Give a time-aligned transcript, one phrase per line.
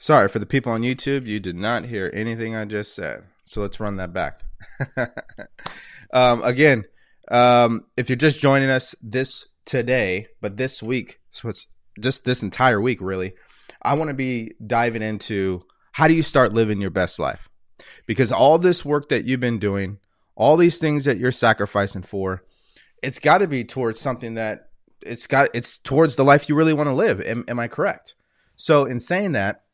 [0.00, 3.24] Sorry for the people on YouTube, you did not hear anything I just said.
[3.44, 4.40] So let's run that back.
[6.14, 6.84] um, again,
[7.30, 11.66] um, if you're just joining us this today, but this week, so it's
[12.00, 13.34] just this entire week, really,
[13.82, 17.50] I want to be diving into how do you start living your best life?
[18.06, 19.98] Because all this work that you've been doing,
[20.34, 22.42] all these things that you're sacrificing for,
[23.02, 24.70] it's got to be towards something that
[25.02, 27.20] it's got it's towards the life you really want to live.
[27.20, 28.14] Am, am I correct?
[28.56, 29.64] So in saying that,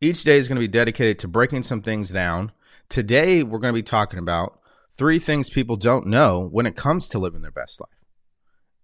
[0.00, 2.52] each day is going to be dedicated to breaking some things down.
[2.88, 4.58] Today we're going to be talking about
[4.96, 7.88] three things people don't know when it comes to living their best life.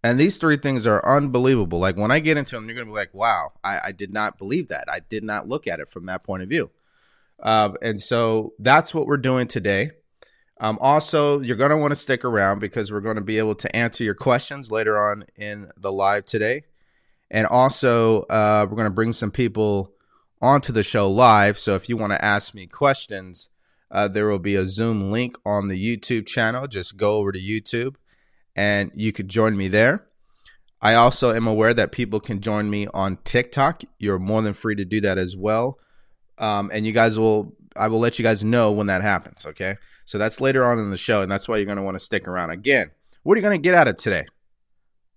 [0.02, 1.78] And these three things are unbelievable.
[1.78, 4.14] Like when I get into them, you're going to be like, wow, I, I, did
[4.14, 4.84] not believe that.
[4.90, 6.70] I did not look at it from that point of view.
[7.38, 9.90] Uh, and so that's what we're doing today.
[10.58, 13.54] Um, also, you're going to want to stick around because we're going to be able
[13.56, 16.64] to answer your questions later on in the live today.
[17.30, 19.92] And also, uh, we're going to bring some people
[20.40, 21.58] onto the show live.
[21.58, 23.48] So if you want to ask me questions,
[23.90, 26.66] uh, there will be a Zoom link on the YouTube channel.
[26.66, 27.96] Just go over to YouTube
[28.56, 30.06] and you could join me there.
[30.82, 33.82] I also am aware that people can join me on TikTok.
[33.98, 35.78] You're more than free to do that as well.
[36.38, 39.44] Um, and you guys will, I will let you guys know when that happens.
[39.44, 39.76] Okay.
[40.06, 42.04] So that's later on in the show, and that's why you're going to want to
[42.04, 42.50] stick around.
[42.50, 42.90] Again,
[43.22, 44.24] what are you going to get out of today?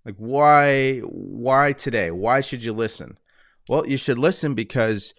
[0.04, 2.10] Like why why today?
[2.10, 3.18] Why should you listen?
[3.68, 5.14] Well, you should listen because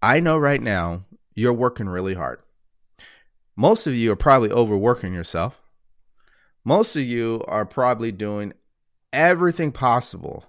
[0.00, 1.04] I know right now
[1.34, 2.42] you're working really hard.
[3.56, 5.60] Most of you are probably overworking yourself.
[6.64, 8.52] Most of you are probably doing
[9.12, 10.46] everything possible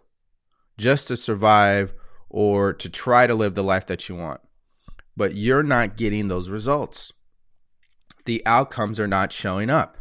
[0.77, 1.94] just to survive
[2.30, 4.42] or to try to live the life that you want.
[5.18, 7.12] But you're not getting those results
[8.25, 9.98] the outcomes are not showing up.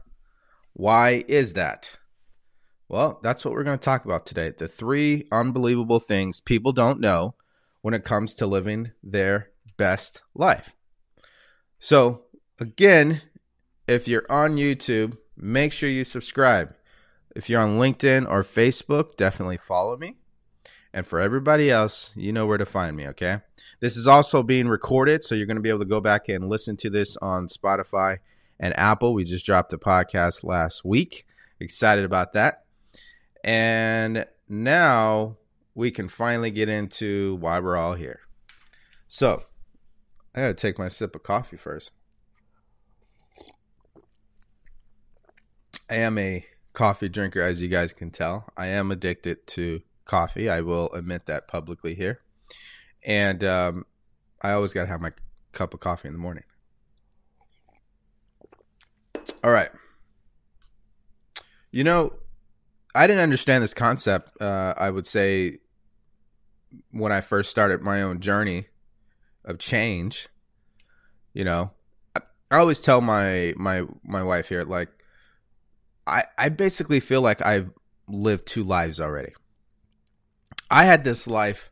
[0.73, 1.91] Why is that?
[2.88, 4.52] Well, that's what we're going to talk about today.
[4.56, 7.35] The three unbelievable things people don't know
[7.82, 10.75] when it comes to living their best life.
[11.79, 12.25] So,
[12.59, 13.23] again,
[13.88, 16.75] if you're on YouTube, make sure you subscribe.
[17.35, 20.17] If you're on LinkedIn or Facebook, definitely follow me.
[20.93, 23.38] And for everybody else, you know where to find me, okay?
[23.79, 26.49] This is also being recorded, so you're going to be able to go back and
[26.49, 28.19] listen to this on Spotify
[28.59, 29.15] and Apple.
[29.15, 31.26] We just dropped the podcast last week.
[31.61, 32.65] Excited about that.
[33.44, 35.37] And now
[35.75, 38.20] we can finally get into why we're all here.
[39.08, 39.44] So,
[40.34, 41.90] I got to take my sip of coffee first.
[45.88, 48.52] I am a coffee drinker, as you guys can tell.
[48.56, 50.49] I am addicted to coffee.
[50.49, 52.20] I will admit that publicly here.
[53.02, 53.87] And um,
[54.40, 55.12] I always got to have my
[55.52, 56.44] cup of coffee in the morning.
[59.43, 59.70] All right.
[61.70, 62.14] You know,
[62.94, 64.40] I didn't understand this concept.
[64.40, 65.58] Uh, I would say
[66.90, 68.66] when I first started my own journey
[69.44, 70.28] of change.
[71.32, 71.72] You know,
[72.16, 72.20] I,
[72.50, 74.88] I always tell my my my wife here like
[76.06, 77.70] I I basically feel like I've
[78.08, 79.32] lived two lives already.
[80.70, 81.70] I had this life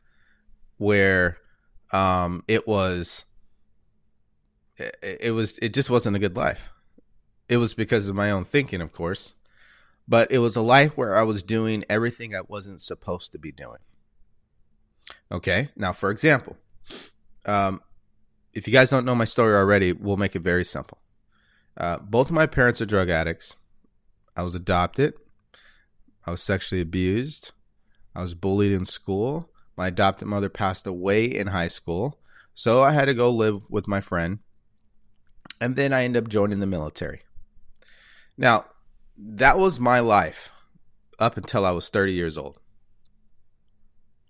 [0.76, 1.38] where
[1.92, 3.24] um, it was
[4.76, 6.70] it, it was it just wasn't a good life.
[7.48, 9.34] It was because of my own thinking, of course,
[10.08, 13.52] but it was a life where I was doing everything I wasn't supposed to be
[13.52, 13.80] doing.
[15.30, 16.56] Okay, now for example,
[17.44, 17.82] um,
[18.54, 20.98] if you guys don't know my story already, we'll make it very simple.
[21.76, 23.54] Uh, both of my parents are drug addicts.
[24.36, 25.14] I was adopted.
[26.26, 27.52] I was sexually abused.
[28.14, 29.50] I was bullied in school.
[29.76, 32.18] My adopted mother passed away in high school.
[32.54, 34.40] So I had to go live with my friend.
[35.60, 37.22] And then I ended up joining the military.
[38.36, 38.64] Now,
[39.18, 40.50] that was my life
[41.18, 42.58] up until I was 30 years old.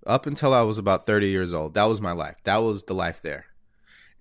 [0.06, 2.36] Up until I was about 30 years old, that was my life.
[2.44, 3.46] That was the life there.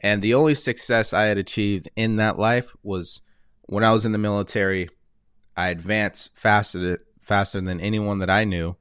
[0.01, 3.21] And the only success I had achieved in that life was
[3.63, 4.89] when I was in the military,
[5.55, 8.75] I advanced faster faster than anyone that I knew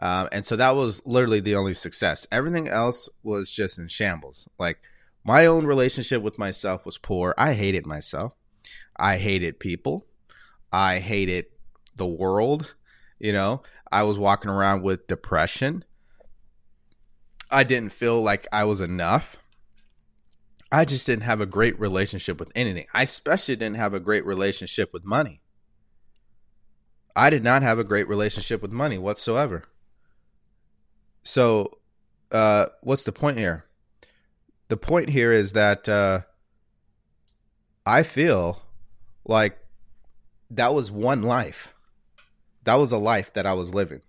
[0.00, 2.26] um, and so that was literally the only success.
[2.32, 4.48] Everything else was just in shambles.
[4.58, 4.78] Like
[5.24, 7.34] my own relationship with myself was poor.
[7.38, 8.34] I hated myself.
[8.96, 10.06] I hated people.
[10.74, 11.46] I hated
[11.94, 12.74] the world.
[13.20, 13.62] You know,
[13.92, 15.84] I was walking around with depression.
[17.48, 19.36] I didn't feel like I was enough.
[20.72, 22.86] I just didn't have a great relationship with anything.
[22.92, 25.42] I especially didn't have a great relationship with money.
[27.14, 29.62] I did not have a great relationship with money whatsoever.
[31.22, 31.78] So,
[32.32, 33.66] uh, what's the point here?
[34.66, 36.22] The point here is that uh,
[37.86, 38.62] I feel
[39.24, 39.56] like
[40.56, 41.74] that was one life.
[42.64, 44.00] That was a life that I was living.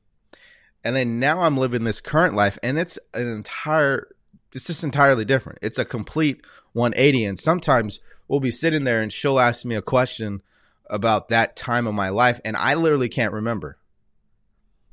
[0.84, 4.08] And then now I'm living this current life, and it's an entire
[4.56, 5.60] It's just entirely different.
[5.62, 7.26] It's a complete 180.
[7.26, 10.42] And sometimes we'll be sitting there and she'll ask me a question
[10.90, 13.78] about that time of my life, and I literally can't remember.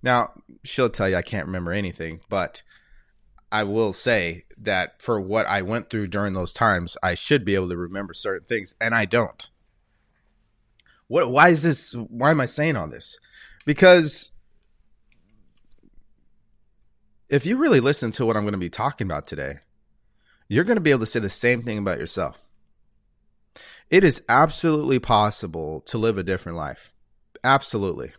[0.03, 0.33] Now,
[0.65, 2.63] she'll tell you I can't remember anything, but
[3.53, 7.55] I will say that for what I went through during those times, I should be
[7.55, 9.47] able to remember certain things, and I don't.
[11.13, 11.31] What?
[11.31, 11.93] Why is this?
[11.93, 13.19] Why am I saying all this?
[13.67, 14.33] Because
[17.29, 19.57] if you really listen to what I'm going to be talking about today,
[20.49, 22.39] you're going to be able to say the same thing about yourself.
[23.91, 26.95] It is absolutely possible to live a different life.
[27.45, 28.13] Absolutely.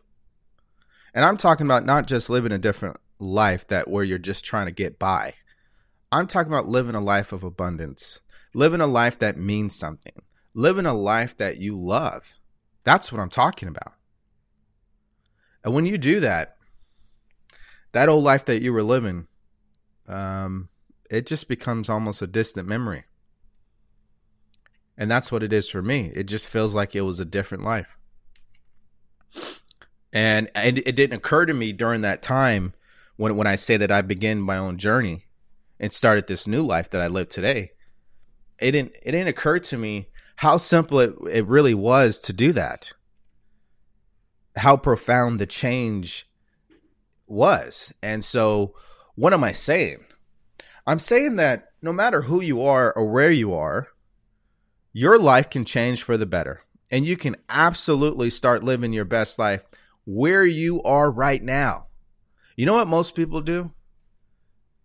[1.15, 4.67] And I'm talking about not just living a different life that where you're just trying
[4.67, 5.33] to get by.
[6.11, 8.19] I'm talking about living a life of abundance,
[8.53, 10.21] living a life that means something,
[10.53, 12.21] living a life that you love.
[12.83, 13.93] That's what I'm talking about.
[15.63, 16.57] And when you do that,
[17.93, 19.27] that old life that you were living,
[20.07, 20.69] um,
[21.09, 23.03] it just becomes almost a distant memory.
[24.97, 26.11] And that's what it is for me.
[26.13, 27.97] It just feels like it was a different life.
[30.11, 32.73] And it didn't occur to me during that time
[33.15, 35.25] when when I say that I began my own journey
[35.79, 37.71] and started this new life that I live today.
[38.59, 42.51] It didn't it didn't occur to me how simple it, it really was to do
[42.53, 42.91] that.
[44.55, 46.27] How profound the change
[47.27, 47.93] was.
[48.01, 48.75] And so
[49.15, 50.03] what am I saying?
[50.85, 53.87] I'm saying that no matter who you are or where you are,
[54.91, 56.61] your life can change for the better.
[56.91, 59.63] And you can absolutely start living your best life
[60.05, 61.87] where you are right now.
[62.55, 63.71] You know what most people do?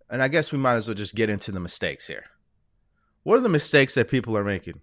[0.08, 2.24] And I guess we might as well just get into the mistakes here.
[3.24, 4.80] What are the mistakes that people are making?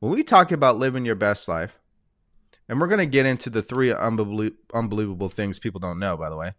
[0.00, 1.78] When we talk about living your best life,
[2.68, 6.36] and we're going to get into the three unbelievable things people don't know, by the
[6.36, 6.52] way.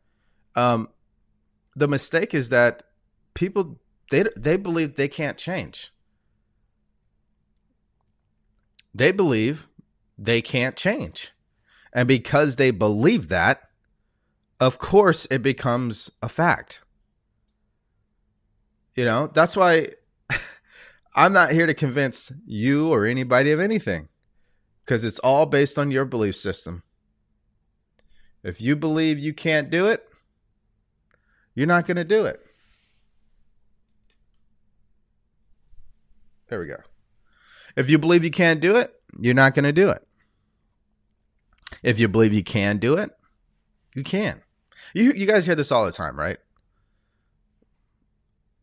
[0.56, 0.90] Um,
[1.76, 2.84] the mistake is that
[3.34, 3.80] people
[4.12, 5.92] they they believe they can't change.
[8.94, 9.68] They believe
[10.18, 11.32] they can't change.
[11.94, 13.70] And because they believe that,
[14.60, 16.82] of course it becomes a fact.
[18.96, 19.92] You know, that's why
[21.14, 24.08] I'm not here to convince you or anybody of anything
[24.86, 26.84] because it's all based on your belief system.
[28.44, 30.08] If you believe you can't do it,
[31.54, 32.40] you're not going to do it.
[36.48, 36.78] There we go.
[37.76, 40.06] If you believe you can't do it, you're not going to do it.
[41.84, 43.12] If you believe you can do it,
[43.96, 44.42] you can.
[44.94, 46.38] You you guys hear this all the time, right?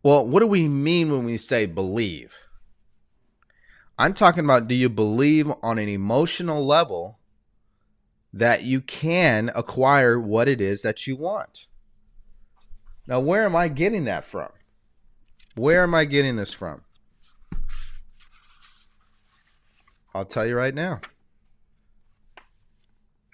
[0.03, 2.33] Well, what do we mean when we say believe?
[3.99, 7.19] I'm talking about do you believe on an emotional level
[8.33, 11.67] that you can acquire what it is that you want?
[13.09, 14.51] Now, where am I getting that from?
[15.57, 16.85] Where am I getting this from?
[20.15, 21.01] I'll tell you right now.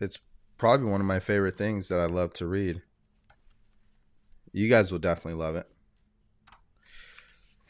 [0.00, 0.18] It's
[0.56, 2.82] probably one of my favorite things that I love to read.
[4.52, 5.66] You guys will definitely love it.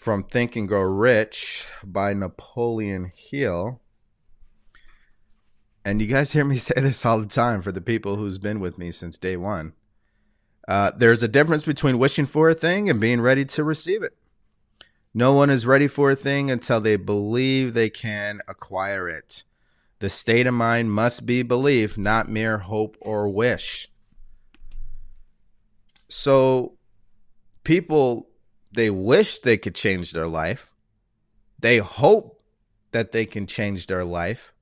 [0.04, 3.80] From Think and Grow Rich by Napoleon Hill.
[5.82, 8.61] And you guys hear me say this all the time for the people who's been
[8.61, 9.73] with me since day one.
[10.68, 14.14] Uh, there's a difference between wishing for a thing and being ready to receive it.
[15.14, 19.42] No one is ready for a thing until they believe they can acquire it.
[20.00, 23.88] The state of mind must be belief, not mere hope or wish.
[26.11, 26.76] So,
[27.64, 28.28] people,
[28.74, 30.70] they wish they could change their life.
[31.58, 32.42] They hope
[32.90, 34.52] that they can change their life,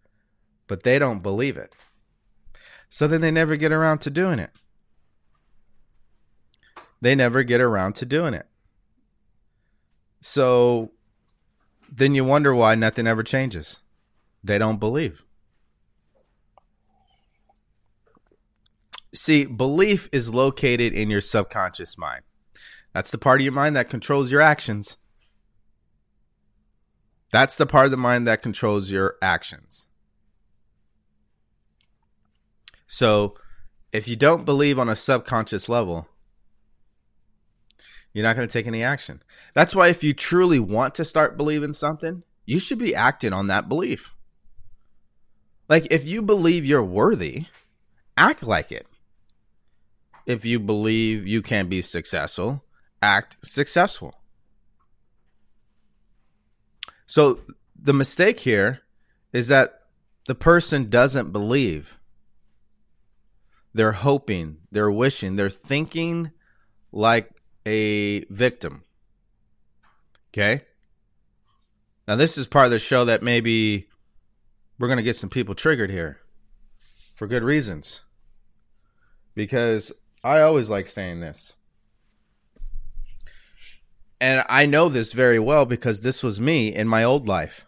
[0.66, 1.74] but they don't believe it.
[2.90, 4.50] So then they never get around to doing it.
[7.00, 8.46] They never get around to doing it.
[10.20, 10.92] So
[11.90, 13.80] then you wonder why nothing ever changes.
[14.44, 15.24] They don't believe.
[19.14, 22.22] See, belief is located in your subconscious mind.
[22.92, 24.96] That's the part of your mind that controls your actions.
[27.32, 29.86] That's the part of the mind that controls your actions.
[32.86, 33.34] So,
[33.90, 36.08] if you don't believe on a subconscious level,
[38.12, 39.22] you're not going to take any action.
[39.54, 43.46] That's why if you truly want to start believing something, you should be acting on
[43.46, 44.14] that belief.
[45.68, 47.46] Like if you believe you're worthy,
[48.16, 48.86] act like it.
[50.26, 52.62] If you believe you can be successful,
[53.02, 54.14] act successful.
[57.06, 57.40] So
[57.78, 58.80] the mistake here
[59.32, 59.80] is that
[60.26, 61.98] the person doesn't believe.
[63.74, 66.30] They're hoping, they're wishing, they're thinking
[66.92, 67.30] like
[67.66, 68.84] a victim.
[70.32, 70.62] Okay.
[72.06, 73.88] Now, this is part of the show that maybe
[74.78, 76.20] we're going to get some people triggered here
[77.14, 78.00] for good reasons.
[79.34, 79.92] Because
[80.24, 81.54] I always like saying this.
[84.22, 87.66] And I know this very well because this was me in my old life.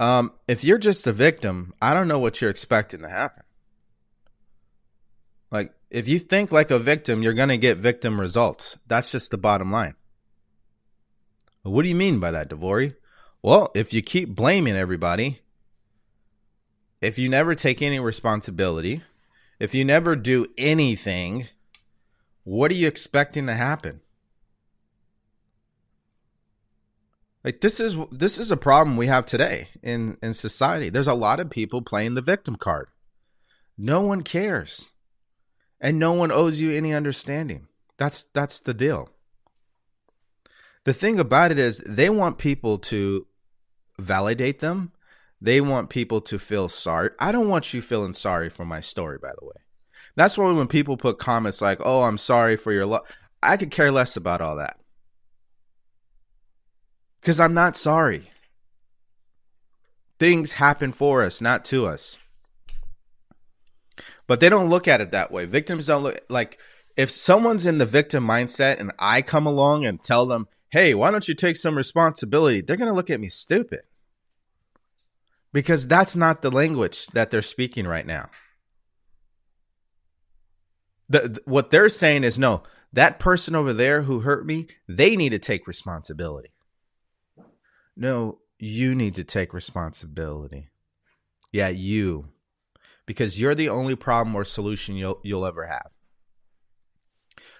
[0.00, 3.42] Um, if you're just a victim, I don't know what you're expecting to happen.
[5.50, 8.78] Like, if you think like a victim, you're going to get victim results.
[8.86, 9.94] That's just the bottom line.
[11.64, 12.96] What do you mean by that, DeVory?
[13.42, 15.42] Well, if you keep blaming everybody,
[17.02, 19.02] if you never take any responsibility,
[19.60, 21.48] if you never do anything,
[22.44, 24.00] what are you expecting to happen?
[27.46, 30.90] Like this is this is a problem we have today in in society.
[30.90, 32.88] There's a lot of people playing the victim card.
[33.78, 34.90] No one cares.
[35.80, 37.68] And no one owes you any understanding.
[37.98, 39.10] That's that's the deal.
[40.82, 43.28] The thing about it is they want people to
[43.96, 44.90] validate them.
[45.40, 47.10] They want people to feel sorry.
[47.20, 49.62] I don't want you feeling sorry for my story, by the way.
[50.16, 53.02] That's why when people put comments like, "Oh, I'm sorry for your loss,"
[53.40, 54.80] I could care less about all that
[57.26, 58.30] because I'm not sorry.
[60.20, 62.18] Things happen for us, not to us.
[64.28, 65.44] But they don't look at it that way.
[65.44, 66.56] Victims don't look like
[66.96, 71.10] if someone's in the victim mindset and I come along and tell them, hey, why
[71.10, 72.60] don't you take some responsibility?
[72.60, 73.80] They're going to look at me stupid
[75.52, 78.30] because that's not the language that they're speaking right now.
[81.08, 85.30] The, what they're saying is no, that person over there who hurt me, they need
[85.30, 86.52] to take responsibility.
[87.96, 90.68] No, you need to take responsibility.
[91.52, 92.28] Yeah, you.
[93.06, 95.90] Because you're the only problem or solution you'll you'll ever have.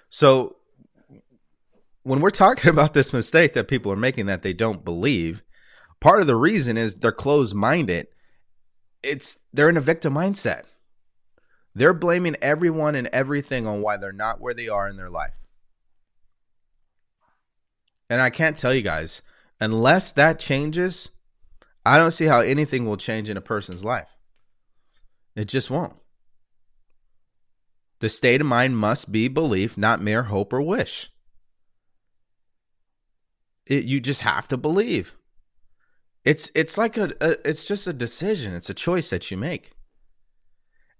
[0.08, 0.56] So
[2.02, 5.42] when we're talking about this mistake that people are making that they don't believe,
[6.00, 8.08] part of the reason is they're closed-minded.
[9.02, 10.62] It's they're in a victim mindset.
[11.74, 15.34] They're blaming everyone and everything on why they're not where they are in their life.
[18.08, 19.20] And I can't tell you guys,
[19.60, 21.10] unless that changes,
[21.84, 24.08] I don't see how anything will change in a person's life.
[25.34, 25.94] It just won't.
[28.00, 31.10] The state of mind must be belief, not mere hope or wish.
[33.66, 35.14] It, you just have to believe.
[36.24, 38.54] It's it's like a, a it's just a decision.
[38.54, 39.72] It's a choice that you make,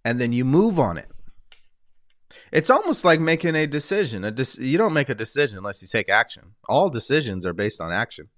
[0.04, 1.10] and then you move on it.
[2.52, 4.24] It's almost like making a decision.
[4.24, 6.54] A de- you don't make a decision unless you take action.
[6.68, 8.28] All decisions are based on action.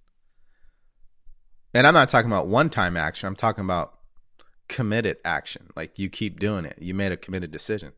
[1.75, 3.27] And I'm not talking about one time action.
[3.27, 3.95] I'm talking about
[4.69, 5.71] committed action.
[5.77, 6.77] Like you keep doing it.
[6.81, 7.93] You made a committed decision.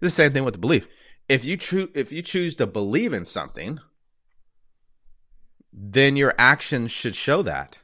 [0.00, 0.88] the same thing with the belief.
[1.28, 1.58] If you
[1.94, 3.80] if you choose to believe in something,
[5.72, 7.78] then your actions should show that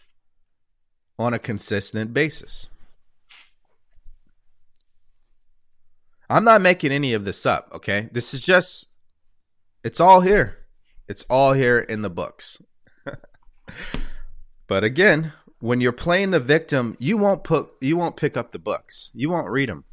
[1.18, 2.68] on a consistent basis.
[6.30, 8.10] I'm not making any of this up, okay?
[8.12, 8.88] This is just
[9.82, 10.58] it's all here.
[11.08, 12.60] It's all here in the books.
[14.68, 18.58] but again, when you're playing the victim, you won't put you won't pick up the
[18.58, 19.10] books.
[19.14, 19.84] You won't read them.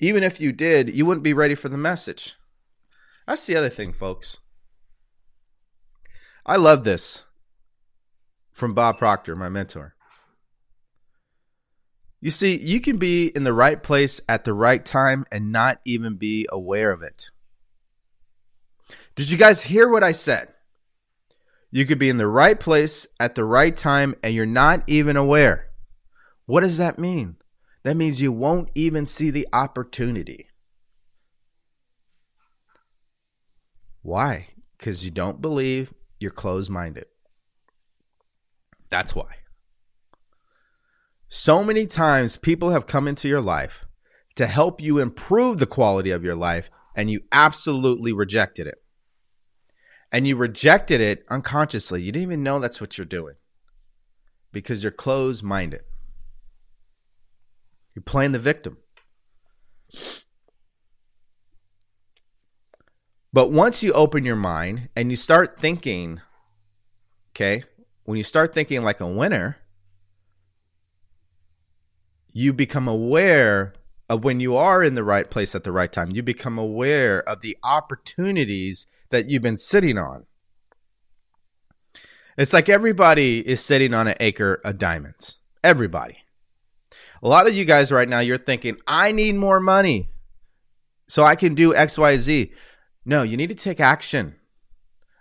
[0.00, 2.34] Even if you did, you wouldn't be ready for the message.
[3.28, 4.38] That's the other thing, folks.
[6.44, 7.22] I love this
[8.52, 9.94] from Bob Proctor, my mentor.
[12.20, 15.80] You see, you can be in the right place at the right time and not
[15.84, 17.28] even be aware of it.
[19.14, 20.53] Did you guys hear what I said?
[21.74, 25.16] You could be in the right place at the right time and you're not even
[25.16, 25.70] aware.
[26.46, 27.34] What does that mean?
[27.82, 30.46] That means you won't even see the opportunity.
[34.02, 34.46] Why?
[34.78, 37.06] Because you don't believe you're closed minded.
[38.88, 39.34] That's why.
[41.28, 43.84] So many times people have come into your life
[44.36, 48.83] to help you improve the quality of your life, and you absolutely rejected it.
[50.14, 52.00] And you rejected it unconsciously.
[52.00, 53.34] You didn't even know that's what you're doing
[54.52, 55.82] because you're closed minded.
[57.96, 58.78] You're playing the victim.
[63.32, 66.20] But once you open your mind and you start thinking,
[67.32, 67.64] okay,
[68.04, 69.56] when you start thinking like a winner,
[72.32, 73.74] you become aware
[74.08, 76.10] of when you are in the right place at the right time.
[76.12, 80.26] You become aware of the opportunities that you've been sitting on.
[82.36, 85.38] It's like everybody is sitting on an acre of diamonds.
[85.62, 86.18] Everybody.
[87.22, 90.10] A lot of you guys right now, you're thinking, I need more money
[91.08, 92.52] so I can do XYZ.
[93.04, 94.36] No, you need to take action.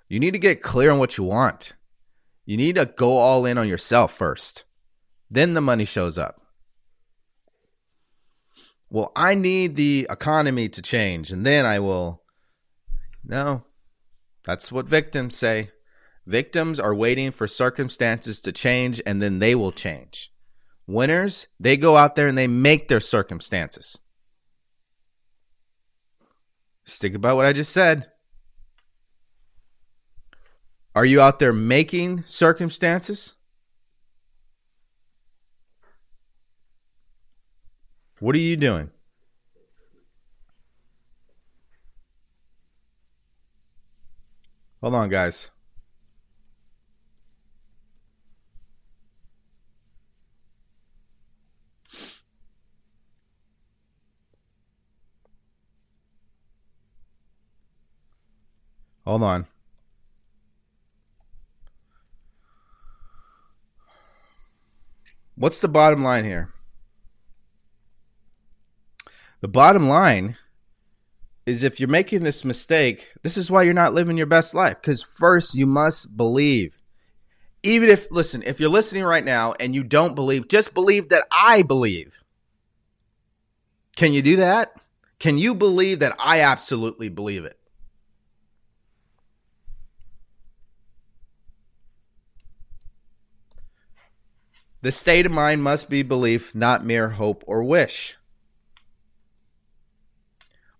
[0.09, 1.73] You need to get clear on what you want.
[2.45, 4.63] You need to go all in on yourself first.
[5.29, 6.39] Then the money shows up.
[8.89, 12.21] Well, I need the economy to change and then I will.
[13.23, 13.63] No,
[14.45, 15.71] that's what victims say.
[16.25, 20.31] Victims are waiting for circumstances to change and then they will change.
[20.87, 23.99] Winners, they go out there and they make their circumstances.
[26.85, 28.07] Stick about what I just said.
[30.95, 33.33] Are you out there making circumstances?
[38.19, 38.91] What are you doing?
[44.83, 45.49] Hold on, guys.
[59.05, 59.47] Hold on.
[65.35, 66.49] What's the bottom line here?
[69.39, 70.37] The bottom line
[71.45, 74.75] is if you're making this mistake, this is why you're not living your best life.
[74.81, 76.77] Because first, you must believe.
[77.63, 81.25] Even if, listen, if you're listening right now and you don't believe, just believe that
[81.31, 82.13] I believe.
[83.95, 84.75] Can you do that?
[85.19, 87.57] Can you believe that I absolutely believe it?
[94.81, 98.17] The state of mind must be belief, not mere hope or wish.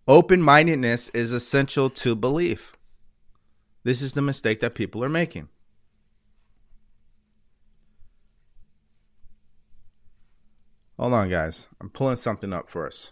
[0.07, 2.75] Open mindedness is essential to belief.
[3.83, 5.47] This is the mistake that people are making.
[10.99, 11.67] Hold on, guys.
[11.81, 13.11] I'm pulling something up for us.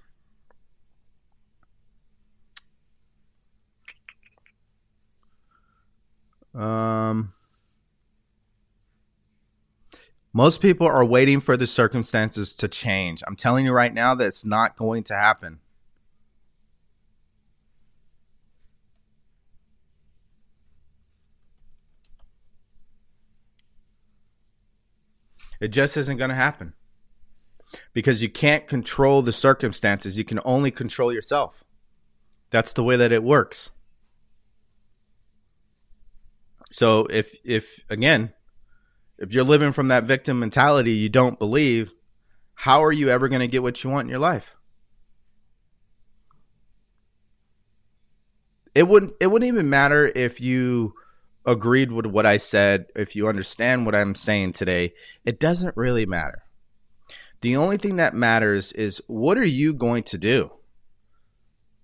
[6.53, 7.33] Um,
[10.33, 13.23] most people are waiting for the circumstances to change.
[13.25, 15.59] I'm telling you right now that it's not going to happen.
[25.61, 26.73] It just isn't going to happen.
[27.93, 31.63] Because you can't control the circumstances, you can only control yourself.
[32.49, 33.69] That's the way that it works.
[36.69, 38.33] So if if again,
[39.17, 41.93] if you're living from that victim mentality, you don't believe,
[42.55, 44.55] how are you ever going to get what you want in your life?
[48.75, 50.93] It wouldn't it wouldn't even matter if you
[51.45, 54.93] agreed with what I said, if you understand what I'm saying today.
[55.25, 56.43] It doesn't really matter.
[57.41, 60.51] The only thing that matters is what are you going to do?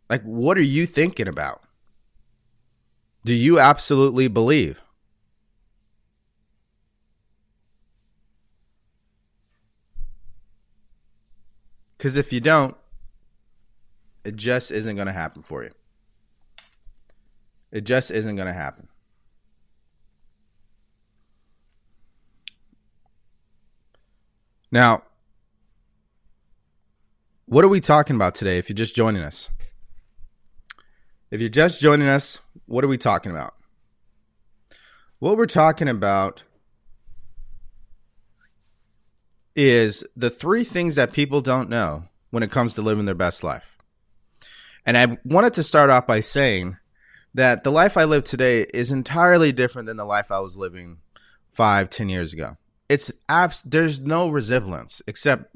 [0.10, 1.62] Like what are you thinking about?
[3.26, 4.82] Do you absolutely believe?
[11.98, 12.78] Because if you don't,
[14.24, 15.72] it just isn't going to happen for you.
[17.72, 18.88] It just isn't going to happen.
[24.72, 25.04] Now,
[27.46, 29.50] what are we talking about today if you're just joining us?
[31.32, 33.54] If you're just joining us, what are we talking about?
[35.20, 36.44] What we're talking about
[39.56, 43.44] is the three things that people don't know when it comes to living their best
[43.44, 43.78] life.
[44.86, 46.78] And I wanted to start off by saying
[47.34, 51.00] that the life I live today is entirely different than the life I was living
[51.52, 52.58] five, ten years ago.
[52.90, 55.56] It's abs- there's no resemblance except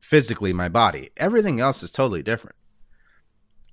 [0.00, 1.10] physically my body.
[1.16, 2.56] Everything else is totally different.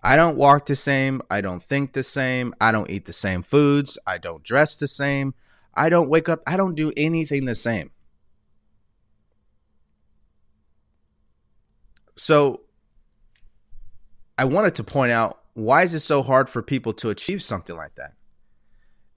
[0.03, 1.21] I don't walk the same.
[1.31, 2.53] I don't think the same.
[2.61, 3.97] I don't eat the same foods.
[4.05, 5.33] I don't dress the same.
[5.73, 6.41] I don't wake up.
[6.45, 7.91] I don't do anything the same.
[12.15, 12.61] So
[14.37, 17.75] I wanted to point out why is it so hard for people to achieve something
[17.75, 18.13] like that?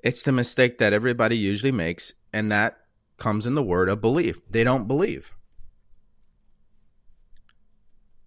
[0.02, 2.78] It's the mistake that everybody usually makes, and that
[3.18, 4.40] comes in the word of belief.
[4.48, 5.35] They don't believe.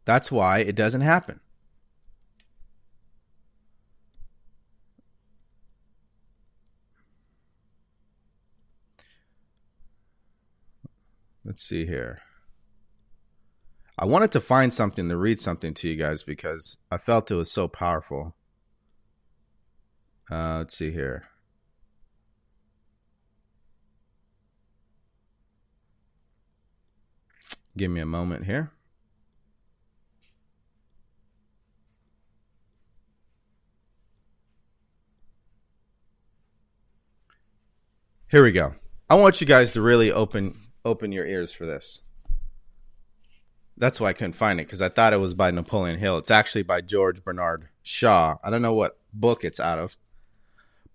[0.06, 1.40] That's why it doesn't happen.
[11.44, 12.20] Let's see here.
[13.98, 17.36] I wanted to find something to read something to you guys because I felt it
[17.36, 18.36] was so powerful.
[20.30, 21.26] Uh, let's see here.
[27.78, 28.72] Give me a moment here.
[38.30, 38.74] Here we go.
[39.10, 42.02] I want you guys to really open open your ears for this.
[43.78, 46.18] That's why I couldn't find it because I thought it was by Napoleon Hill.
[46.18, 48.38] It's actually by George Bernard Shaw.
[48.44, 49.98] I don't know what book it's out of,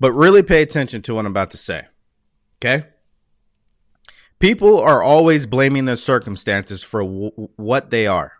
[0.01, 1.87] but really pay attention to what I'm about to say.
[2.59, 2.87] Okay?
[4.39, 8.33] People are always blaming their circumstances for w- what they are.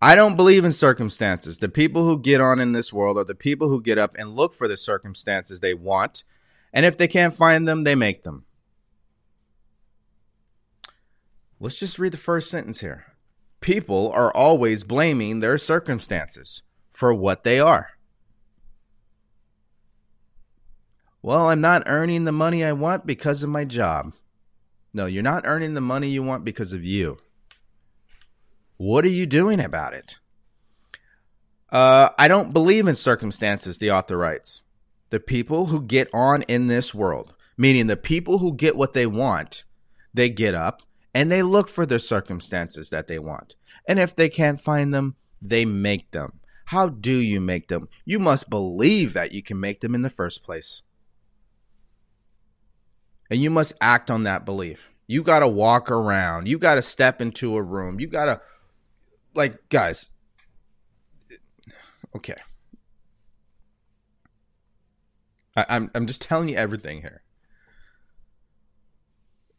[0.00, 1.58] I don't believe in circumstances.
[1.58, 4.30] The people who get on in this world are the people who get up and
[4.30, 6.22] look for the circumstances they want.
[6.72, 8.44] And if they can't find them, they make them.
[11.58, 13.06] Let's just read the first sentence here.
[13.60, 16.62] People are always blaming their circumstances
[16.92, 17.90] for what they are.
[21.20, 24.12] Well, I'm not earning the money I want because of my job.
[24.92, 27.18] No, you're not earning the money you want because of you.
[28.76, 30.16] What are you doing about it?
[31.70, 34.62] Uh, I don't believe in circumstances, the author writes.
[35.10, 39.06] The people who get on in this world, meaning the people who get what they
[39.06, 39.64] want,
[40.14, 40.82] they get up
[41.14, 43.54] and they look for the circumstances that they want.
[43.86, 46.40] And if they can't find them, they make them.
[46.66, 47.88] How do you make them?
[48.04, 50.82] You must believe that you can make them in the first place.
[53.30, 54.90] And you must act on that belief.
[55.06, 56.48] You got to walk around.
[56.48, 58.00] You got to step into a room.
[58.00, 58.40] You got to,
[59.34, 60.10] like, guys,
[62.14, 62.36] okay.
[65.56, 67.22] I, I'm, I'm just telling you everything here.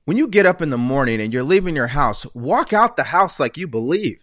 [0.06, 3.06] When you get up in the morning and you're leaving your house, walk out the
[3.06, 4.20] house like you believe.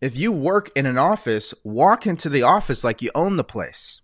[0.00, 4.01] If you work in an office, walk into the office like you own the place.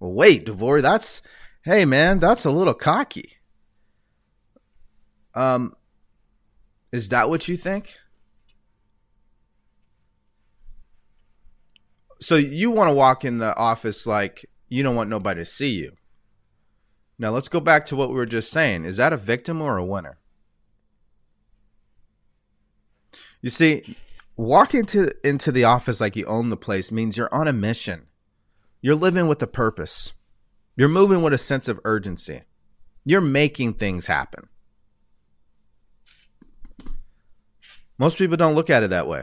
[0.00, 1.22] Wait, DeVory, that's
[1.62, 3.34] hey man, that's a little cocky.
[5.34, 5.74] Um
[6.92, 7.96] is that what you think?
[12.20, 15.70] So you want to walk in the office like you don't want nobody to see
[15.70, 15.92] you.
[17.18, 18.84] Now let's go back to what we were just saying.
[18.84, 20.18] Is that a victim or a winner?
[23.40, 23.96] You see,
[24.36, 28.08] walking into into the office like you own the place means you're on a mission.
[28.84, 30.12] You're living with a purpose.
[30.76, 32.42] You're moving with a sense of urgency.
[33.02, 34.50] You're making things happen.
[37.96, 39.22] Most people don't look at it that way.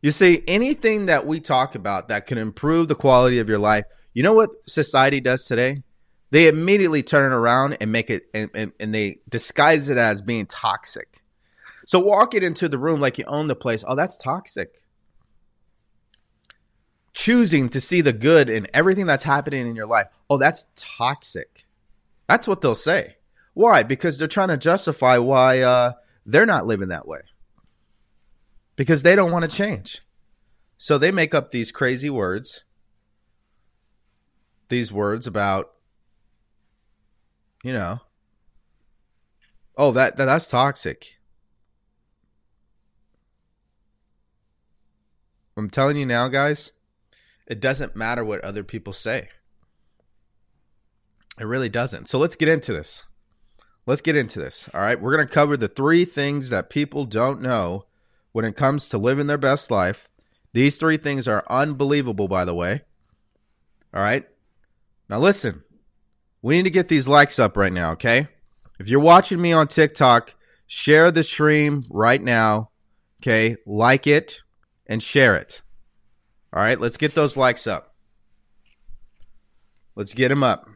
[0.00, 3.84] You see, anything that we talk about that can improve the quality of your life,
[4.12, 5.84] you know what society does today?
[6.32, 10.22] they immediately turn it around and make it and, and, and, they disguise it as
[10.22, 11.20] being toxic
[11.86, 14.81] so walking into the room like you own the place oh that's toxic
[17.14, 21.66] choosing to see the good in everything that's happening in your life oh that's toxic.
[22.28, 23.16] That's what they'll say.
[23.54, 23.82] Why?
[23.82, 25.92] Because they're trying to justify why uh,
[26.24, 27.20] they're not living that way.
[28.76, 30.00] Because they don't want to change.
[30.78, 32.64] So they make up these crazy words.
[34.70, 35.72] These words about
[37.62, 38.00] you know.
[39.76, 41.18] Oh, that, that that's toxic.
[45.56, 46.72] I'm telling you now, guys,
[47.46, 49.28] it doesn't matter what other people say.
[51.38, 52.08] It really doesn't.
[52.08, 53.04] So let's get into this.
[53.86, 54.68] Let's get into this.
[54.72, 55.00] All right.
[55.00, 57.86] We're going to cover the three things that people don't know
[58.32, 60.08] when it comes to living their best life.
[60.52, 62.82] These three things are unbelievable, by the way.
[63.94, 64.26] All right.
[65.08, 65.62] Now, listen,
[66.42, 68.28] we need to get these likes up right now, okay?
[68.78, 70.34] If you're watching me on TikTok,
[70.66, 72.70] share the stream right now,
[73.20, 73.56] okay?
[73.66, 74.40] Like it
[74.86, 75.62] and share it.
[76.52, 77.94] All right, let's get those likes up.
[79.94, 80.68] Let's get them up.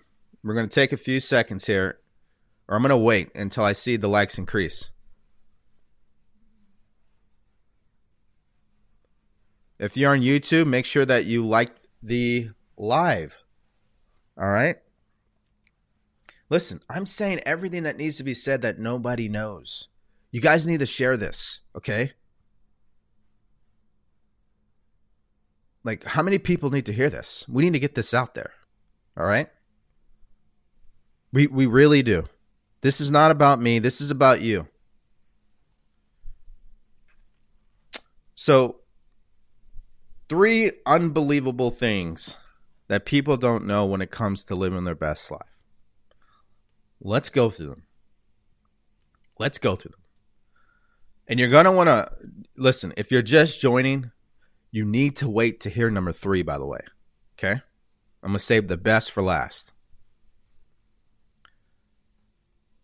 [0.43, 1.99] We're going to take a few seconds here,
[2.69, 4.91] or I'm going to wait until I see the likes increase.
[9.79, 13.37] If you're on YouTube, make sure that you like the live.
[14.39, 14.77] All right.
[16.49, 19.89] Listen, I'm saying everything that needs to be said that nobody knows.
[20.31, 22.13] You guys need to share this, okay?
[25.87, 27.45] Like, how many people need to hear this?
[27.49, 28.51] We need to get this out there.
[29.17, 29.49] All right?
[31.33, 32.25] We we really do.
[32.81, 33.79] This is not about me.
[33.79, 34.67] This is about you.
[38.35, 38.81] So,
[40.29, 42.37] three unbelievable things
[42.89, 45.41] that people don't know when it comes to living their best life.
[47.01, 47.83] Let's go through them.
[49.39, 50.01] Let's go through them.
[51.29, 52.09] And you're going to want to
[52.57, 54.11] listen, if you're just joining,
[54.71, 56.81] you need to wait to hear number three, by the way.
[57.39, 57.61] Okay?
[58.23, 59.73] I'm going to save the best for last.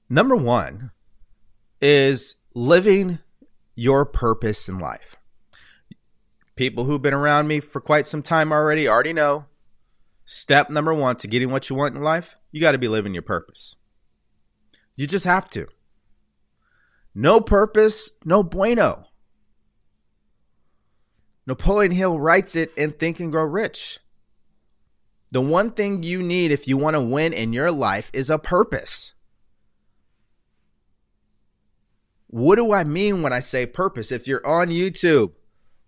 [0.09, 0.91] Number one
[1.81, 3.19] is living
[3.75, 5.17] your purpose in life.
[6.55, 9.47] People who've been around me for quite some time already already know
[10.25, 13.15] step number one to getting what you want in life, you got to be living
[13.15, 13.77] your purpose.
[14.97, 15.67] You just have to.
[17.15, 19.07] No purpose, no bueno.
[21.47, 23.99] Napoleon Hill writes it in Think and Grow Rich.
[25.33, 28.39] The one thing you need if you want to win in your life is a
[28.39, 29.15] purpose.
[32.29, 34.13] What do I mean when I say purpose?
[34.13, 35.33] If you're on YouTube,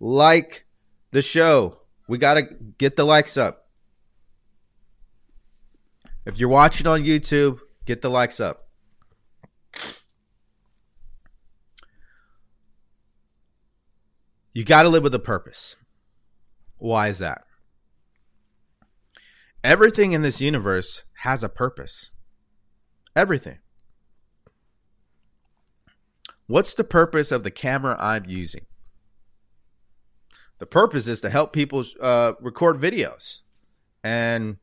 [0.01, 0.67] like
[1.11, 1.81] the show.
[2.09, 2.43] We got to
[2.77, 3.69] get the likes up.
[6.27, 8.64] If you're watching on YouTube, get the likes up.
[14.55, 15.75] You got to live with a purpose.
[16.79, 17.43] Why is that?
[19.65, 22.11] Everything in this universe has a purpose.
[23.17, 23.59] Everything.
[26.47, 28.67] What's the purpose of the camera I'm using?
[30.59, 33.41] The purpose is to help people uh, record videos
[34.05, 34.59] and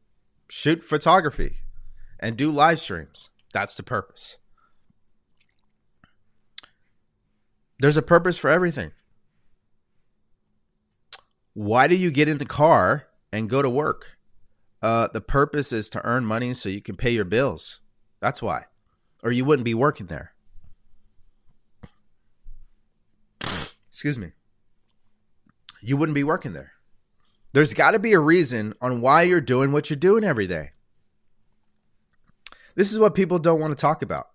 [0.47, 1.58] shoot photography
[2.19, 3.30] and do live streams.
[3.51, 4.38] That's the purpose.
[7.80, 8.91] There's a purpose for everything.
[11.53, 14.17] Why do you get in the car and go to work?
[14.81, 17.79] Uh, the purpose is to earn money so you can pay your bills.
[18.19, 18.65] That's why.
[19.23, 20.33] Or you wouldn't be working there.
[23.89, 24.31] Excuse me.
[25.81, 26.71] You wouldn't be working there.
[27.53, 30.71] There's got to be a reason on why you're doing what you're doing every day.
[32.75, 34.29] This is what people don't want to talk about.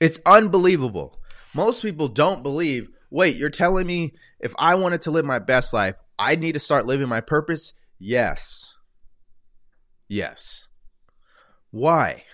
[0.00, 1.20] It's unbelievable.
[1.54, 5.72] Most people don't believe wait, you're telling me if I wanted to live my best
[5.72, 7.72] life, I need to start living my purpose?
[7.98, 8.74] Yes.
[10.08, 10.66] Yes.
[11.70, 12.24] Why?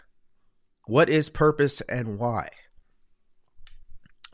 [0.86, 2.48] What is purpose and why?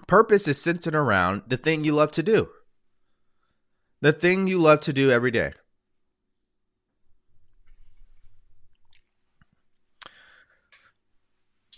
[0.06, 2.48] Purpose is centered around the thing you love to do,
[4.00, 5.52] the thing you love to do every day.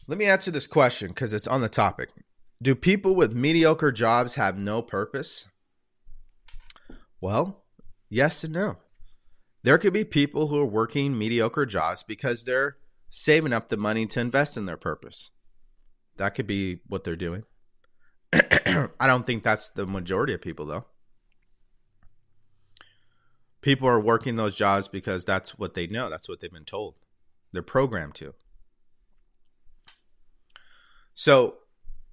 [0.08, 2.10] Let me answer this question because it's on the topic.
[2.62, 5.48] Do people with mediocre jobs have no purpose?
[7.20, 7.64] Well,
[8.08, 8.76] yes and no.
[9.64, 12.76] There could be people who are working mediocre jobs because they're
[13.08, 15.30] saving up the money to invest in their purpose.
[16.18, 17.44] That could be what they're doing.
[18.32, 20.86] I don't think that's the majority of people, though.
[23.60, 26.94] People are working those jobs because that's what they know, that's what they've been told.
[27.52, 28.34] They're programmed to.
[31.12, 31.58] So,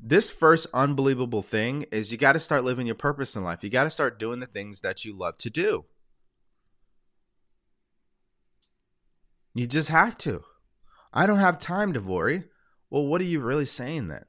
[0.01, 3.63] this first unbelievable thing is you got to start living your purpose in life.
[3.63, 5.85] You got to start doing the things that you love to do.
[9.53, 10.43] You just have to.
[11.11, 12.45] I don't have time to worry.
[12.89, 14.25] Well, what are you really saying then?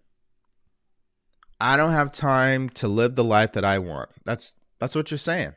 [1.60, 4.08] I don't have time to live the life that I want.
[4.24, 5.52] That's that's what you're saying.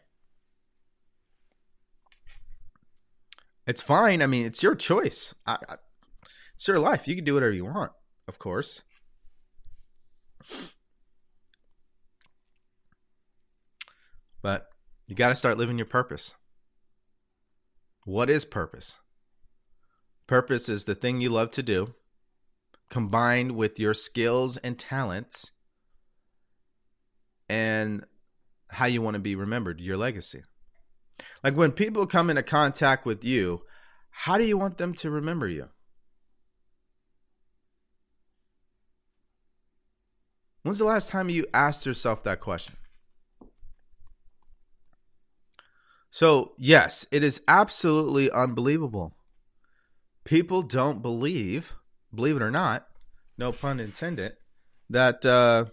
[3.65, 4.21] It's fine.
[4.21, 5.33] I mean, it's your choice.
[5.47, 5.75] I, I,
[6.53, 7.07] it's your life.
[7.07, 7.93] You can do whatever you want,
[8.27, 8.83] of course.
[14.41, 14.67] But
[15.07, 16.35] you got to start living your purpose.
[18.05, 18.97] What is purpose?
[20.27, 21.93] Purpose is the thing you love to do,
[22.89, 25.51] combined with your skills and talents
[27.49, 28.05] and
[28.69, 30.43] how you want to be remembered, your legacy.
[31.43, 33.61] Like when people come into contact with you,
[34.09, 35.69] how do you want them to remember you?
[40.63, 42.75] When's the last time you asked yourself that question?
[46.09, 49.15] So, yes, it is absolutely unbelievable.
[50.23, 51.73] People don't believe,
[52.13, 52.87] believe it or not,
[53.37, 54.33] no pun intended,
[54.89, 55.65] that uh,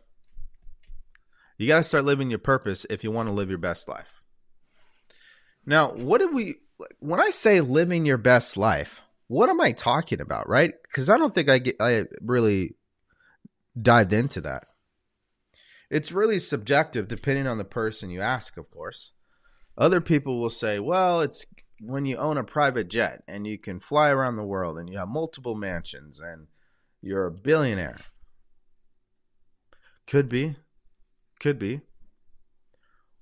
[1.56, 4.22] you got to start living your purpose if you want to live your best life.
[5.66, 6.56] Now, what did we,
[6.98, 10.72] when I say living your best life, what am I talking about, right?
[10.82, 12.76] Because I don't think I get, I really
[13.80, 14.64] dived into that.
[15.90, 19.12] It's really subjective depending on the person you ask, of course.
[19.76, 21.44] Other people will say, well, it's
[21.80, 24.98] when you own a private jet and you can fly around the world and you
[24.98, 26.46] have multiple mansions and
[27.02, 27.98] you're a billionaire.
[30.06, 30.56] Could be.
[31.40, 31.80] Could be.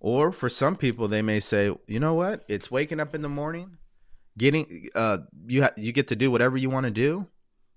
[0.00, 2.44] Or for some people, they may say, you know what?
[2.48, 3.78] It's waking up in the morning,
[4.36, 7.28] getting uh, you ha- you get to do whatever you want to do.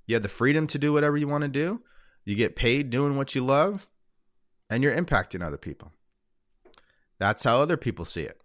[0.05, 1.81] You have the freedom to do whatever you want to do.
[2.25, 3.87] You get paid doing what you love
[4.71, 5.91] and you're impacting other people.
[7.19, 8.41] That's how other people see it.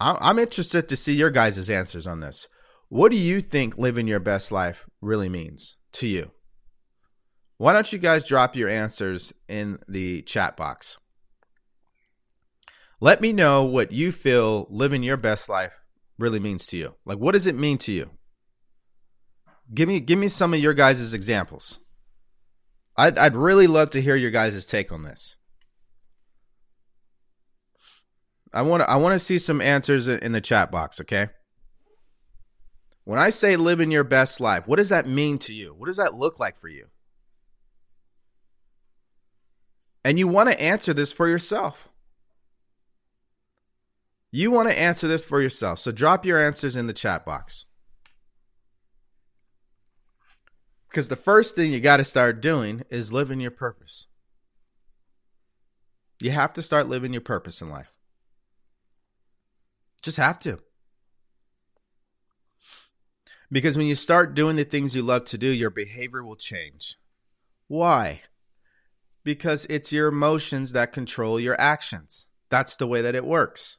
[0.00, 2.46] I'm interested to see your guys' answers on this.
[2.88, 6.30] What do you think living your best life really means to you?
[7.56, 10.98] Why don't you guys drop your answers in the chat box?
[13.00, 15.80] Let me know what you feel living your best life
[16.18, 16.94] really means to you.
[17.04, 18.06] Like, what does it mean to you?
[19.74, 21.78] Give me give me some of your guys' examples.
[22.98, 25.36] I'd I'd really love to hear your guys' take on this.
[28.52, 31.28] I want I want to see some answers in the chat box, okay?
[33.04, 35.74] When I say living your best life, what does that mean to you?
[35.74, 36.86] What does that look like for you?
[40.04, 41.88] And you want to answer this for yourself.
[44.30, 45.78] You want to answer this for yourself.
[45.78, 47.64] So drop your answers in the chat box.
[50.88, 54.06] Because the first thing you got to start doing is living your purpose.
[56.20, 57.92] You have to start living your purpose in life.
[60.02, 60.58] Just have to.
[63.50, 66.96] Because when you start doing the things you love to do, your behavior will change.
[67.66, 68.22] Why?
[69.24, 72.26] Because it's your emotions that control your actions.
[72.50, 73.78] That's the way that it works.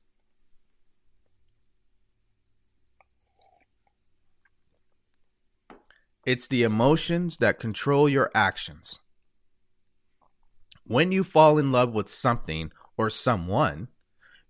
[6.29, 8.99] It's the emotions that control your actions.
[10.85, 13.87] When you fall in love with something or someone,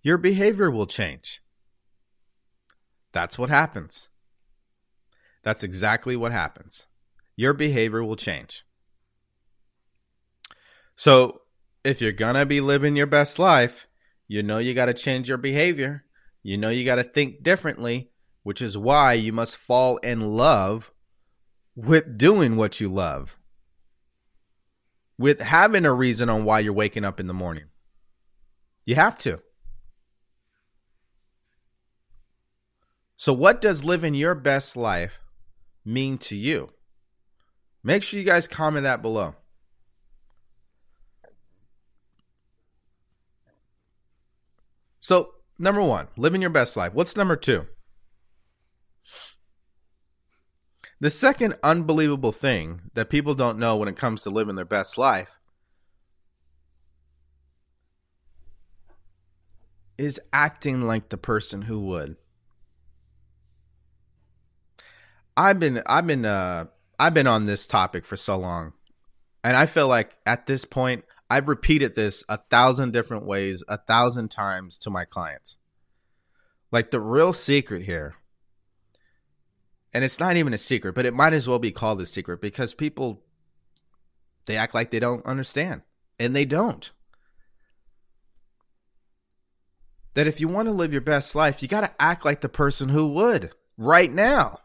[0.02, 1.40] your behavior will change.
[3.12, 4.10] That's what happens.
[5.42, 6.86] That's exactly what happens.
[7.34, 8.62] Your behavior will change.
[10.96, 11.40] So,
[11.82, 13.88] if you're going to be living your best life,
[14.28, 16.04] you know you got to change your behavior.
[16.42, 18.10] You know you got to think differently,
[18.42, 20.92] which is why you must fall in love
[21.74, 23.38] with doing what you love,
[25.18, 27.64] with having a reason on why you're waking up in the morning.
[28.84, 29.40] You have to.
[33.16, 35.20] So, what does living your best life
[35.84, 36.70] mean to you?
[37.84, 39.34] Make sure you guys comment that below.
[45.00, 46.94] So, number one, living your best life.
[46.94, 47.66] What's number two?
[51.00, 54.98] The second unbelievable thing that people don't know when it comes to living their best
[54.98, 55.30] life
[59.96, 62.16] is acting like the person who would.
[65.36, 66.66] I've been I've been uh
[66.98, 68.74] I've been on this topic for so long.
[69.42, 73.78] And I feel like at this point I've repeated this a thousand different ways, a
[73.78, 75.56] thousand times to my clients.
[76.70, 78.16] Like the real secret here,
[79.92, 82.40] and it's not even a secret, but it might as well be called a secret
[82.40, 83.22] because people
[84.46, 85.82] they act like they don't understand,
[86.18, 86.90] and they don't.
[90.14, 92.48] That if you want to live your best life, you got to act like the
[92.48, 94.58] person who would right now.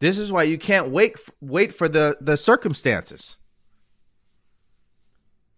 [0.00, 3.36] This is why you can't wait wait for the the circumstances.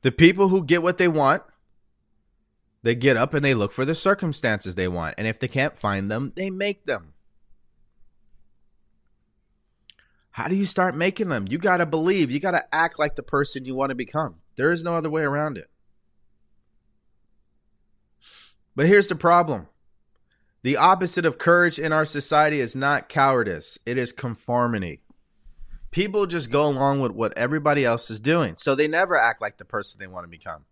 [0.02, 1.42] The people who get what they want,
[2.84, 5.76] they get up and they look for the circumstances they want, and if they can't
[5.76, 7.14] find them, they make them.
[10.36, 11.46] How do you start making them?
[11.48, 14.34] You got to believe, you got to act like the person you want to become.
[14.56, 15.70] There is no other way around it.
[18.74, 19.68] But here's the problem
[20.62, 25.00] the opposite of courage in our society is not cowardice, it is conformity.
[25.90, 29.56] People just go along with what everybody else is doing, so they never act like
[29.56, 30.66] the person they want to become.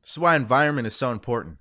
[0.00, 1.58] This is why environment is so important.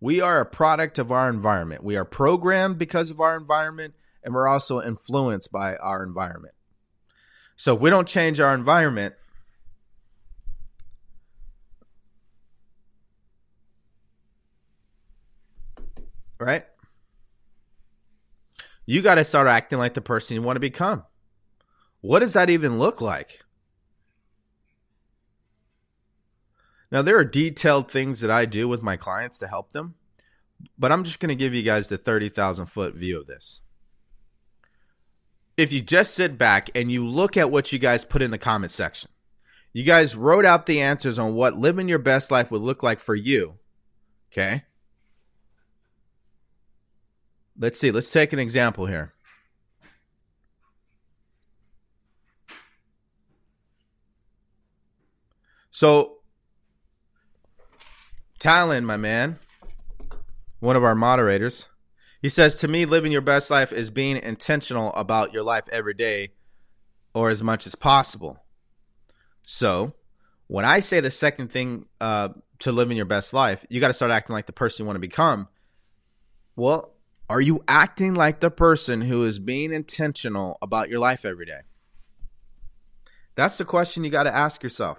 [0.00, 1.82] We are a product of our environment.
[1.82, 6.54] We are programmed because of our environment, and we're also influenced by our environment.
[7.56, 9.14] So if we don't change our environment,
[16.38, 16.66] right?
[18.84, 21.04] You got to start acting like the person you want to become.
[22.02, 23.40] What does that even look like?
[26.96, 29.96] Now, there are detailed things that I do with my clients to help them,
[30.78, 33.60] but I'm just going to give you guys the 30,000 foot view of this.
[35.58, 38.38] If you just sit back and you look at what you guys put in the
[38.38, 39.10] comment section,
[39.74, 43.00] you guys wrote out the answers on what living your best life would look like
[43.00, 43.58] for you.
[44.32, 44.64] Okay.
[47.58, 47.90] Let's see.
[47.90, 49.12] Let's take an example here.
[55.70, 56.15] So,
[58.38, 59.38] Talon, my man,
[60.60, 61.68] one of our moderators,
[62.20, 65.94] he says to me, living your best life is being intentional about your life every
[65.94, 66.30] day
[67.14, 68.38] or as much as possible.
[69.44, 69.94] So,
[70.48, 72.30] when I say the second thing uh,
[72.60, 74.96] to living your best life, you got to start acting like the person you want
[74.96, 75.48] to become.
[76.56, 76.92] Well,
[77.28, 81.60] are you acting like the person who is being intentional about your life every day?
[83.34, 84.98] That's the question you got to ask yourself.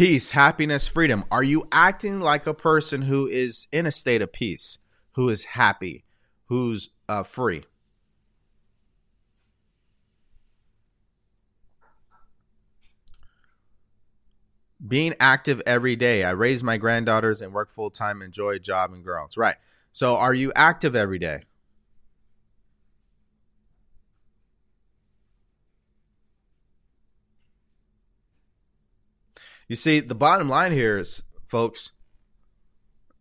[0.00, 1.26] Peace, happiness, freedom.
[1.30, 4.78] Are you acting like a person who is in a state of peace,
[5.12, 6.04] who is happy,
[6.46, 7.64] who's uh, free?
[14.88, 16.24] Being active every day.
[16.24, 19.36] I raise my granddaughters and work full time, enjoy job and girls.
[19.36, 19.56] Right.
[19.92, 21.42] So, are you active every day?
[29.70, 31.92] You see, the bottom line here is, folks,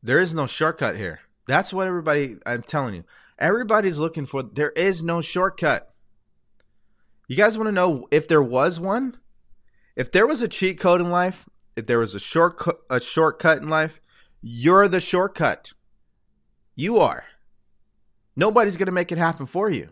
[0.01, 1.19] there is no shortcut here.
[1.47, 3.03] That's what everybody, I'm telling you,
[3.37, 4.41] everybody's looking for.
[4.41, 5.93] There is no shortcut.
[7.27, 9.17] You guys want to know if there was one?
[9.95, 13.59] If there was a cheat code in life, if there was a shortcut, a shortcut
[13.59, 14.01] in life,
[14.41, 15.73] you're the shortcut.
[16.75, 17.25] You are.
[18.35, 19.89] Nobody's going to make it happen for you.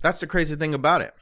[0.00, 1.12] That's the crazy thing about it.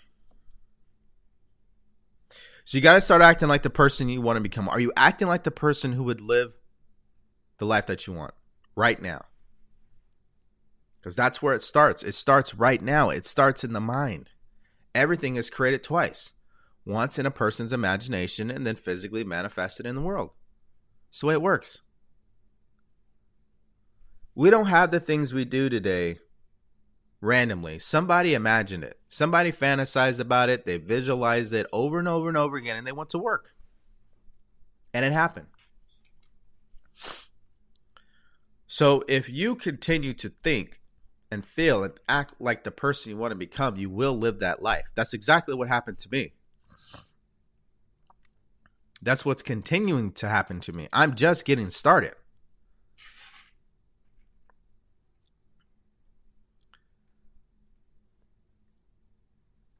[2.68, 4.68] So you got to start acting like the person you want to become.
[4.68, 6.52] Are you acting like the person who would live
[7.56, 8.34] the life that you want
[8.76, 9.24] right now?
[11.00, 12.02] Because that's where it starts.
[12.02, 13.08] It starts right now.
[13.08, 14.28] It starts in the mind.
[14.94, 16.34] Everything is created twice
[16.84, 20.32] once in a person's imagination and then physically manifested in the world.
[21.08, 21.80] That's the way it works.
[24.34, 26.18] We don't have the things we do today
[27.20, 27.78] randomly.
[27.78, 28.98] Somebody imagined it.
[29.08, 30.66] Somebody fantasized about it.
[30.66, 33.52] They visualized it over and over and over again, and they went to work.
[34.94, 35.48] And it happened.
[38.66, 40.80] So if you continue to think
[41.30, 44.62] and feel and act like the person you want to become, you will live that
[44.62, 44.84] life.
[44.94, 46.32] That's exactly what happened to me.
[49.00, 50.88] That's what's continuing to happen to me.
[50.92, 52.14] I'm just getting started.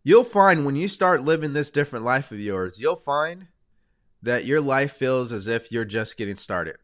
[0.09, 3.49] You'll find when you start living this different life of yours, you'll find
[4.23, 6.77] that your life feels as if you're just getting started.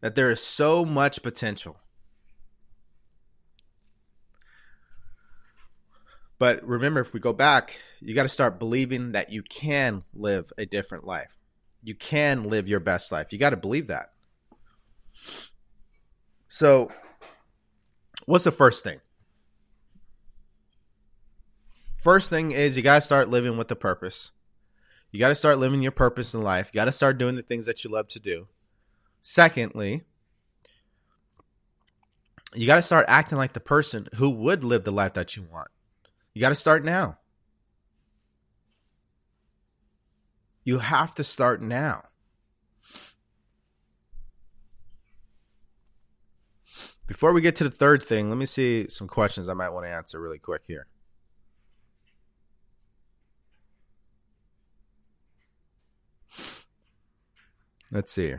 [0.00, 1.76] That there is so much potential.
[6.40, 10.52] But remember, if we go back, you got to start believing that you can live
[10.58, 11.38] a different life.
[11.84, 13.32] You can live your best life.
[13.32, 14.10] You got to believe that.
[16.48, 16.90] So,
[18.26, 18.98] what's the first thing?
[22.00, 24.30] First thing is you got to start living with a purpose.
[25.10, 26.70] You got to start living your purpose in life.
[26.72, 28.48] You got to start doing the things that you love to do.
[29.20, 30.04] Secondly,
[32.54, 35.42] you got to start acting like the person who would live the life that you
[35.42, 35.68] want.
[36.32, 37.18] You got to start now.
[40.64, 42.04] You have to start now.
[47.06, 49.84] Before we get to the third thing, let me see some questions I might want
[49.84, 50.86] to answer really quick here.
[57.92, 58.36] Let's see.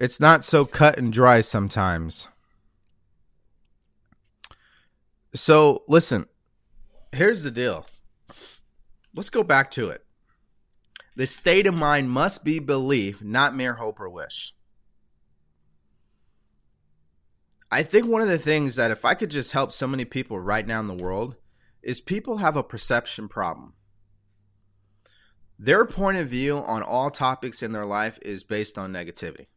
[0.00, 2.26] It's not so cut and dry sometimes.
[5.34, 6.26] So, listen,
[7.12, 7.86] here's the deal.
[9.14, 10.04] Let's go back to it.
[11.20, 14.54] The state of mind must be belief, not mere hope or wish.
[17.70, 20.40] I think one of the things that if I could just help so many people
[20.40, 21.36] right now in the world
[21.82, 23.74] is people have a perception problem.
[25.58, 29.48] Their point of view on all topics in their life is based on negativity.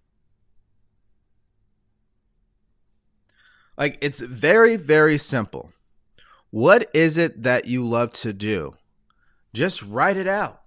[3.78, 5.72] Like it's very, very simple.
[6.50, 8.74] What is it that you love to do?
[9.54, 10.63] Just write it out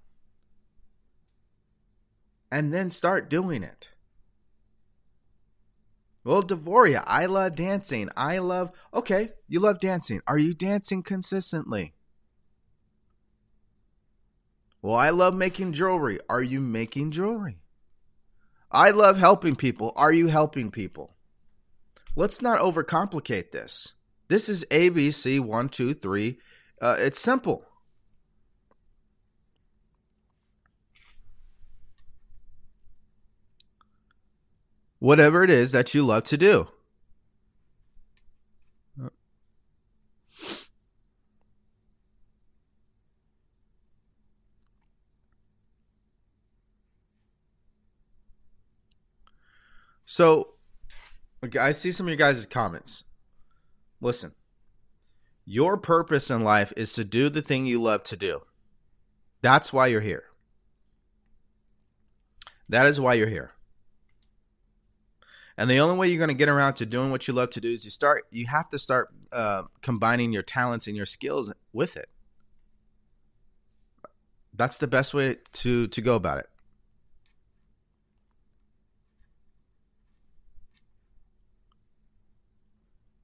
[2.51, 3.89] and then start doing it.
[6.25, 8.09] Well, DeVory, I love dancing.
[8.17, 10.21] I love, okay, you love dancing.
[10.27, 11.95] Are you dancing consistently?
[14.83, 16.19] Well, I love making jewelry.
[16.29, 17.59] Are you making jewelry?
[18.73, 19.93] I love helping people.
[19.95, 21.15] Are you helping people?
[22.17, 23.93] Let's not overcomplicate this.
[24.29, 26.39] This is ABC one, two, three.
[26.81, 27.66] Uh, it's simple.
[34.99, 36.69] Whatever it is that you love to do.
[50.07, 50.55] So,
[51.61, 53.05] I see some of your guys' comments.
[54.01, 54.33] Listen,
[55.49, 58.41] Your purpose in life is to do the thing you love to do.
[59.43, 60.25] That's why you're here.
[62.69, 63.53] That is why you're here.
[65.59, 67.61] And the only way you're going to get around to doing what you love to
[67.61, 68.25] do is you start.
[68.31, 72.11] You have to start uh, combining your talents and your skills with it.
[74.53, 76.49] That's the best way to to go about it.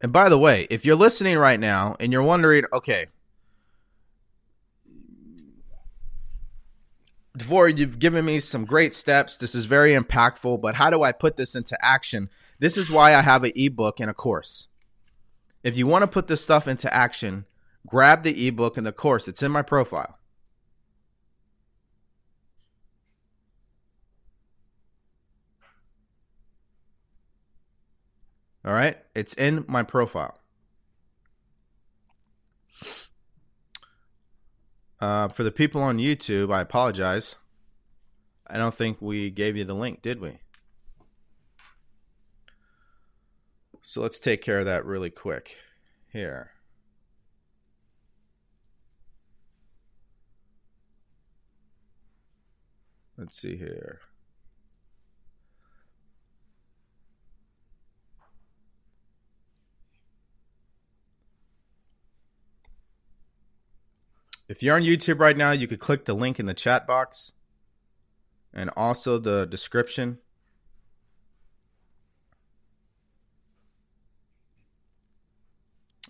[0.03, 3.07] And by the way, if you're listening right now and you're wondering, okay,
[7.39, 9.39] DeVory, you've given me some great steps.
[9.39, 12.29] This is very impactful, but how do I put this into action?
[12.59, 14.69] This is why I have an ebook and a course.
[15.63, 17.47] If you want to put this stuff into action,
[17.87, 19.29] grab the ebook and the course.
[19.29, 20.19] It's in my profile.
[28.65, 28.99] All right?
[29.15, 30.39] It's in my profile.
[35.03, 37.35] Uh, for the people on YouTube, I apologize.
[38.47, 40.39] I don't think we gave you the link, did we?
[43.83, 45.57] So let's take care of that really quick
[46.13, 46.53] here.
[53.19, 54.03] Let's see here.
[64.49, 67.33] If you're on YouTube right now, you could click the link in the chat box
[68.53, 70.19] and also the description.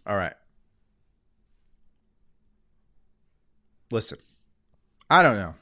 [0.06, 0.34] All right.
[3.90, 4.18] Listen,
[5.10, 5.54] I don't know.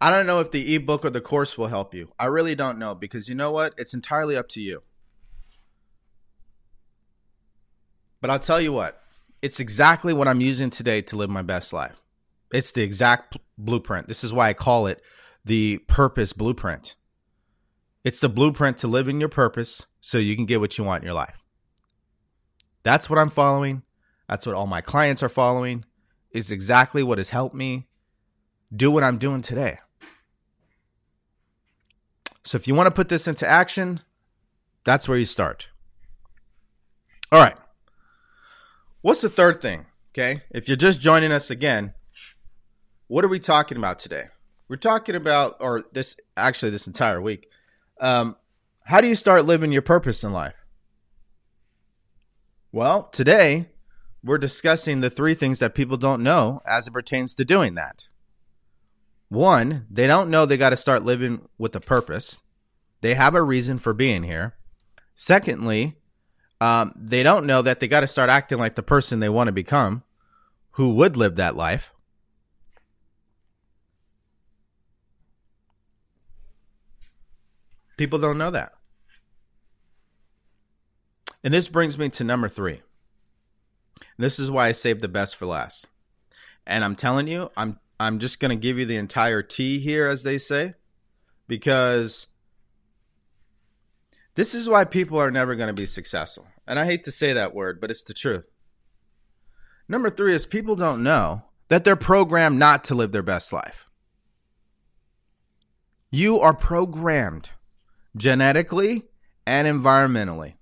[0.00, 2.12] I don't know if the ebook or the course will help you.
[2.18, 3.74] I really don't know because you know what?
[3.78, 4.82] It's entirely up to you.
[8.20, 9.02] But I'll tell you what,
[9.46, 12.02] it's exactly what I'm using today to live my best life.
[12.52, 14.08] It's the exact blueprint.
[14.08, 15.00] This is why I call it
[15.44, 16.96] the purpose blueprint.
[18.02, 21.04] It's the blueprint to live in your purpose so you can get what you want
[21.04, 21.44] in your life.
[22.82, 23.82] That's what I'm following.
[24.28, 25.84] That's what all my clients are following.
[26.32, 27.86] Is exactly what has helped me
[28.74, 29.78] do what I'm doing today.
[32.42, 34.00] So if you want to put this into action,
[34.84, 35.68] that's where you start.
[37.30, 37.56] All right.
[39.06, 39.86] What's the third thing?
[40.10, 40.42] Okay.
[40.50, 41.94] If you're just joining us again,
[43.06, 44.24] what are we talking about today?
[44.66, 47.48] We're talking about, or this actually, this entire week,
[48.00, 48.34] um,
[48.82, 50.56] how do you start living your purpose in life?
[52.72, 53.68] Well, today
[54.24, 58.08] we're discussing the three things that people don't know as it pertains to doing that.
[59.28, 62.40] One, they don't know they got to start living with a purpose.
[63.02, 64.56] They have a reason for being here.
[65.14, 65.94] Secondly,
[66.60, 69.48] um, they don't know that they got to start acting like the person they want
[69.48, 70.02] to become,
[70.72, 71.92] who would live that life.
[77.96, 78.74] People don't know that.
[81.42, 82.82] And this brings me to number three.
[84.18, 85.88] This is why I saved the best for last.
[86.66, 90.22] And I'm telling you, I'm I'm just gonna give you the entire tea here, as
[90.22, 90.74] they say,
[91.46, 92.26] because
[94.36, 96.46] this is why people are never going to be successful.
[96.66, 98.44] And I hate to say that word, but it's the truth.
[99.88, 103.88] Number three is people don't know that they're programmed not to live their best life.
[106.10, 107.50] You are programmed
[108.16, 109.04] genetically
[109.46, 110.54] and environmentally.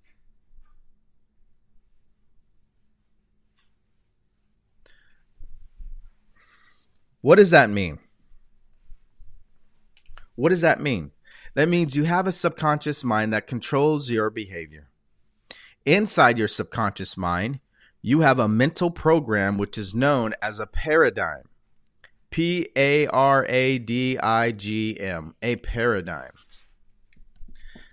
[7.22, 7.98] What does that mean?
[10.36, 11.10] What does that mean?
[11.54, 14.88] That means you have a subconscious mind that controls your behavior.
[15.86, 17.60] Inside your subconscious mind,
[18.02, 21.48] you have a mental program which is known as a paradigm.
[22.30, 26.32] P A R A D I G M, a paradigm.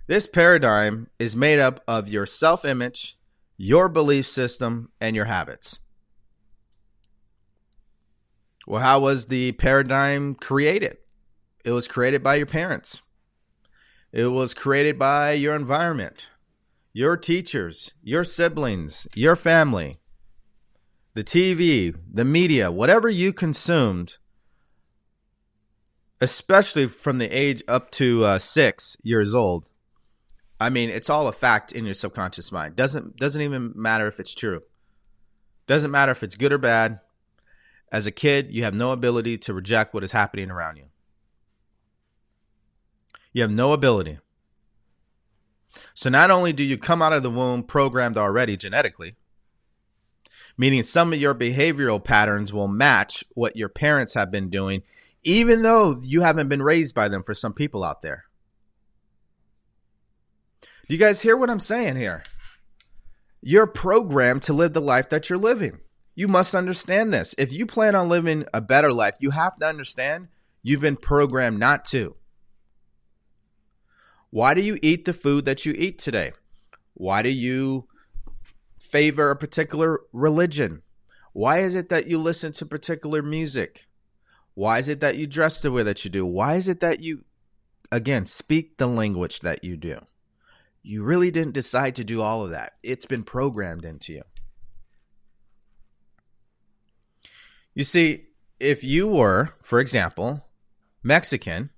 [0.08, 3.20] This paradigm is made up of your self image,
[3.56, 5.80] your belief system, and your habits.
[8.66, 10.98] Well, how was the paradigm created?
[11.64, 13.02] It was created by your parents.
[14.12, 16.30] It was created by your environment,
[16.92, 20.00] your teachers, your siblings, your family,
[21.14, 24.18] the TV, the media, whatever you consumed,
[26.20, 29.66] especially from the age up to uh, six years old.
[30.60, 32.76] I mean, it's all a fact in your subconscious mind.
[32.76, 34.62] Doesn't doesn't even matter if it's true.
[35.68, 37.00] Doesn't matter if it's good or bad.
[37.92, 40.91] As a kid, you have no ability to reject what is happening around you.
[43.34, 44.20] You have no ability.
[45.94, 49.16] So not only do you come out of the womb programmed already genetically,
[50.58, 54.84] meaning some of your behavioral patterns will match what your parents have been doing,
[55.24, 58.26] even though you haven't been raised by them for some people out there.
[60.62, 62.24] Do you guys hear what I'm saying here?
[63.42, 65.80] You're programmed to live the life that you're living.
[66.16, 67.34] You must understand this.
[67.38, 70.28] If you plan on living a better life, you have to understand
[70.62, 72.16] you've been programmed not to.
[74.32, 76.32] Why do you eat the food that you eat today?
[76.94, 77.88] Why do you
[78.80, 80.82] favor a particular religion?
[81.34, 83.88] Why is it that you listen to particular music?
[84.54, 86.26] Why is it that you dress the way that you do?
[86.26, 87.26] Why is it that you,
[87.92, 89.98] again, speak the language that you do?
[90.82, 92.74] You really didn't decide to do all of that.
[92.84, 94.24] It's been programmed into you.
[97.74, 98.28] You see,
[98.60, 100.46] if you were, for example,
[101.04, 101.70] Mexican,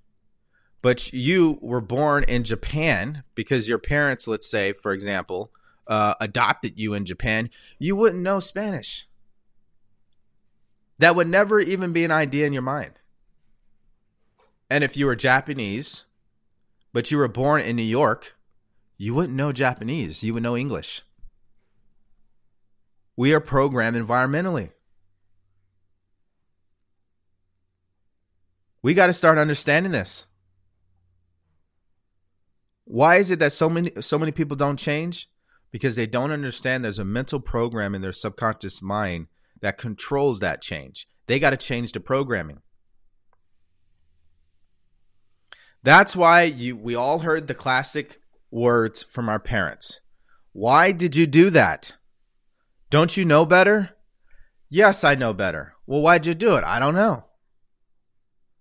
[0.84, 5.50] but you were born in Japan because your parents, let's say, for example,
[5.86, 9.08] uh, adopted you in Japan, you wouldn't know Spanish.
[10.98, 13.00] That would never even be an idea in your mind.
[14.68, 16.04] And if you were Japanese,
[16.92, 18.36] but you were born in New York,
[18.98, 20.22] you wouldn't know Japanese.
[20.22, 21.00] You would know English.
[23.16, 24.72] We are programmed environmentally.
[28.82, 30.26] We got to start understanding this.
[32.84, 35.28] Why is it that so many so many people don't change?
[35.70, 39.26] Because they don't understand there's a mental program in their subconscious mind
[39.60, 41.08] that controls that change.
[41.26, 42.60] They got to change the programming.
[45.82, 48.20] That's why you we all heard the classic
[48.50, 50.00] words from our parents.
[50.52, 51.94] Why did you do that?
[52.90, 53.90] Don't you know better?
[54.70, 55.74] Yes, I know better.
[55.86, 56.64] Well, why'd you do it?
[56.64, 57.24] I don't know.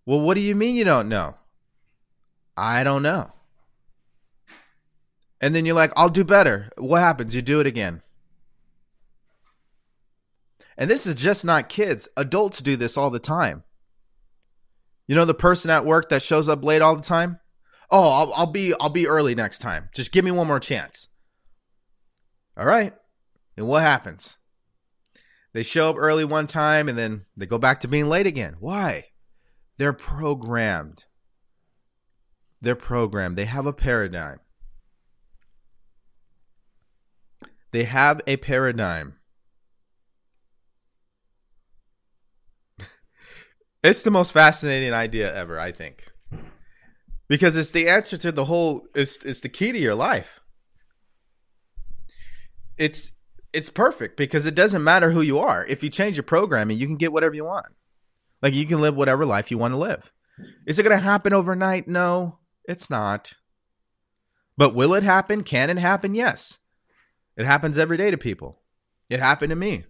[0.06, 1.36] Well, what do you mean you don't know?
[2.58, 3.32] I don't know.
[5.44, 6.70] And then you're like, I'll do better.
[6.78, 7.36] What happens?
[7.36, 8.02] You do it again.
[10.78, 12.08] And this is just not kids.
[12.16, 13.66] Adults do this all the time.
[15.06, 17.41] You know the person at work that shows up late all the time?
[17.91, 19.89] Oh, I'll, I'll be I'll be early next time.
[19.94, 21.10] Just give me one more chance.
[22.56, 22.94] All right.
[23.58, 24.38] And what happens?
[25.52, 28.56] They show up early one time and then they go back to being late again.
[28.62, 29.08] Why?
[29.78, 31.04] They're programmed.
[32.62, 33.36] They're programmed.
[33.36, 34.39] They have a paradigm.
[37.74, 39.16] They have a paradigm.
[43.84, 46.06] it's the most fascinating idea ever, I think.
[47.28, 50.40] Because it's the answer to the whole it's it's the key to your life.
[52.78, 53.12] It's
[53.54, 55.66] it's perfect because it doesn't matter who you are.
[55.66, 57.68] If you change your programming you can get whatever you want.
[58.44, 60.12] Like you can live whatever life you want to live.
[60.68, 61.88] Is it going to happen overnight?
[61.88, 63.34] No it's not.
[64.58, 65.44] But will it happen?
[65.44, 66.14] Can it happen?
[66.14, 66.60] Yes
[67.38, 68.60] it happens every day to people
[69.10, 69.86] it happened to me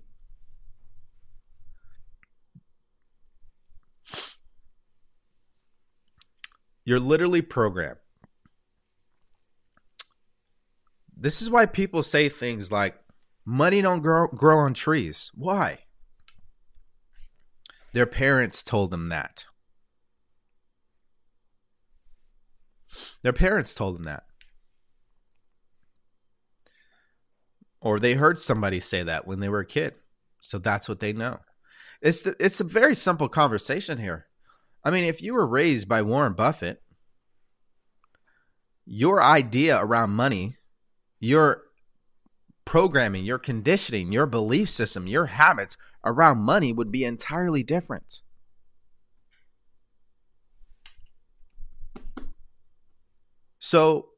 [6.86, 8.00] You're literally programmed.
[11.16, 13.00] This is why people say things like
[13.46, 15.32] money don't grow, grow on trees.
[15.34, 15.80] Why?
[17.94, 19.46] Their parents told them that.
[23.22, 24.26] Their parents told them that.
[27.84, 29.96] Or they heard somebody say that when they were a kid.
[30.40, 31.40] So that's what they know.
[32.02, 34.28] It's the, it's a very simple conversation here.
[34.86, 36.82] I mean, if you were raised by Warren Buffett,
[38.86, 40.56] your idea around money,
[41.20, 41.64] your
[42.64, 45.76] programming, your conditioning, your belief system, your habits
[46.06, 48.22] around money would be entirely different.
[53.60, 54.10] So,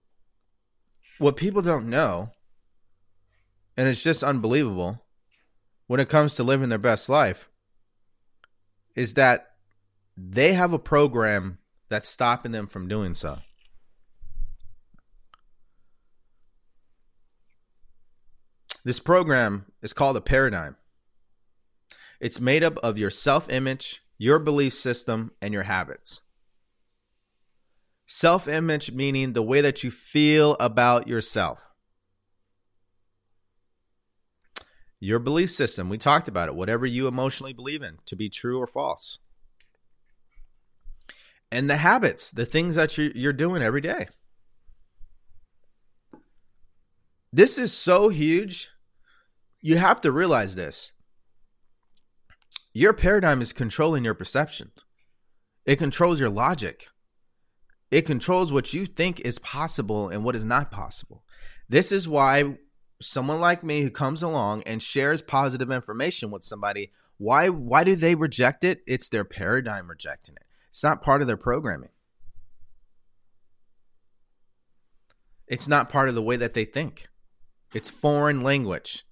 [1.17, 2.31] what people don't know,
[3.77, 5.03] and it's just unbelievable
[5.87, 7.49] when it comes to living their best life,
[8.95, 9.51] is that
[10.17, 11.59] they have a program
[11.89, 13.39] that's stopping them from doing so.
[18.83, 20.77] This program is called a paradigm.
[22.19, 26.21] It's made up of your self image, your belief system, and your habits.
[28.05, 31.67] Self image meaning the way that you feel about yourself.
[34.99, 38.59] Your belief system, we talked about it, whatever you emotionally believe in to be true
[38.59, 39.19] or false
[41.51, 44.07] and the habits, the things that you're, doing every day.
[47.31, 48.69] This is so huge.
[49.61, 50.91] You have to realize this.
[52.73, 54.71] Your paradigm is controlling your perception.
[55.65, 56.87] It controls your logic.
[57.89, 61.23] It controls what you think is possible and what is not possible.
[61.69, 62.57] This is why
[63.01, 67.95] someone like me who comes along and shares positive information with somebody, why why do
[67.95, 68.81] they reject it?
[68.87, 70.45] It's their paradigm rejecting it.
[70.69, 71.89] It's not part of their programming.
[75.47, 77.07] It's not part of the way that they think.
[77.73, 79.05] It's foreign language.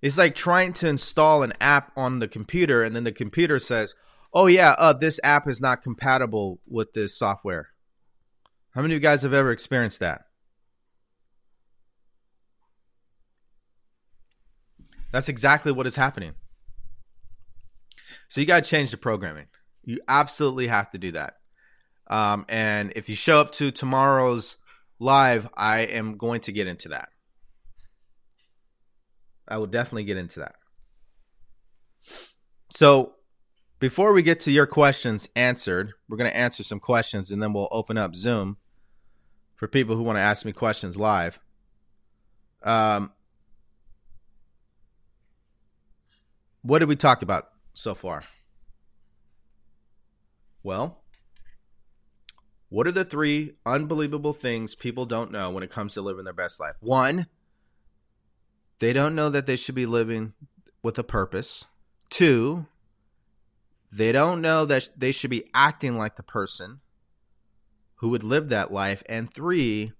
[0.00, 3.94] It's like trying to install an app on the computer and then the computer says,
[4.32, 7.70] "Oh yeah, uh, this app is not compatible with this software."
[8.70, 10.29] How many of you guys have ever experienced that?
[15.12, 16.34] That's exactly what is happening.
[18.28, 19.46] So you got to change the programming.
[19.84, 21.36] You absolutely have to do that.
[22.08, 24.56] Um, and if you show up to tomorrow's
[24.98, 27.08] live, I am going to get into that.
[29.48, 30.54] I will definitely get into that.
[32.70, 33.14] So
[33.80, 37.52] before we get to your questions answered, we're going to answer some questions and then
[37.52, 38.58] we'll open up Zoom
[39.56, 41.40] for people who want to ask me questions live.
[42.62, 43.12] Um,
[46.62, 48.22] what did we talk about so far?
[50.62, 51.02] Well,
[52.68, 56.32] what are the three unbelievable things people don't know when it comes to living their
[56.32, 56.76] best life?
[56.80, 57.26] One,
[58.78, 60.34] they don't know that they should be living
[60.82, 61.64] with a purpose.
[62.10, 62.66] Two,
[63.90, 66.80] they don't know that they should be acting like the person
[67.96, 69.02] who would live that life.
[69.06, 69.92] And three,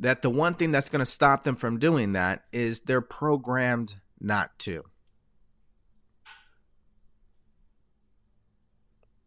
[0.00, 3.96] that the one thing that's going to stop them from doing that is they're programmed
[4.20, 4.84] not to.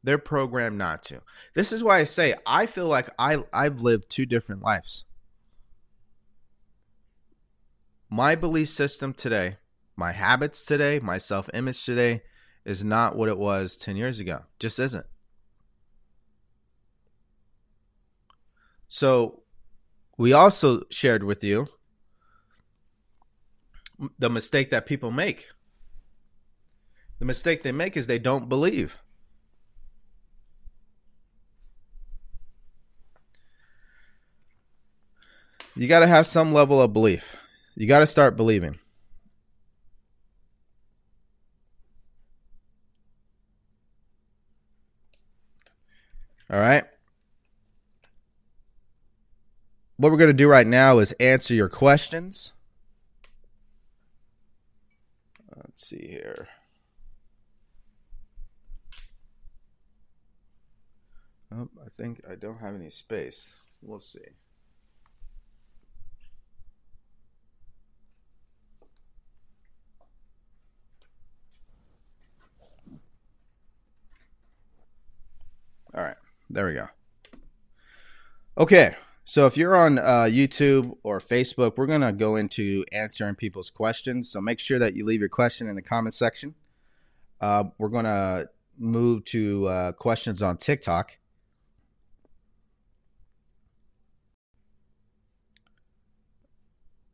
[0.03, 1.21] They're programmed not to.
[1.53, 5.05] This is why I say I feel like I I've lived two different lives.
[8.09, 9.57] My belief system today,
[9.95, 12.23] my habits today, my self-image today
[12.65, 14.41] is not what it was 10 years ago.
[14.59, 15.05] Just isn't.
[18.87, 19.43] So,
[20.17, 21.67] we also shared with you
[24.19, 25.47] the mistake that people make.
[27.19, 28.97] The mistake they make is they don't believe.
[35.81, 37.25] You got to have some level of belief.
[37.73, 38.77] You got to start believing.
[46.51, 46.83] All right.
[49.97, 52.53] What we're going to do right now is answer your questions.
[55.55, 56.47] Let's see here.
[61.51, 63.55] Oh, I think I don't have any space.
[63.81, 64.19] We'll see.
[75.93, 76.15] All right.
[76.49, 76.87] There we go.
[78.57, 78.95] Okay.
[79.25, 83.69] So if you're on uh, YouTube or Facebook, we're going to go into answering people's
[83.69, 84.31] questions.
[84.31, 86.55] So make sure that you leave your question in the comment section.
[87.39, 91.17] Uh, we're going to move to uh, questions on TikTok.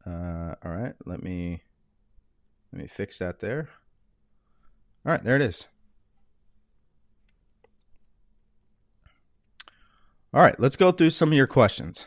[0.06, 1.62] Uh, all right, let me
[2.72, 3.68] let me fix that there.
[5.06, 5.68] All right, there it is.
[10.38, 12.06] All right, let's go through some of your questions.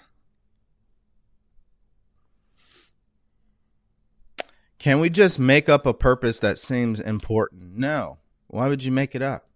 [4.79, 7.77] Can we just make up a purpose that seems important?
[7.77, 8.19] No.
[8.47, 9.49] Why would you make it up?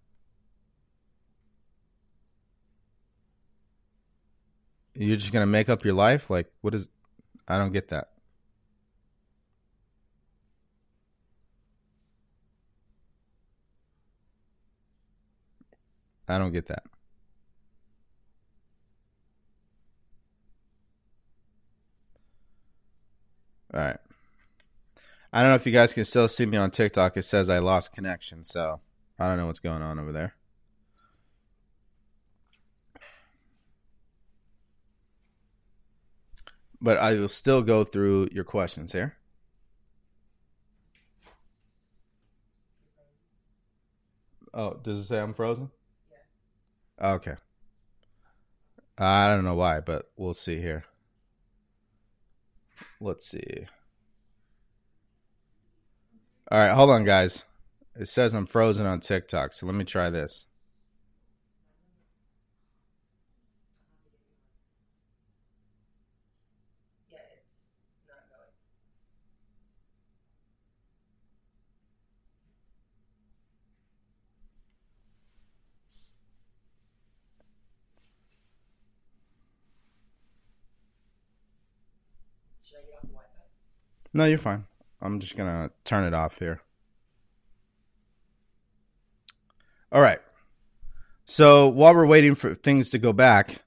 [4.93, 6.29] You're just going to make up your life?
[6.29, 6.89] Like, what is.
[7.47, 8.09] I don't get that.
[16.27, 16.83] I don't get that.
[23.75, 23.97] All right.
[25.33, 27.17] I don't know if you guys can still see me on TikTok.
[27.17, 28.79] It says I lost connection, so
[29.19, 30.33] I don't know what's going on over there.
[36.79, 39.17] But I will still go through your questions here.
[44.53, 45.69] Oh, does it say I'm frozen?
[47.01, 47.11] Yeah.
[47.13, 47.35] Okay.
[48.97, 50.85] I don't know why, but we'll see here.
[53.05, 53.67] Let's see.
[56.49, 57.43] All right, hold on, guys.
[57.95, 60.47] It says I'm frozen on TikTok, so let me try this.
[84.15, 84.63] No, you're fine.
[85.01, 86.61] I'm just to turn it off here.
[89.91, 90.19] All right.
[91.25, 93.57] So while we're waiting for things to go back,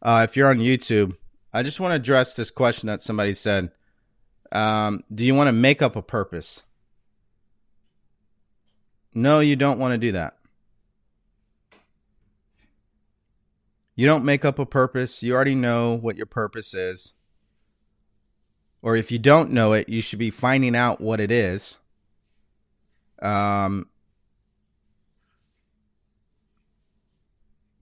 [0.00, 1.16] uh, if you're on YouTube,
[1.52, 3.70] I just want to address this question that somebody said.
[4.50, 6.62] Um, do you want to make up a purpose?
[9.12, 10.38] No, you don't want to do that.
[13.94, 15.22] You don't make up a purpose.
[15.22, 17.12] You already know what your purpose is.
[18.82, 21.78] Or if you don't know it, you should be finding out what it is.
[23.20, 23.86] Um,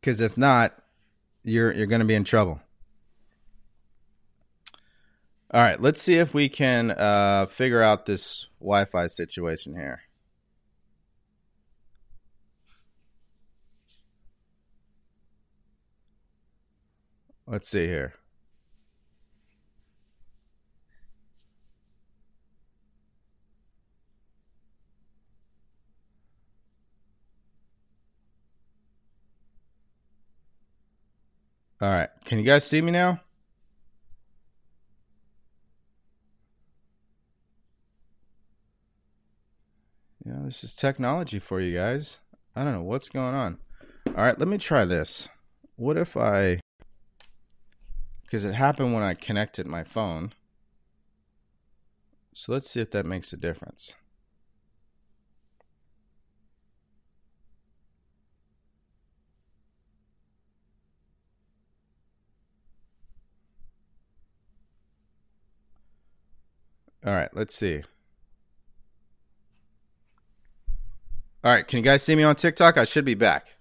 [0.00, 0.78] because if not,
[1.42, 2.60] you're you're going to be in trouble.
[5.52, 10.02] All right, let's see if we can uh, figure out this Wi-Fi situation here.
[17.48, 18.14] Let's see here.
[31.80, 32.08] All right.
[32.24, 33.20] Can you guys see me now?
[40.24, 42.18] Yeah, this is technology for you guys.
[42.54, 43.58] I don't know what's going on.
[44.08, 45.28] All right, let me try this.
[45.76, 46.60] What if I
[48.30, 50.32] because it happened when I connected my phone.
[52.32, 53.94] So let's see if that makes a difference.
[67.04, 67.82] All right, let's see.
[71.42, 72.76] All right, can you guys see me on TikTok?
[72.76, 73.56] I should be back.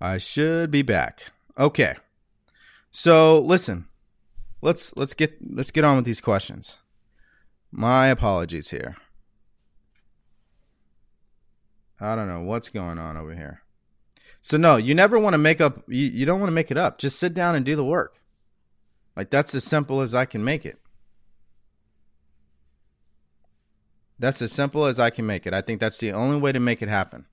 [0.00, 1.22] I should be back.
[1.58, 1.94] Okay.
[2.90, 3.86] So, listen.
[4.62, 6.78] Let's let's get let's get on with these questions.
[7.70, 8.96] My apologies here.
[12.00, 13.62] I don't know what's going on over here.
[14.46, 16.78] So no, you never want to make up you, you don't want to make it
[16.78, 16.98] up.
[16.98, 18.20] Just sit down and do the work.
[19.16, 20.78] Like that's as simple as I can make it.
[24.20, 25.52] That's as simple as I can make it.
[25.52, 27.26] I think that's the only way to make it happen.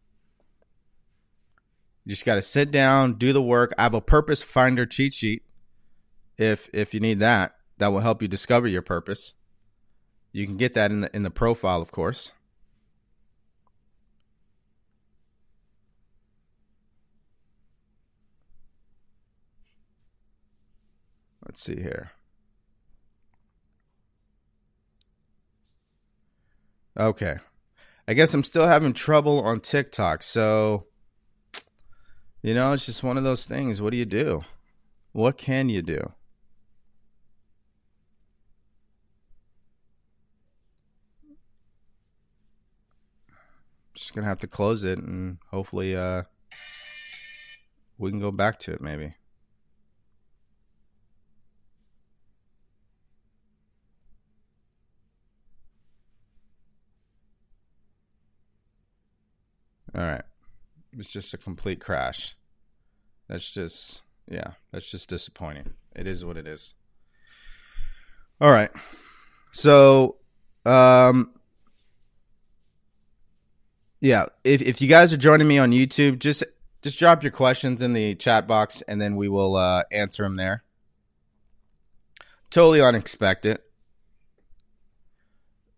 [2.03, 3.76] You just got to sit down, do the work.
[3.78, 5.43] I have a purpose finder cheat sheet.
[6.36, 9.36] If if you need that, that will help you discover your purpose.
[10.32, 12.32] You can get that in the in the profile, of course.
[21.46, 22.12] Let's see here.
[26.98, 27.38] Okay.
[28.08, 30.24] I guess I'm still having trouble on TikTok.
[30.24, 30.86] So
[32.41, 33.82] you know, it's just one of those things.
[33.82, 34.44] What do you do?
[35.14, 36.12] What can you do?
[43.94, 46.24] Just gonna have to close it and hopefully uh
[47.98, 49.16] we can go back to it maybe.
[59.96, 60.24] All right.
[60.98, 62.36] It's just a complete crash.
[63.28, 65.74] That's just yeah, that's just disappointing.
[65.96, 66.76] It is what it is.
[68.41, 68.72] All right.
[69.52, 70.18] So
[70.66, 71.32] um
[74.02, 76.44] yeah, if if you guys are joining me on YouTube, just
[76.82, 80.38] just drop your questions in the chat box and then we will uh answer them
[80.38, 80.64] there.
[82.50, 83.60] Totally unexpected.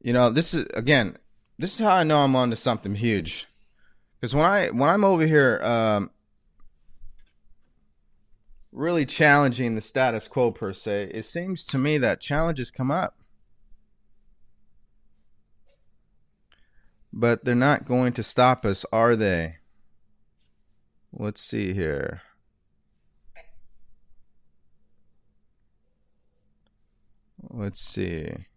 [0.01, 1.17] You know, this is again,
[1.57, 3.47] this is how I know I'm on to something huge.
[4.25, 6.09] Because when I when I'm over here, um,
[8.71, 13.19] really challenging the status quo per se, it seems to me that challenges come up,
[17.13, 19.57] but they're not going to stop us, are they?
[21.13, 22.23] Let's see here.
[27.47, 28.47] Let's see.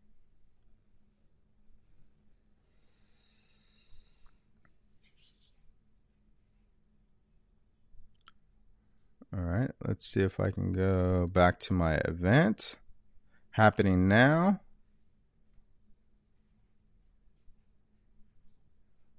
[9.38, 12.74] All right, let's see if I can go back to my event
[13.50, 14.58] happening now.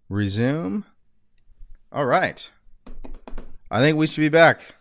[0.09, 0.83] Resume.
[1.93, 2.49] All right.
[3.71, 4.75] I think we should be back.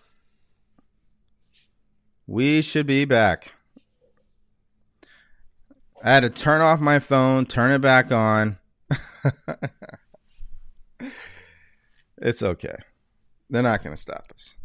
[2.26, 3.54] We should be back.
[6.02, 8.58] I had to turn off my phone, turn it back on.
[12.18, 12.76] it's okay.
[13.48, 14.56] They're not going to stop us.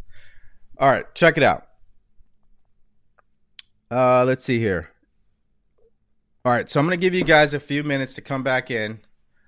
[0.77, 1.67] All right, check it out.
[3.91, 4.89] Uh, let's see here.
[6.45, 8.71] All right, so I'm going to give you guys a few minutes to come back
[8.71, 8.99] in.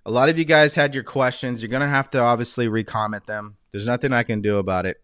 [0.05, 1.61] A lot of you guys had your questions.
[1.61, 3.57] You're going to have to obviously recomment them.
[3.71, 4.97] There's nothing I can do about it.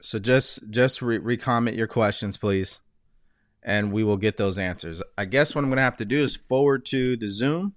[0.00, 2.80] So just just re- recomment your questions, please,
[3.62, 5.02] and we will get those answers.
[5.18, 7.74] I guess what I'm going to have to do is forward to the Zoom.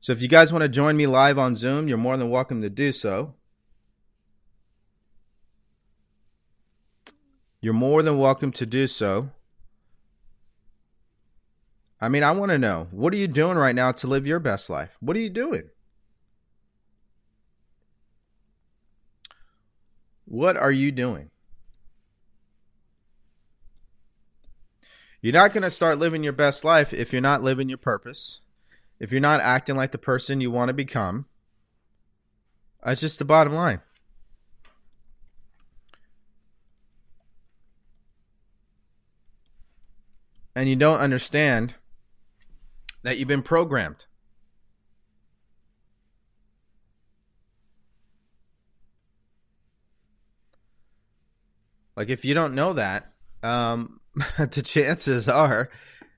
[0.00, 2.60] So if you guys want to join me live on Zoom, you're more than welcome
[2.62, 3.34] to do so.
[7.64, 9.30] You're more than welcome to do so.
[11.98, 14.38] I mean, I want to know what are you doing right now to live your
[14.38, 14.98] best life?
[15.00, 15.70] What are you doing?
[20.26, 21.30] What are you doing?
[25.22, 28.40] You're not going to start living your best life if you're not living your purpose,
[29.00, 31.24] if you're not acting like the person you want to become.
[32.84, 33.80] That's just the bottom line.
[40.54, 41.74] And you don't understand
[43.02, 44.06] that you've been programmed.
[51.96, 54.00] Like if you don't know that, um,
[54.38, 55.70] the chances are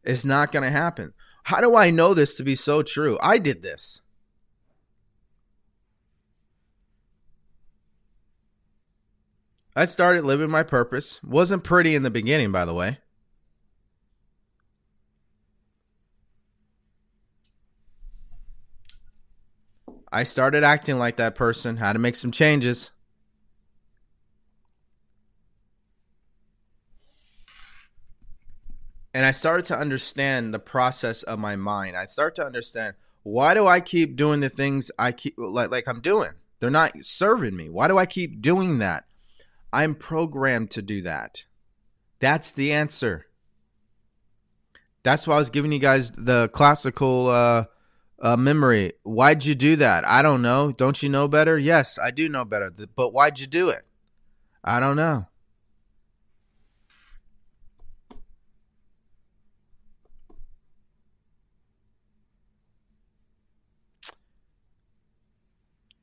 [0.04, 1.12] it's not going to happen.
[1.44, 3.18] How do I know this to be so true?
[3.20, 4.00] I did this.
[9.74, 11.22] I started living my purpose.
[11.22, 12.98] Wasn't pretty in the beginning, by the way.
[20.10, 22.90] I started acting like that person, had to make some changes.
[29.12, 31.96] And I started to understand the process of my mind.
[31.96, 35.88] I start to understand why do I keep doing the things I keep like like
[35.88, 36.32] I'm doing?
[36.60, 37.68] They're not serving me.
[37.68, 39.04] Why do I keep doing that?
[39.72, 41.44] I'm programmed to do that.
[42.20, 43.26] That's the answer.
[45.02, 47.64] That's why I was giving you guys the classical uh,
[48.20, 48.92] uh, memory.
[49.02, 50.06] Why'd you do that?
[50.06, 50.72] I don't know.
[50.72, 51.58] Don't you know better?
[51.58, 52.70] Yes, I do know better.
[52.70, 53.82] But why'd you do it?
[54.64, 55.26] I don't know.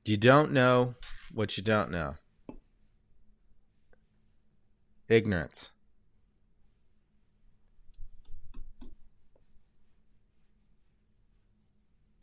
[0.06, 0.96] You don't know
[1.34, 2.16] what you don't know.
[5.08, 5.72] Ignorance.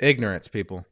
[0.01, 0.87] Ignorance, people.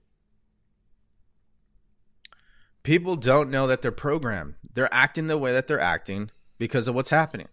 [2.83, 4.55] People don't know that they're programmed.
[4.75, 7.49] They're acting the way that they're acting because of what's happening.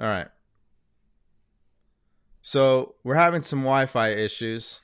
[0.00, 0.28] All right.
[2.40, 4.80] So we're having some Wi-Fi issues.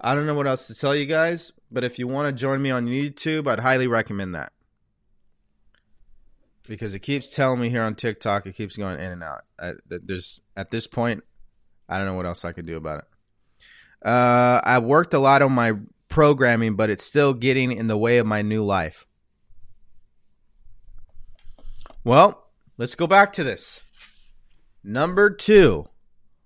[0.00, 2.60] I don't know what else to tell you guys, but if you want to join
[2.60, 4.52] me on YouTube, I'd highly recommend that
[6.66, 9.44] because it keeps telling me here on TikTok, it keeps going in and out.
[9.58, 11.24] I, there's at this point,
[11.88, 14.06] I don't know what else I could do about it.
[14.06, 15.74] Uh, I worked a lot on my
[16.08, 19.06] programming, but it's still getting in the way of my new life.
[22.04, 22.48] Well,
[22.78, 23.80] let's go back to this.
[24.82, 25.86] Number two,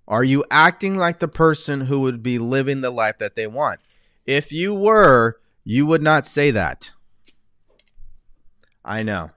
[0.07, 3.81] are you acting like the person who would be living the life that they want?
[4.27, 6.91] If you were, you would not say that.
[8.85, 9.31] I know.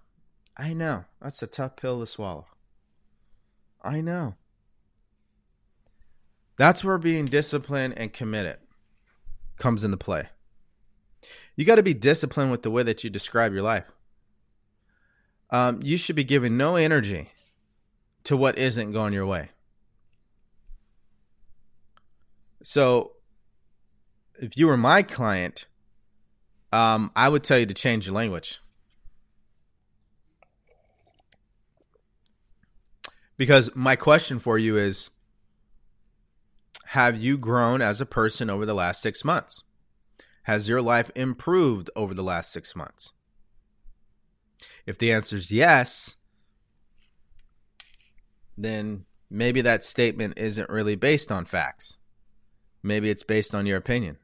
[0.59, 1.05] I know.
[1.21, 2.45] That's a tough pill to swallow.
[3.81, 4.35] I know.
[6.57, 8.57] That's where being disciplined and committed
[9.57, 10.27] comes into play.
[11.55, 13.85] You got to be disciplined with the way that you describe your life.
[15.49, 17.29] Um, you should be giving no energy
[18.25, 19.51] to what isn't going your way.
[22.63, 23.13] So,
[24.41, 25.67] if you were my client,
[26.73, 28.59] um, I would tell you to change your language.
[33.39, 35.11] Because my question for you is
[36.87, 39.63] Have you grown as a person over the last six months?
[40.43, 43.13] Has your life improved over the last six months?
[44.85, 46.17] If the answer is yes,
[48.57, 51.97] then maybe that statement isn't really based on facts.
[52.83, 54.17] Maybe it's based on your opinion.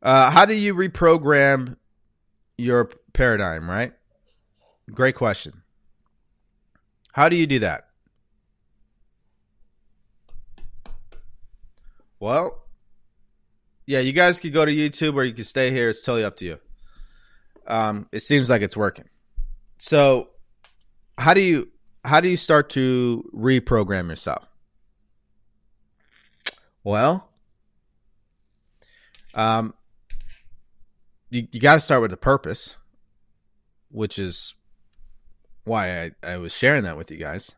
[0.00, 1.76] Uh, how do you reprogram
[2.56, 3.92] your paradigm, right?
[4.90, 5.62] Great question.
[7.12, 7.88] How do you do that?
[12.18, 12.62] Well,
[13.86, 15.88] yeah, you guys could go to YouTube or you can stay here.
[15.88, 16.58] It's totally up to you.
[17.66, 19.08] Um, it seems like it's working.
[19.78, 20.28] So,
[21.18, 21.68] how do you
[22.04, 24.46] how do you start to reprogram yourself?
[26.84, 27.28] Well,
[29.34, 29.74] um,
[31.30, 32.76] you, you got to start with a purpose,
[33.90, 34.54] which is
[35.64, 37.54] why I, I was sharing that with you guys.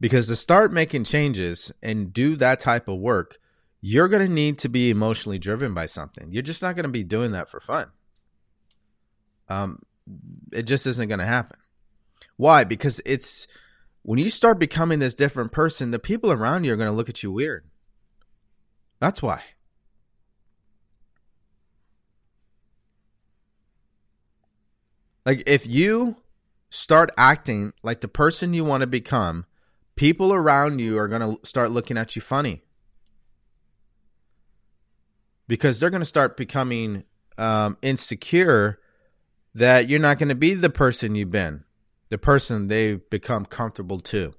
[0.00, 3.38] Because to start making changes and do that type of work,
[3.80, 6.28] you're going to need to be emotionally driven by something.
[6.30, 7.88] You're just not going to be doing that for fun.
[9.48, 9.78] Um,
[10.52, 11.58] it just isn't going to happen.
[12.36, 12.64] Why?
[12.64, 13.46] Because it's
[14.02, 17.08] when you start becoming this different person, the people around you are going to look
[17.08, 17.64] at you weird.
[19.00, 19.42] That's why.
[25.24, 26.16] Like if you
[26.74, 29.46] start acting like the person you want to become,
[29.94, 32.62] people around you are going to start looking at you funny.
[35.46, 37.04] Because they're going to start becoming
[37.38, 38.80] um, insecure
[39.54, 41.62] that you're not going to be the person you've been,
[42.08, 44.34] the person they've become comfortable to.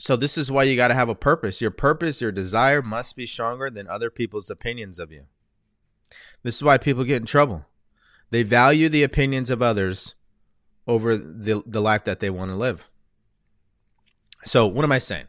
[0.00, 1.60] So, this is why you got to have a purpose.
[1.60, 5.24] Your purpose, your desire must be stronger than other people's opinions of you.
[6.44, 7.66] This is why people get in trouble.
[8.30, 10.14] They value the opinions of others
[10.86, 12.88] over the, the life that they want to live.
[14.44, 15.26] So, what am I saying?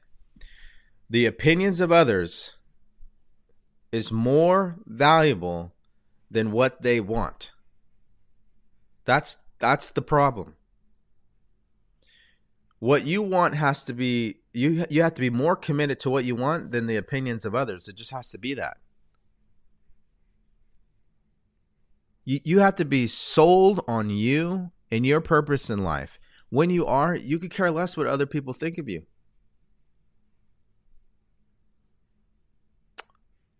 [1.10, 2.54] The opinions of others
[3.92, 5.74] is more valuable
[6.30, 7.52] than what they want.
[9.06, 10.56] That's that's the problem.
[12.78, 16.26] What you want has to be you you have to be more committed to what
[16.26, 17.88] you want than the opinions of others.
[17.88, 18.78] It just has to be that.
[22.32, 26.20] You have to be sold on you and your purpose in life.
[26.50, 29.08] When you are, you could care less what other people think of you.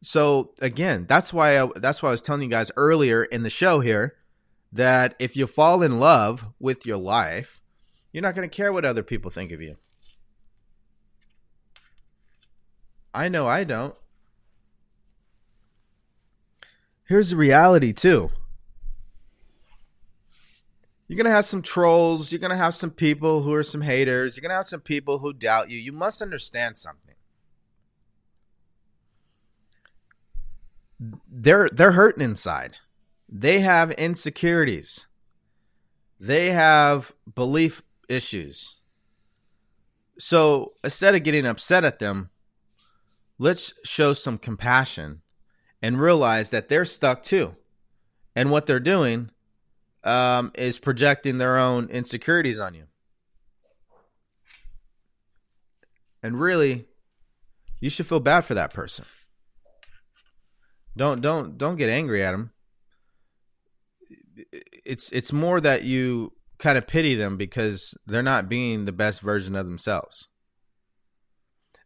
[0.04, 3.50] So again, that's why I, that's why I was telling you guys earlier in the
[3.50, 4.18] show here
[4.72, 7.62] that if you fall in love with your life,
[8.12, 9.78] you're not going to care what other people think of you.
[13.16, 13.96] I know I don't.
[17.06, 18.30] Here's the reality too.
[21.10, 23.82] You're going to have some trolls, you're going to have some people who are some
[23.82, 25.78] haters, you're going to have some people who doubt you.
[25.78, 27.10] You must understand something.
[31.30, 32.76] they're they're hurting inside.
[33.28, 35.06] They have insecurities.
[36.20, 38.76] They have belief issues.
[40.18, 42.30] So instead of getting upset at them,
[43.38, 45.22] let's show some compassion
[45.82, 47.56] and realize that they're stuck too.
[48.36, 49.32] And what they're doing
[50.04, 52.84] um, is projecting their own insecurities on you.
[56.22, 56.86] And really,
[57.80, 59.06] you should feel bad for that person.
[60.98, 62.52] Don't don't don't get angry at them.
[64.86, 69.22] It's it's more that you kind of pity them because they're not being the best
[69.22, 70.28] version of themselves.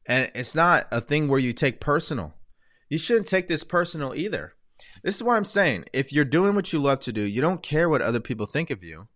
[0.06, 2.34] And it's not a thing where you take personal.
[2.90, 4.54] You shouldn't take this personal either.
[5.04, 7.62] This is why I'm saying if you're doing what you love to do, you don't
[7.62, 9.08] care what other people think of you.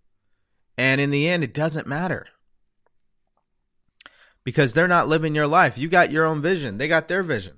[0.77, 2.27] And in the end, it doesn't matter
[4.43, 5.77] because they're not living your life.
[5.77, 7.57] You got your own vision, they got their vision.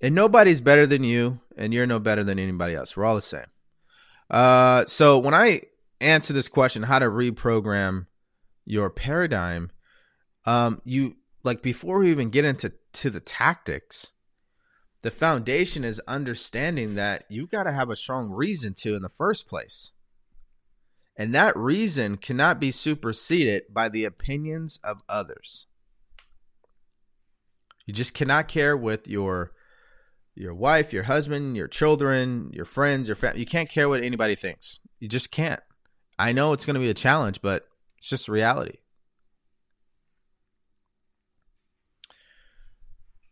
[0.00, 2.96] And nobody's better than you, and you're no better than anybody else.
[2.96, 3.46] We're all the same.
[4.30, 5.62] Uh, so when I
[6.00, 8.06] answer this question, how to reprogram
[8.64, 9.70] your paradigm,
[10.44, 14.12] um, you like before we even get into to the tactics,
[15.04, 19.10] the foundation is understanding that you've got to have a strong reason to in the
[19.10, 19.92] first place.
[21.14, 25.66] And that reason cannot be superseded by the opinions of others.
[27.84, 29.52] You just cannot care with your
[30.34, 33.40] your wife, your husband, your children, your friends, your family.
[33.40, 34.80] You can't care what anybody thinks.
[35.00, 35.60] You just can't.
[36.18, 37.66] I know it's going to be a challenge, but
[37.98, 38.78] it's just reality.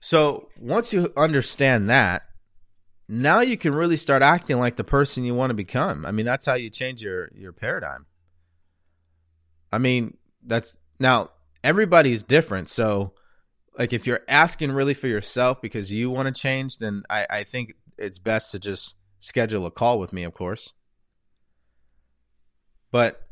[0.04, 2.26] So once you understand that,
[3.08, 6.04] now you can really start acting like the person you want to become.
[6.04, 8.06] I mean, that's how you change your your paradigm.
[9.70, 11.30] I mean, that's now
[11.62, 13.12] everybody's different, so
[13.78, 17.44] like if you're asking really for yourself because you want to change, then I, I
[17.44, 20.74] think it's best to just schedule a call with me, of course.
[22.90, 23.22] But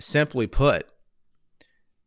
[0.00, 0.86] simply put,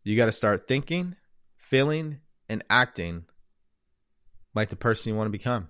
[0.03, 1.17] you got to start thinking,
[1.55, 2.19] feeling,
[2.49, 3.25] and acting
[4.53, 5.69] like the person you want to become.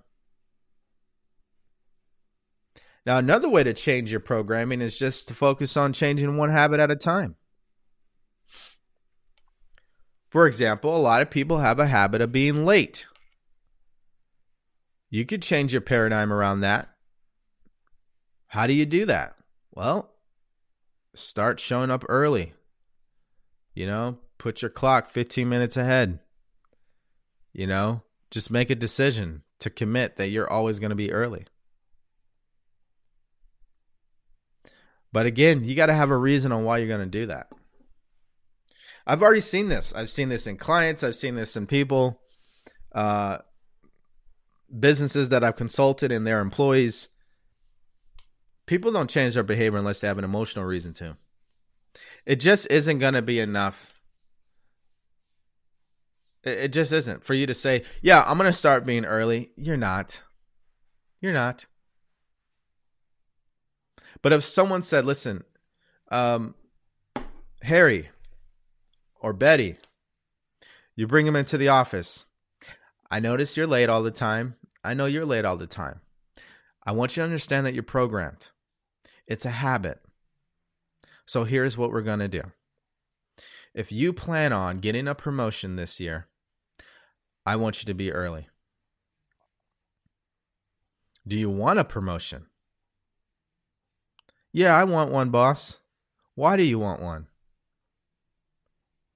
[3.06, 6.80] Now, another way to change your programming is just to focus on changing one habit
[6.80, 7.36] at a time.
[10.30, 13.06] For example, a lot of people have a habit of being late.
[15.10, 16.88] You could change your paradigm around that.
[18.48, 19.36] How do you do that?
[19.72, 20.14] Well,
[21.14, 22.54] start showing up early.
[23.74, 26.20] You know, put your clock 15 minutes ahead.
[27.52, 28.02] You know,
[28.34, 31.46] Just make a decision to commit that you're always going to be early.
[35.12, 37.46] But again, you got to have a reason on why you're going to do that.
[39.06, 39.94] I've already seen this.
[39.94, 41.04] I've seen this in clients.
[41.04, 42.20] I've seen this in people,
[42.90, 43.38] uh,
[44.76, 47.06] businesses that I've consulted and their employees.
[48.66, 51.16] People don't change their behavior unless they have an emotional reason to.
[52.26, 53.93] It just isn't going to be enough.
[56.44, 59.50] It just isn't for you to say, yeah, I'm going to start being early.
[59.56, 60.20] You're not.
[61.20, 61.66] You're not.
[64.20, 65.44] But if someone said, listen,
[66.10, 66.54] um,
[67.62, 68.10] Harry
[69.20, 69.76] or Betty,
[70.96, 72.26] you bring him into the office.
[73.10, 74.56] I notice you're late all the time.
[74.82, 76.00] I know you're late all the time.
[76.86, 78.50] I want you to understand that you're programmed.
[79.26, 80.00] It's a habit.
[81.26, 82.42] So here's what we're going to do.
[83.74, 86.28] If you plan on getting a promotion this year,
[87.46, 88.48] I want you to be early.
[91.26, 92.46] Do you want a promotion?
[94.52, 95.78] Yeah, I want one, boss.
[96.34, 97.28] Why do you want one?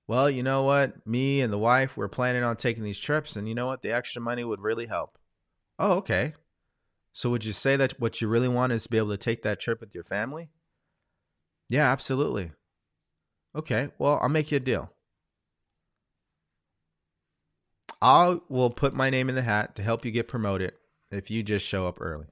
[0.07, 1.07] Well, you know what?
[1.07, 3.83] Me and the wife, we're planning on taking these trips, and you know what?
[3.83, 5.19] The extra money would really help.
[5.79, 6.35] Oh, okay.
[7.13, 9.43] So would you say that what you really want is to be able to take
[9.43, 10.51] that trip with your family?
[11.69, 12.53] Yeah, absolutely.
[13.55, 14.93] Okay, well, I'll make you a deal.
[18.01, 20.73] I will put my name in the hat to help you get promoted
[21.11, 22.27] if you just show up early.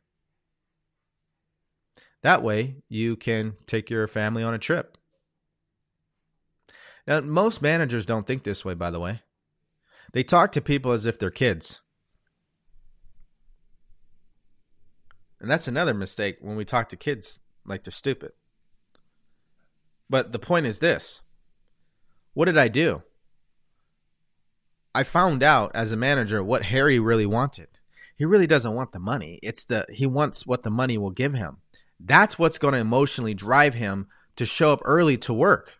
[2.22, 4.96] That way, you can take your family on a trip.
[7.06, 9.22] Now, most managers don't think this way, by the way.
[10.12, 11.80] They talk to people as if they're kids.
[15.40, 18.32] And that's another mistake when we talk to kids like they're stupid.
[20.08, 21.20] But the point is this
[22.34, 23.02] what did I do?
[24.96, 27.68] I found out as a manager what Harry really wanted.
[28.16, 29.38] He really doesn't want the money.
[29.42, 31.58] It's the he wants what the money will give him.
[32.00, 34.06] That's what's going to emotionally drive him
[34.36, 35.74] to show up early to work.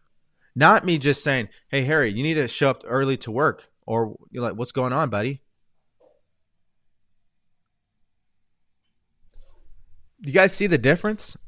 [0.55, 4.17] Not me just saying, "Hey Harry, you need to show up early to work," or
[4.31, 5.41] you're like, "What's going on, buddy?"
[10.21, 11.39] You guys see the difference?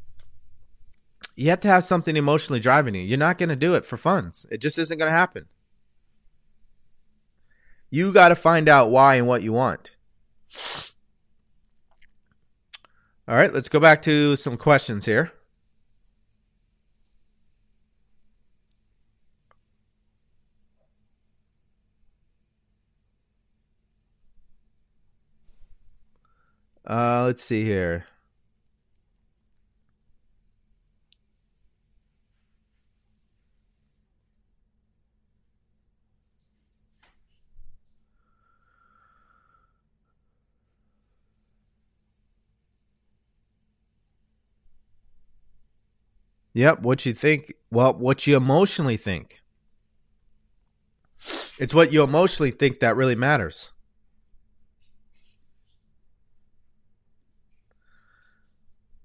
[1.36, 3.02] You have to have something emotionally driving you.
[3.02, 4.46] You're not going to do it for funds.
[4.50, 5.48] It just isn't going to happen.
[7.90, 9.90] You got to find out why and what you want.
[13.26, 15.32] All right, let's go back to some questions here.
[26.88, 28.06] Uh, let's see here.
[46.54, 49.40] Yep, what you think, well, what you emotionally think.
[51.58, 53.70] It's what you emotionally think that really matters.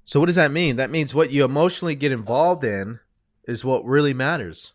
[0.06, 0.76] So, what does that mean?
[0.76, 3.00] That means what you emotionally get involved in
[3.46, 4.74] is what really matters.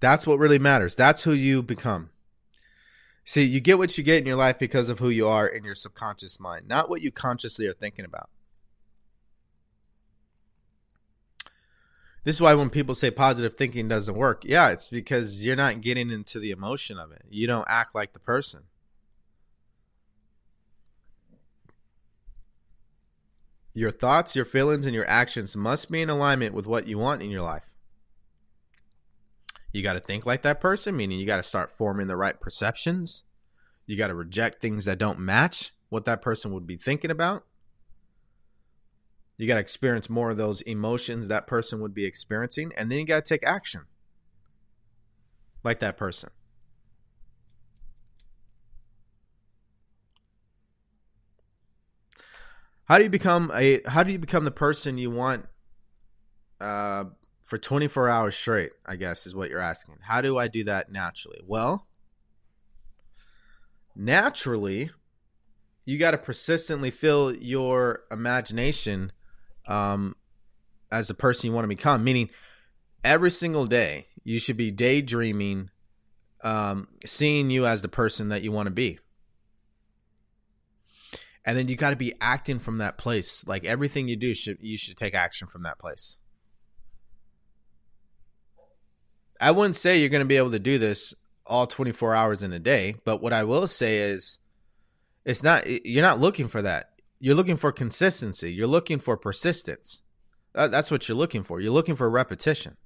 [0.00, 0.94] That's what really matters.
[0.94, 2.10] That's who you become.
[3.24, 5.64] See, you get what you get in your life because of who you are in
[5.64, 8.28] your subconscious mind, not what you consciously are thinking about.
[12.24, 15.82] This is why when people say positive thinking doesn't work, yeah, it's because you're not
[15.82, 17.22] getting into the emotion of it.
[17.30, 18.64] You don't act like the person.
[23.74, 27.22] Your thoughts, your feelings, and your actions must be in alignment with what you want
[27.22, 27.73] in your life.
[29.74, 32.40] You got to think like that person, meaning you got to start forming the right
[32.40, 33.24] perceptions.
[33.86, 37.44] You got to reject things that don't match what that person would be thinking about.
[39.36, 43.00] You got to experience more of those emotions that person would be experiencing, and then
[43.00, 43.82] you got to take action
[45.64, 46.30] like that person.
[52.84, 55.46] How do you become a how do you become the person you want
[56.60, 57.06] uh
[57.44, 59.96] for 24 hours straight, I guess is what you're asking.
[60.02, 61.40] How do I do that naturally?
[61.46, 61.86] Well,
[63.94, 64.90] naturally,
[65.84, 69.12] you got to persistently fill your imagination
[69.68, 70.16] um,
[70.90, 72.02] as the person you want to become.
[72.02, 72.30] Meaning,
[73.02, 75.70] every single day, you should be daydreaming,
[76.42, 78.98] um, seeing you as the person that you want to be.
[81.44, 83.46] And then you got to be acting from that place.
[83.46, 86.18] Like everything you do should you should take action from that place.
[89.40, 91.14] I wouldn't say you're going to be able to do this
[91.46, 94.38] all 24 hours in a day, but what I will say is
[95.24, 96.90] it's not you're not looking for that.
[97.20, 98.52] You're looking for consistency.
[98.52, 100.02] You're looking for persistence.
[100.54, 101.60] That's what you're looking for.
[101.60, 102.76] You're looking for repetition.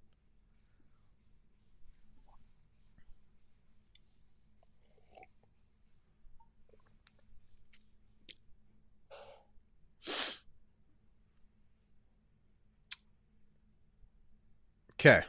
[14.94, 15.22] Okay.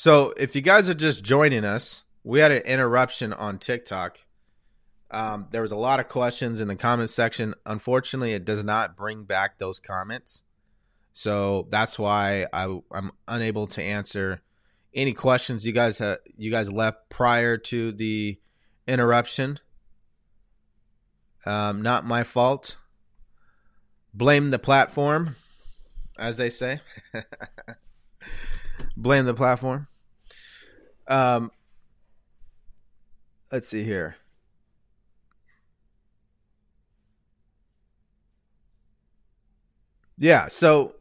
[0.00, 4.18] So if you guys are just joining us, we had an interruption on TikTok.
[5.10, 7.52] Um, there was a lot of questions in the comment section.
[7.66, 10.42] Unfortunately, it does not bring back those comments.
[11.12, 14.40] So that's why I, I'm unable to answer
[14.94, 16.00] any questions you guys
[16.38, 18.38] you guys left prior to the
[18.88, 19.58] interruption.
[21.44, 22.76] Um, not my fault.
[24.14, 25.36] Blame the platform,
[26.18, 26.80] as they say.
[28.96, 29.88] blame the platform.
[31.10, 31.50] Um,
[33.50, 34.16] let's see here.
[40.16, 40.94] Yeah, so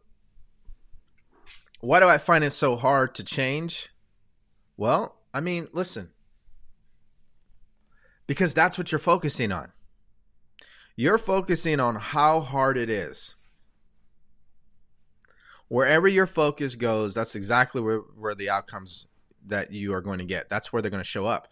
[1.81, 3.90] why do I find it so hard to change?
[4.77, 6.10] Well, I mean, listen.
[8.27, 9.72] Because that's what you're focusing on.
[10.95, 13.36] You're focusing on how hard it is
[15.69, 19.07] wherever your focus goes, that's exactly where, where the outcomes
[19.47, 20.49] that you are going to get.
[20.49, 21.47] That's where they're going to show up.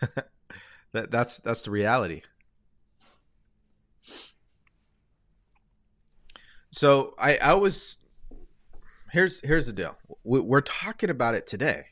[0.92, 2.22] that that's that's the reality.
[6.70, 7.98] So I I was
[9.12, 9.96] here's here's the deal.
[10.24, 11.86] We're talking about it today.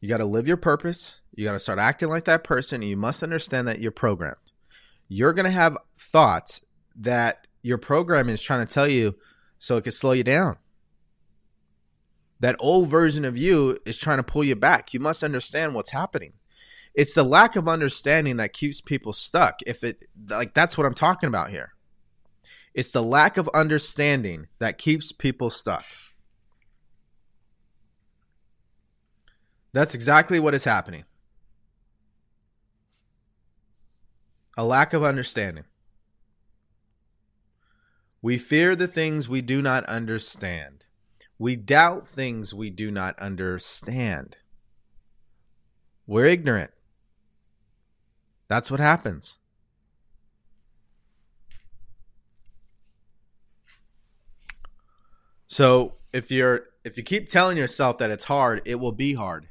[0.00, 1.20] You got to live your purpose.
[1.34, 2.82] You got to start acting like that person.
[2.82, 4.36] You must understand that you're programmed.
[5.08, 6.60] You're going to have thoughts
[6.96, 9.16] that your program is trying to tell you
[9.58, 10.56] so it can slow you down.
[12.40, 14.94] That old version of you is trying to pull you back.
[14.94, 16.34] You must understand what's happening.
[16.94, 19.60] It's the lack of understanding that keeps people stuck.
[19.66, 21.74] If it like that's what I'm talking about here.
[22.74, 25.84] It's the lack of understanding that keeps people stuck.
[29.72, 31.04] That's exactly what is happening.
[34.56, 35.64] A lack of understanding.
[38.20, 40.86] We fear the things we do not understand.
[41.38, 44.36] We doubt things we do not understand.
[46.06, 46.72] We're ignorant.
[48.48, 49.38] That's what happens.
[55.46, 59.48] So if you're if you keep telling yourself that it's hard, it will be hard.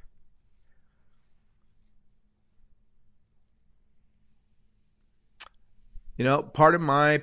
[6.17, 7.21] You know, part of my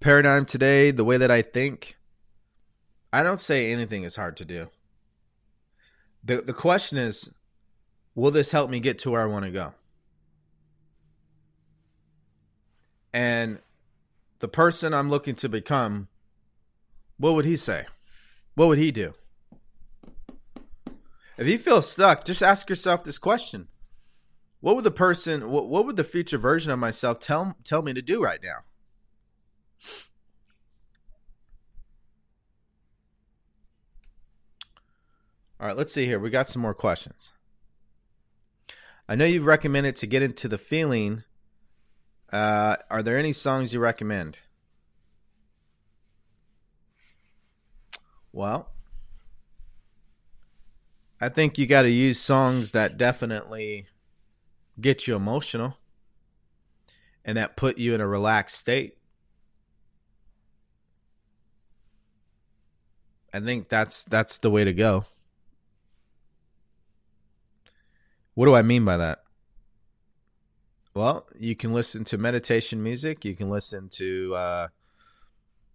[0.00, 1.96] paradigm today, the way that I think,
[3.12, 4.68] I don't say anything is hard to do.
[6.24, 7.30] The the question is,
[8.14, 9.74] will this help me get to where I want to go?
[13.12, 13.58] And
[14.38, 16.08] the person I'm looking to become,
[17.18, 17.86] what would he say?
[18.54, 19.12] What would he do?
[21.36, 23.68] If you feel stuck, just ask yourself this question.
[24.60, 27.92] What would the person what, what would the future version of myself tell tell me
[27.92, 28.60] to do right now?
[35.62, 36.18] All right, let's see here.
[36.18, 37.32] We got some more questions.
[39.08, 41.22] I know you've recommended to get into the feeling.
[42.32, 44.38] Uh, are there any songs you recommend?
[48.32, 48.70] Well,
[51.20, 53.86] I think you got to use songs that definitely
[54.80, 55.76] get you emotional
[57.24, 58.98] and that put you in a relaxed state.
[63.32, 65.04] I think that's that's the way to go.
[68.34, 69.22] What do I mean by that?
[70.94, 73.24] Well, you can listen to meditation music.
[73.24, 74.68] You can listen to uh,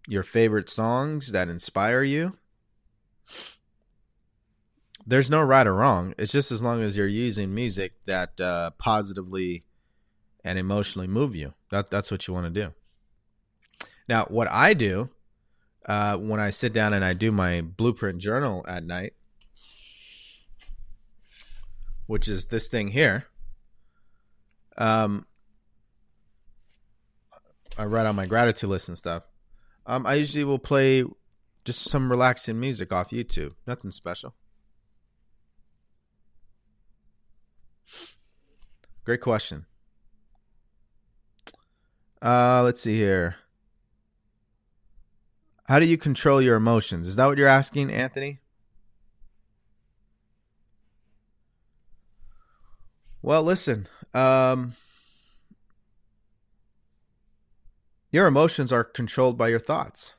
[0.08, 2.38] your favorite songs that inspire you.
[5.06, 6.14] There's no right or wrong.
[6.18, 9.64] It's just as long as you're using music that uh, positively
[10.44, 11.54] and emotionally move you.
[11.72, 12.74] That that's what you want to do.
[14.10, 15.10] Now, what I do
[15.86, 19.14] uh, when I sit down and I do my blueprint journal at night
[22.08, 23.26] which is this thing here.
[24.78, 25.26] Um,
[27.78, 29.30] I write on my gratitude list and stuff.
[29.86, 31.04] Um, I usually will play
[31.64, 33.54] just some relaxing music off YouTube.
[33.68, 34.34] Nothing special.
[39.04, 39.66] Great question.
[42.22, 43.36] Uh, let's see here.
[45.66, 47.08] How do you control your emotions?
[47.08, 48.40] Is that what you're asking, Anthony?
[53.22, 53.88] Well, listen.
[54.14, 54.76] Um,
[58.12, 60.14] your emotions are controlled by your thoughts.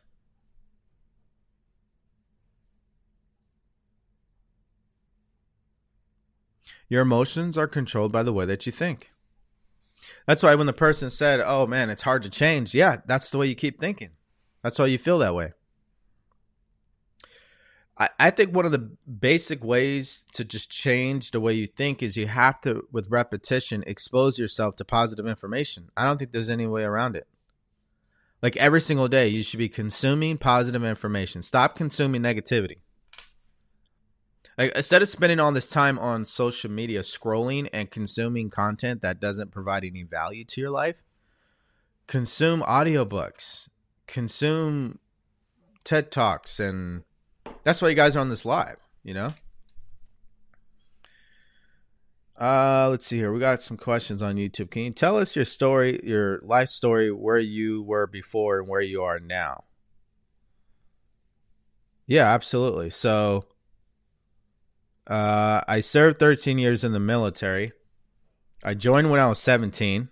[6.89, 9.13] Your emotions are controlled by the way that you think.
[10.27, 13.39] That's why when the person said, "Oh man, it's hard to change," yeah, that's the
[13.39, 14.11] way you keep thinking.
[14.63, 15.53] That's why you feel that way.
[17.99, 22.03] I, I think one of the basic ways to just change the way you think
[22.03, 25.89] is you have to, with repetition, expose yourself to positive information.
[25.97, 27.27] I don't think there's any way around it.
[28.41, 31.43] Like every single day, you should be consuming positive information.
[31.43, 32.77] Stop consuming negativity.
[34.57, 39.21] Like instead of spending all this time on social media scrolling and consuming content that
[39.21, 40.97] doesn't provide any value to your life,
[42.07, 43.69] consume audiobooks,
[44.07, 44.99] consume
[45.85, 47.03] TED Talks and
[47.65, 49.35] that's why you guys are on this live, you know?
[52.41, 53.33] Uh, let's see here.
[53.33, 54.71] We got some questions on YouTube.
[54.71, 58.81] Can you tell us your story, your life story, where you were before and where
[58.81, 59.65] you are now?
[62.07, 62.91] Yeah, absolutely.
[62.91, 63.45] So,
[65.09, 67.73] uh, I served 13 years in the military.
[68.63, 70.09] I joined when I was 17.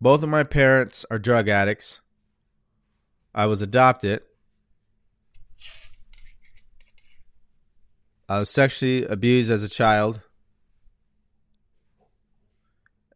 [0.00, 2.00] Both of my parents are drug addicts.
[3.34, 4.22] I was adopted.
[8.28, 10.20] I was sexually abused as a child.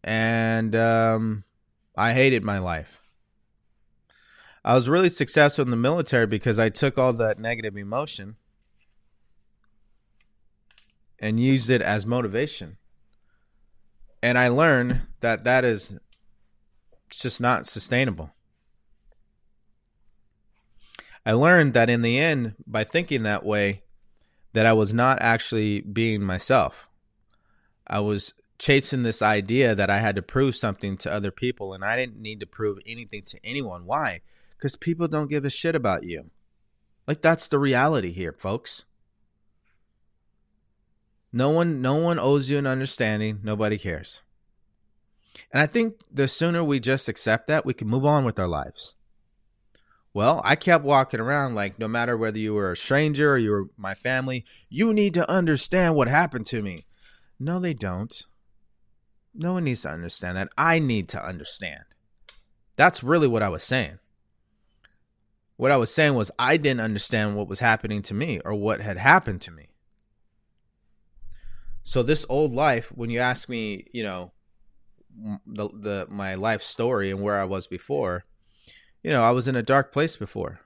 [0.05, 1.45] And um,
[1.97, 3.01] I hated my life.
[4.65, 8.37] I was really successful in the military because I took all that negative emotion
[11.19, 12.77] and used it as motivation.
[14.23, 15.99] And I learned that that is
[17.09, 18.33] just not sustainable.
[21.25, 23.83] I learned that in the end, by thinking that way,
[24.53, 26.89] that I was not actually being myself.
[27.87, 31.85] I was chasing this idea that I had to prove something to other people, and
[31.85, 33.87] I didn't need to prove anything to anyone.
[33.87, 34.21] Why?
[34.57, 36.31] Because people don't give a shit about you.
[37.07, 38.85] Like that's the reality here, folks.
[41.33, 43.41] No one no one owes you an understanding.
[43.43, 44.21] Nobody cares.
[45.53, 48.49] And I think the sooner we just accept that, we can move on with our
[48.49, 48.95] lives.
[50.13, 53.51] Well, I kept walking around like no matter whether you were a stranger or you
[53.51, 56.87] were my family, you need to understand what happened to me.
[57.39, 58.25] No, they don't.
[59.33, 60.49] No one needs to understand that.
[60.59, 61.85] I need to understand.
[62.77, 63.99] That's really what I was saying.
[65.57, 68.81] What I was saying was I didn't understand what was happening to me or what
[68.81, 69.69] had happened to me.
[71.85, 74.33] So this old life, when you ask me, you know,
[75.47, 78.25] the the my life story and where I was before,
[79.03, 80.61] you know, I was in a dark place before.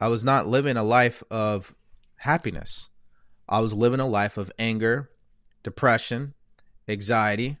[0.00, 1.74] I was not living a life of
[2.16, 2.90] happiness.
[3.48, 5.10] I was living a life of anger,
[5.62, 6.34] depression,
[6.88, 7.58] anxiety.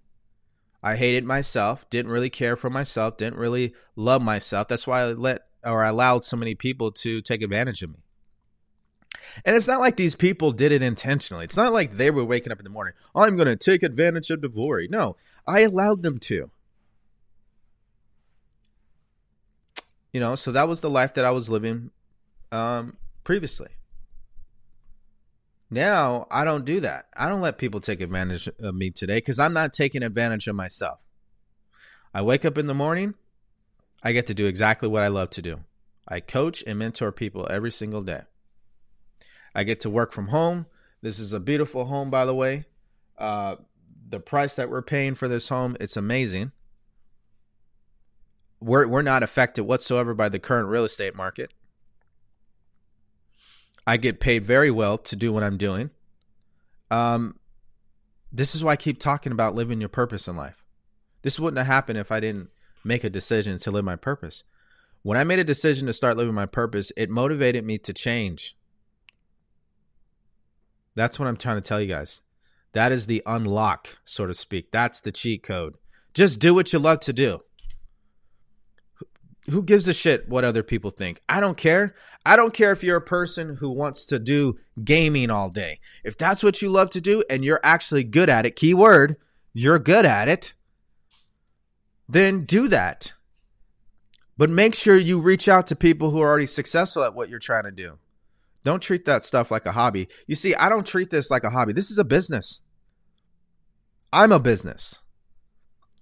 [0.82, 4.68] I hated myself, didn't really care for myself, didn't really love myself.
[4.68, 7.96] That's why I let or I allowed so many people to take advantage of me.
[9.44, 11.44] And it's not like these people did it intentionally.
[11.44, 14.30] It's not like they were waking up in the morning, I'm going to take advantage
[14.30, 14.90] of DeVory.
[14.90, 15.16] No,
[15.46, 16.50] I allowed them to.
[20.14, 21.90] You know, so that was the life that I was living
[22.52, 23.70] um, previously.
[25.68, 27.06] Now I don't do that.
[27.16, 30.54] I don't let people take advantage of me today because I'm not taking advantage of
[30.54, 31.00] myself.
[32.14, 33.14] I wake up in the morning,
[34.04, 35.64] I get to do exactly what I love to do.
[36.06, 38.22] I coach and mentor people every single day.
[39.52, 40.66] I get to work from home.
[41.02, 42.66] This is a beautiful home, by the way.
[43.18, 43.56] Uh,
[44.08, 46.52] the price that we're paying for this home, it's amazing.
[48.64, 51.52] We're we're not affected whatsoever by the current real estate market.
[53.86, 55.90] I get paid very well to do what I'm doing.
[56.90, 57.38] Um,
[58.32, 60.64] this is why I keep talking about living your purpose in life.
[61.20, 62.48] This wouldn't have happened if I didn't
[62.82, 64.42] make a decision to live my purpose.
[65.02, 68.56] When I made a decision to start living my purpose, it motivated me to change.
[70.94, 72.22] That's what I'm trying to tell you guys.
[72.72, 74.72] That is the unlock, so to speak.
[74.72, 75.74] That's the cheat code.
[76.14, 77.40] Just do what you love to do.
[79.50, 81.20] Who gives a shit what other people think?
[81.28, 81.94] I don't care.
[82.24, 85.80] I don't care if you're a person who wants to do gaming all day.
[86.02, 89.16] If that's what you love to do and you're actually good at it, keyword,
[89.52, 90.54] you're good at it,
[92.08, 93.12] then do that.
[94.38, 97.38] But make sure you reach out to people who are already successful at what you're
[97.38, 97.98] trying to do.
[98.64, 100.08] Don't treat that stuff like a hobby.
[100.26, 101.74] You see, I don't treat this like a hobby.
[101.74, 102.60] This is a business.
[104.12, 105.00] I'm a business.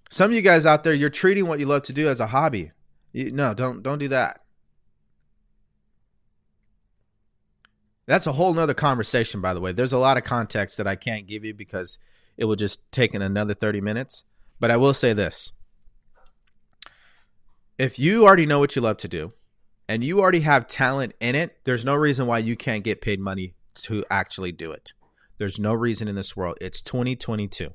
[0.09, 2.27] Some of you guys out there, you're treating what you love to do as a
[2.27, 2.71] hobby.
[3.13, 4.41] You, no, don't don't do that.
[8.05, 9.71] That's a whole nother conversation, by the way.
[9.71, 11.99] There's a lot of context that I can't give you because
[12.35, 14.25] it will just take another 30 minutes.
[14.59, 15.51] But I will say this
[17.77, 19.33] if you already know what you love to do
[19.87, 23.19] and you already have talent in it, there's no reason why you can't get paid
[23.19, 24.93] money to actually do it.
[25.37, 26.57] There's no reason in this world.
[26.61, 27.71] It's 2022.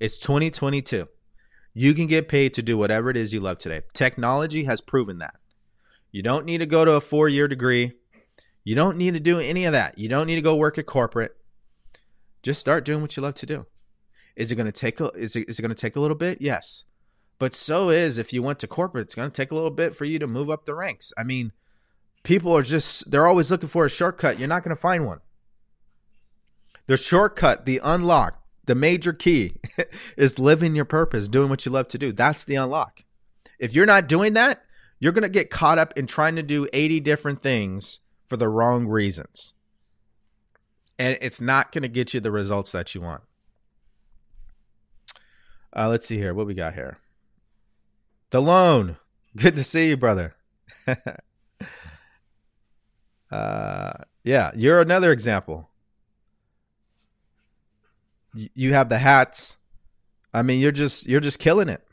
[0.00, 1.06] It's 2022.
[1.74, 3.82] You can get paid to do whatever it is you love today.
[3.92, 5.34] Technology has proven that.
[6.12, 7.92] You don't need to go to a four year degree.
[8.62, 9.98] You don't need to do any of that.
[9.98, 11.36] You don't need to go work at corporate.
[12.42, 13.66] Just start doing what you love to do.
[14.36, 16.16] Is it going to take a, is it, is it going to take a little
[16.16, 16.40] bit?
[16.40, 16.84] Yes.
[17.38, 19.96] But so is if you went to corporate, it's going to take a little bit
[19.96, 21.12] for you to move up the ranks.
[21.18, 21.52] I mean,
[22.22, 24.38] people are just they're always looking for a shortcut.
[24.38, 25.20] You're not going to find one.
[26.86, 29.56] The shortcut, the unlock, the major key
[30.16, 32.12] is living your purpose, doing what you love to do.
[32.12, 33.04] That's the unlock.
[33.58, 34.64] If you're not doing that,
[34.98, 38.48] you're going to get caught up in trying to do 80 different things for the
[38.48, 39.54] wrong reasons.
[40.98, 43.22] And it's not going to get you the results that you want.
[45.76, 46.32] Uh, let's see here.
[46.32, 46.98] What we got here?
[48.30, 48.96] The loan.
[49.36, 50.34] Good to see you, brother.
[53.30, 53.92] uh,
[54.22, 55.68] yeah, you're another example.
[58.34, 59.56] You have the hats.
[60.32, 61.86] I mean, you're just you're just killing it.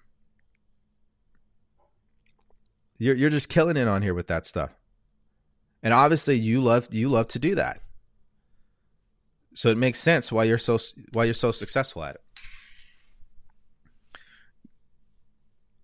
[2.98, 4.72] You're you're just killing it on here with that stuff.
[5.84, 7.82] And obviously you love you love to do that.
[9.54, 10.78] So it makes sense why you're so
[11.12, 12.20] why you're so successful at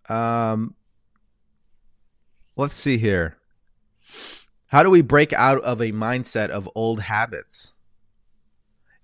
[0.09, 0.11] it.
[0.11, 0.75] Um
[2.55, 3.37] let's see here.
[4.67, 7.73] How do we break out of a mindset of old habits?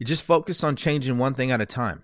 [0.04, 2.04] You just focus on changing one thing at a time.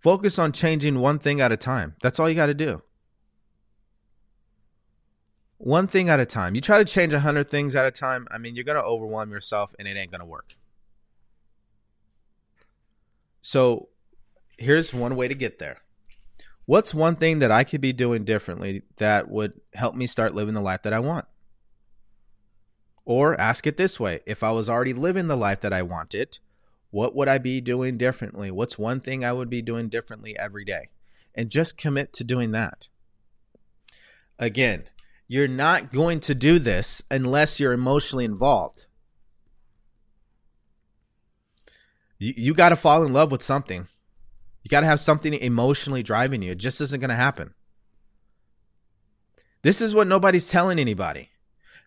[0.00, 1.94] Focus on changing one thing at a time.
[2.02, 2.82] That's all you got to do
[5.58, 6.56] one thing at a time.
[6.56, 8.26] You try to change a hundred things at a time.
[8.32, 10.56] I mean, you're gonna overwhelm yourself, and it ain't gonna work.
[13.40, 13.90] So,
[14.58, 15.82] here's one way to get there.
[16.66, 20.54] What's one thing that I could be doing differently that would help me start living
[20.54, 21.26] the life that I want?
[23.10, 26.38] Or ask it this way if I was already living the life that I wanted,
[26.92, 28.52] what would I be doing differently?
[28.52, 30.90] What's one thing I would be doing differently every day?
[31.34, 32.86] And just commit to doing that.
[34.38, 34.84] Again,
[35.26, 38.86] you're not going to do this unless you're emotionally involved.
[42.16, 43.88] You, you got to fall in love with something.
[44.62, 46.52] You got to have something emotionally driving you.
[46.52, 47.54] It just isn't going to happen.
[49.62, 51.29] This is what nobody's telling anybody.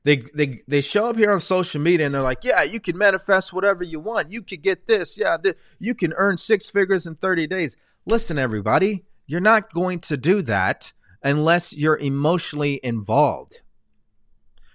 [0.05, 2.97] They, they they show up here on social media and they're like, yeah, you can
[2.97, 4.31] manifest whatever you want.
[4.31, 5.17] You could get this.
[5.17, 7.77] Yeah, th- you can earn six figures in 30 days.
[8.05, 10.91] Listen, everybody, you're not going to do that
[11.23, 13.61] unless you're emotionally involved.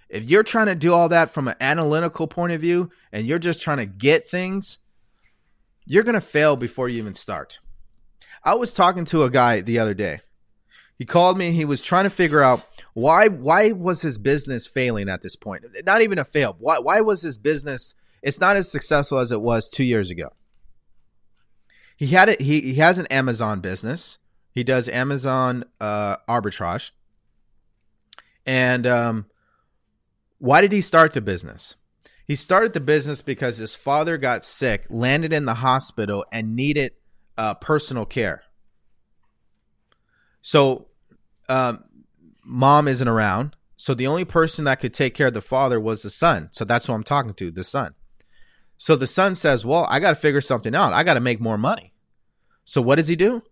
[0.09, 3.39] If you're trying to do all that from an analytical point of view and you're
[3.39, 4.79] just trying to get things,
[5.85, 7.59] you're going to fail before you even start.
[8.43, 10.21] I was talking to a guy the other day.
[10.99, 11.47] He called me.
[11.47, 12.63] And he was trying to figure out
[12.95, 15.65] why why was his business failing at this point?
[15.87, 16.57] Not even a fail.
[16.59, 20.33] Why why was his business it's not as successful as it was 2 years ago.
[21.97, 24.19] He had it he, he has an Amazon business
[24.59, 26.91] he does Amazon uh, arbitrage.
[28.45, 29.27] And um,
[30.39, 31.77] why did he start the business?
[32.27, 36.91] He started the business because his father got sick, landed in the hospital, and needed
[37.37, 38.43] uh, personal care.
[40.43, 40.88] So,
[41.49, 41.85] um,
[42.45, 43.57] mom isn't around.
[43.77, 46.49] So, the only person that could take care of the father was the son.
[46.53, 47.95] So, that's who I'm talking to, the son.
[48.77, 50.93] So, the son says, Well, I got to figure something out.
[50.93, 51.93] I got to make more money.
[52.65, 53.43] So, what does he do?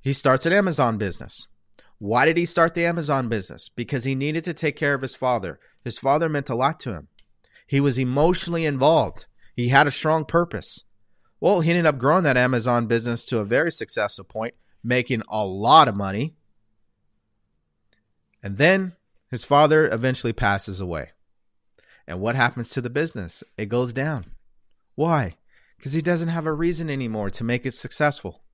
[0.00, 1.48] He starts an Amazon business.
[1.98, 3.68] Why did he start the Amazon business?
[3.68, 5.58] Because he needed to take care of his father.
[5.82, 7.08] His father meant a lot to him.
[7.66, 9.26] He was emotionally involved.
[9.54, 10.84] He had a strong purpose.
[11.40, 14.54] Well, he ended up growing that Amazon business to a very successful point,
[14.84, 16.36] making a lot of money.
[18.46, 18.92] And then
[19.28, 21.08] his father eventually passes away.
[22.06, 23.42] And what happens to the business?
[23.58, 24.26] It goes down.
[24.94, 25.34] Why?
[25.76, 28.44] Because he doesn't have a reason anymore to make it successful.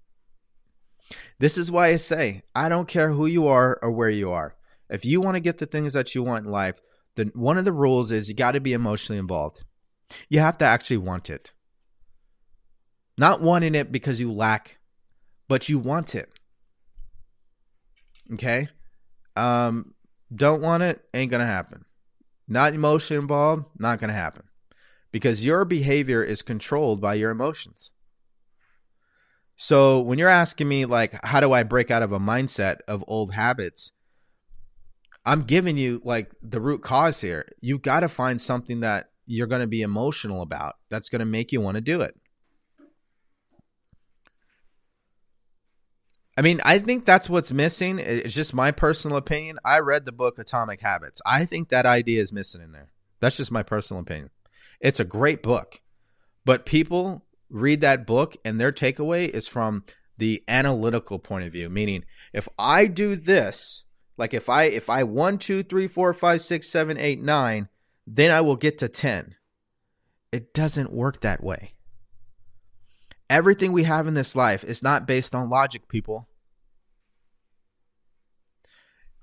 [1.38, 4.56] This is why I say I don't care who you are or where you are.
[4.88, 6.80] If you want to get the things that you want in life,
[7.16, 9.62] then one of the rules is you got to be emotionally involved.
[10.30, 11.52] You have to actually want it.
[13.18, 14.78] Not wanting it because you lack,
[15.48, 16.30] but you want it.
[18.32, 18.70] Okay?
[19.36, 19.94] Um
[20.34, 21.84] don't want it ain't going to happen.
[22.48, 24.44] Not emotionally involved, not going to happen.
[25.10, 27.90] Because your behavior is controlled by your emotions.
[29.56, 33.04] So when you're asking me like how do I break out of a mindset of
[33.06, 33.92] old habits,
[35.24, 37.48] I'm giving you like the root cause here.
[37.60, 41.26] You got to find something that you're going to be emotional about that's going to
[41.26, 42.16] make you want to do it.
[46.36, 47.98] I mean, I think that's what's missing.
[47.98, 49.58] It's just my personal opinion.
[49.64, 51.20] I read the book Atomic Habits.
[51.26, 52.88] I think that idea is missing in there.
[53.20, 54.30] That's just my personal opinion.
[54.80, 55.80] It's a great book,
[56.44, 59.84] but people read that book and their takeaway is from
[60.16, 63.84] the analytical point of view, meaning if I do this,
[64.16, 67.68] like if I if I one, two, three, four, five, six, seven, eight, nine,
[68.06, 69.36] then I will get to ten.
[70.32, 71.74] It doesn't work that way.
[73.32, 76.28] Everything we have in this life is not based on logic, people.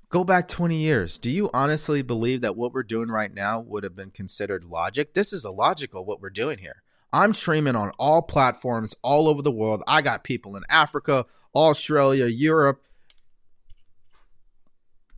[0.08, 1.16] Go back 20 years.
[1.16, 5.14] Do you honestly believe that what we're doing right now would have been considered logic?
[5.14, 6.82] This is illogical what we're doing here.
[7.12, 9.84] I'm streaming on all platforms all over the world.
[9.86, 11.24] I got people in Africa,
[11.54, 12.82] Australia, Europe.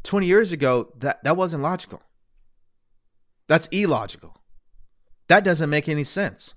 [0.03, 2.03] 20 years ago, that, that wasn't logical.
[3.49, 4.37] That's illogical.
[5.29, 6.53] That doesn't make any sense.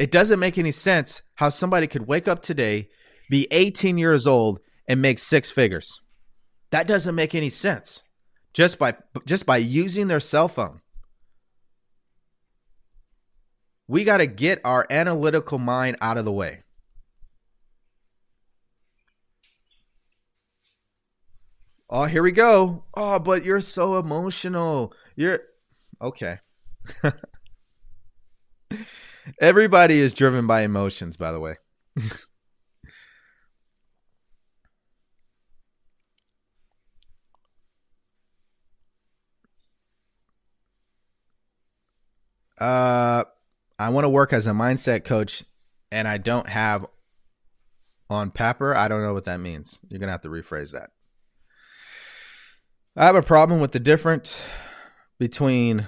[0.00, 2.88] It doesn't make any sense how somebody could wake up today,
[3.28, 6.00] be 18 years old, and make six figures.
[6.70, 8.02] That doesn't make any sense.
[8.54, 8.94] Just by
[9.26, 10.80] just by using their cell phone.
[13.88, 16.62] We got to get our analytical mind out of the way.
[21.90, 22.84] Oh, here we go.
[22.94, 24.94] Oh, but you're so emotional.
[25.14, 25.40] You're
[26.00, 26.38] okay.
[29.40, 31.56] Everybody is driven by emotions, by the way.
[42.58, 43.24] uh
[43.78, 45.42] I want to work as a mindset coach
[45.90, 46.86] and I don't have
[48.10, 48.74] on paper.
[48.74, 49.80] I don't know what that means.
[49.88, 50.90] You're to have to rephrase that.
[52.96, 54.42] I have a problem with the difference
[55.18, 55.86] between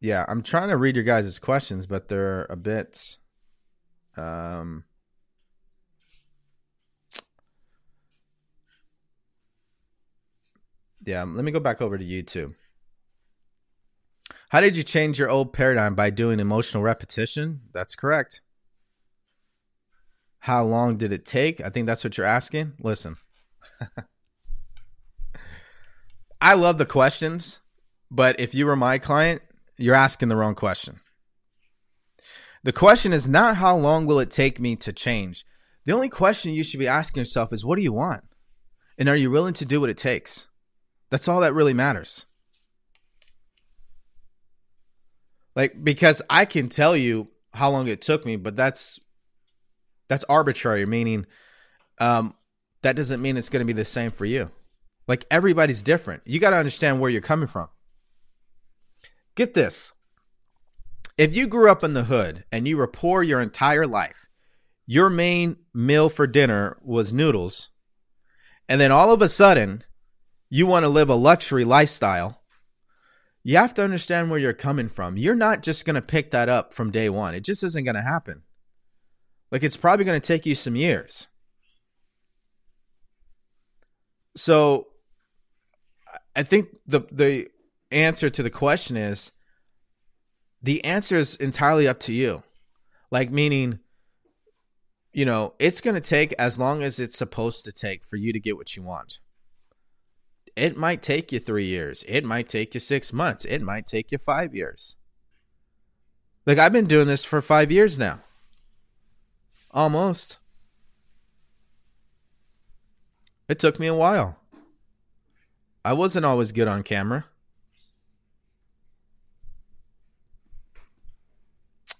[0.00, 3.16] yeah, I'm trying to read your guys' questions, but they're a bit
[4.16, 4.84] um
[11.08, 12.54] Yeah, let me go back over to YouTube.
[14.50, 17.60] How did you change your old paradigm by doing emotional repetition?
[17.72, 18.42] That's correct.
[20.40, 21.62] How long did it take?
[21.62, 22.74] I think that's what you're asking.
[22.82, 23.16] Listen,
[26.40, 27.60] I love the questions,
[28.10, 29.40] but if you were my client,
[29.78, 31.00] you're asking the wrong question.
[32.64, 35.44] The question is not how long will it take me to change.
[35.84, 38.24] The only question you should be asking yourself is what do you want?
[38.98, 40.48] And are you willing to do what it takes?
[41.10, 42.26] That's all that really matters.
[45.54, 48.98] Like because I can tell you how long it took me, but that's
[50.08, 51.26] that's arbitrary, meaning
[52.00, 52.34] um
[52.82, 54.50] that doesn't mean it's going to be the same for you.
[55.06, 56.22] Like everybody's different.
[56.26, 57.68] You got to understand where you're coming from.
[59.38, 59.92] Get this.
[61.16, 64.26] If you grew up in the hood and you were poor your entire life,
[64.84, 67.68] your main meal for dinner was noodles,
[68.68, 69.84] and then all of a sudden
[70.50, 72.42] you want to live a luxury lifestyle,
[73.44, 75.16] you have to understand where you're coming from.
[75.16, 77.36] You're not just going to pick that up from day one.
[77.36, 78.42] It just isn't going to happen.
[79.52, 81.28] Like it's probably going to take you some years.
[84.34, 84.88] So
[86.34, 87.50] I think the the
[87.90, 89.32] answer to the question is
[90.62, 92.42] the answer is entirely up to you.
[93.10, 93.80] Like meaning
[95.12, 98.32] you know, it's going to take as long as it's supposed to take for you
[98.32, 99.20] to get what you want.
[100.54, 102.04] It might take you three years.
[102.06, 103.44] It might take you six months.
[103.44, 104.96] It might take you five years.
[106.46, 108.20] Like, I've been doing this for five years now.
[109.70, 110.38] Almost.
[113.48, 114.38] It took me a while.
[115.84, 117.24] I wasn't always good on camera.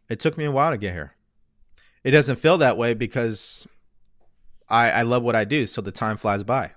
[0.09, 1.15] It took me a while to get here.
[2.05, 3.67] It doesn't feel that way because
[4.69, 6.73] I, I love what I do, so the time flies by.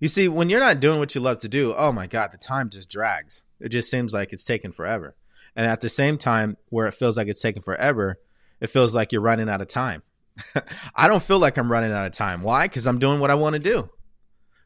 [0.00, 2.38] You see, when you're not doing what you love to do, oh my God, the
[2.38, 3.42] time just drags.
[3.60, 5.16] It just seems like it's taking forever.
[5.56, 8.20] And at the same time, where it feels like it's taking forever,
[8.60, 10.02] it feels like you're running out of time.
[10.94, 12.42] I don't feel like I'm running out of time.
[12.42, 12.66] Why?
[12.66, 13.90] Because I'm doing what I want to do.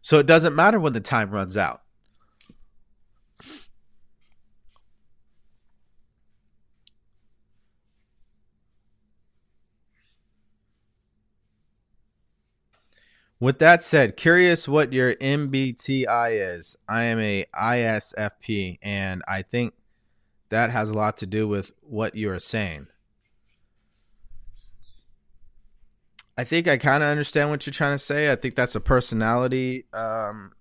[0.03, 1.83] So it doesn't matter when the time runs out.
[13.43, 16.77] With that said, curious what your MBTI is.
[16.89, 19.75] I am a ISFP, and I think
[20.51, 22.87] that has a lot to do with what you are saying.
[26.39, 28.31] I think I kind of understand what you're trying to say.
[28.31, 30.53] I think that's a personality um,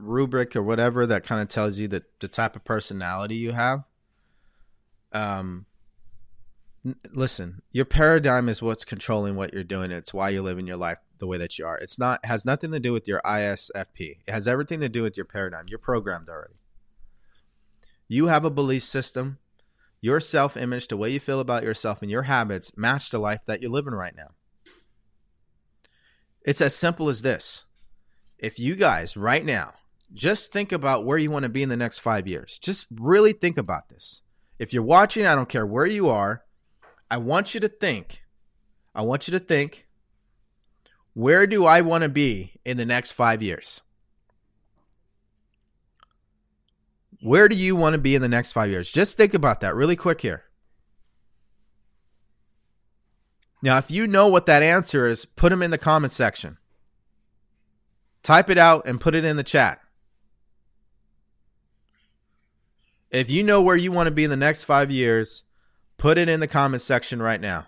[0.00, 3.84] rubric or whatever that kind of tells you that the type of personality you have.
[5.12, 5.66] Um,
[7.12, 9.90] listen, your paradigm is what's controlling what you're doing.
[9.90, 11.78] It's why you're living your life the way that you are.
[11.78, 14.18] It's not has nothing to do with your ISFP.
[14.26, 15.66] It has everything to do with your paradigm.
[15.68, 16.54] You're programmed already.
[18.08, 19.38] You have a belief system.
[20.00, 23.40] Your self image, the way you feel about yourself, and your habits match the life
[23.46, 24.30] that you're living right now.
[26.42, 27.64] It's as simple as this.
[28.38, 29.74] If you guys right now
[30.14, 33.34] just think about where you want to be in the next five years, just really
[33.34, 34.22] think about this.
[34.58, 36.44] If you're watching, I don't care where you are,
[37.10, 38.22] I want you to think.
[38.94, 39.86] I want you to think
[41.12, 43.80] where do I want to be in the next five years?
[47.20, 48.90] Where do you want to be in the next five years?
[48.90, 50.44] Just think about that really quick here.
[53.62, 56.56] Now, if you know what that answer is, put them in the comment section.
[58.22, 59.80] Type it out and put it in the chat.
[63.10, 65.44] If you know where you want to be in the next five years,
[66.00, 67.66] put it in the comment section right now.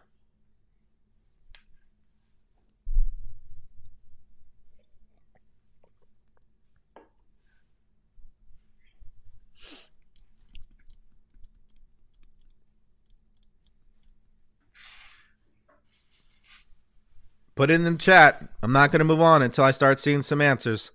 [17.55, 18.49] Put it in the chat.
[18.63, 20.91] I'm not going to move on until I start seeing some answers.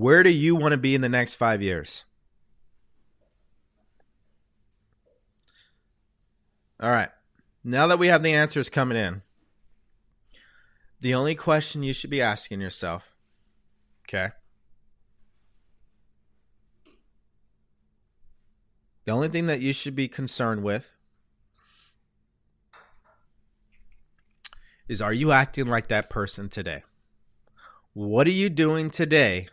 [0.00, 2.04] Where do you want to be in the next five years?
[6.80, 7.10] All right.
[7.62, 9.20] Now that we have the answers coming in,
[11.02, 13.14] the only question you should be asking yourself,
[14.08, 14.30] okay?
[19.04, 20.92] The only thing that you should be concerned with
[24.88, 26.84] is are you acting like that person today?
[27.92, 29.48] What are you doing today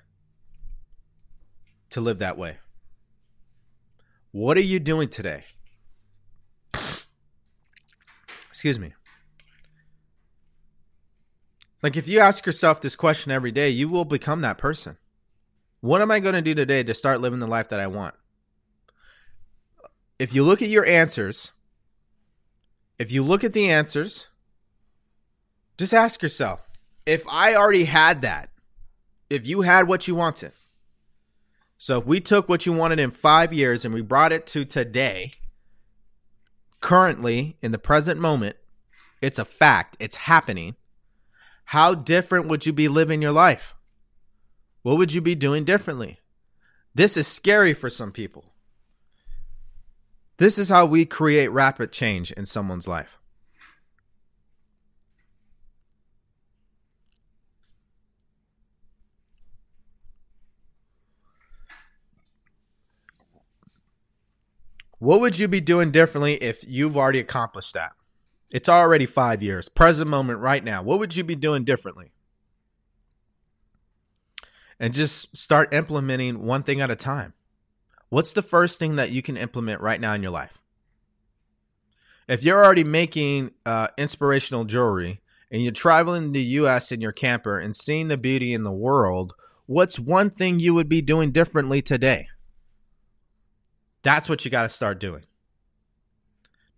[1.92, 2.58] to live that way?
[4.32, 5.46] What are you doing today?
[8.50, 8.94] Excuse me.
[11.84, 14.98] Like, if you ask yourself this question every day, you will become that person.
[15.80, 18.16] What am I going to do today to start living the life that I want?
[20.20, 21.52] if you look at your answers,
[22.98, 24.28] if you look at the answers,
[25.78, 26.68] just ask yourself
[27.06, 28.50] if I already had that,
[29.30, 30.52] if you had what you wanted.
[31.78, 34.66] So if we took what you wanted in five years and we brought it to
[34.66, 35.34] today,
[36.82, 38.58] currently in the present moment,
[39.22, 40.76] it's a fact, it's happening.
[41.66, 43.76] How different would you be living your life?
[44.82, 46.20] What would you be doing differently?
[46.96, 48.54] This is scary for some people.
[50.38, 53.17] This is how we create rapid change in someone's life.
[65.00, 67.92] What would you be doing differently if you've already accomplished that?
[68.52, 70.82] It's already five years, present moment right now.
[70.82, 72.12] What would you be doing differently?
[74.80, 77.34] And just start implementing one thing at a time.
[78.10, 80.62] What's the first thing that you can implement right now in your life?
[82.28, 85.22] If you're already making uh, inspirational jewelry
[85.52, 89.34] and you're traveling the US in your camper and seeing the beauty in the world,
[89.66, 92.28] what's one thing you would be doing differently today?
[94.04, 95.24] That's what you got to start doing.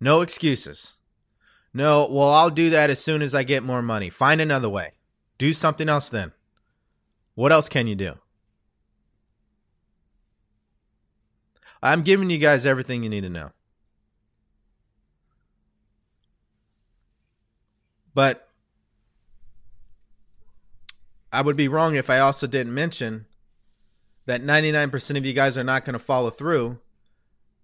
[0.00, 0.94] No excuses.
[1.72, 4.10] No, well, I'll do that as soon as I get more money.
[4.10, 4.92] Find another way.
[5.38, 6.32] Do something else then.
[7.34, 8.14] What else can you do?
[11.82, 13.50] I'm giving you guys everything you need to know.
[18.14, 18.48] But
[21.32, 23.26] I would be wrong if I also didn't mention
[24.26, 26.80] that 99% of you guys are not going to follow through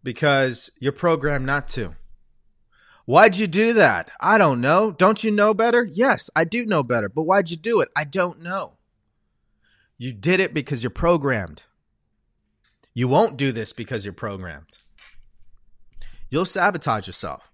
[0.07, 1.97] because you're programmed not to.
[3.07, 4.09] Why'd you do that?
[4.21, 4.93] I don't know.
[4.93, 5.83] Don't you know better?
[5.83, 7.09] Yes, I do know better.
[7.09, 7.89] But why'd you do it?
[7.97, 8.75] I don't know.
[9.99, 11.65] You did it because you're programmed.
[12.95, 14.79] You won't do this because you're programmed.
[16.31, 17.51] You'll sabotage yourself.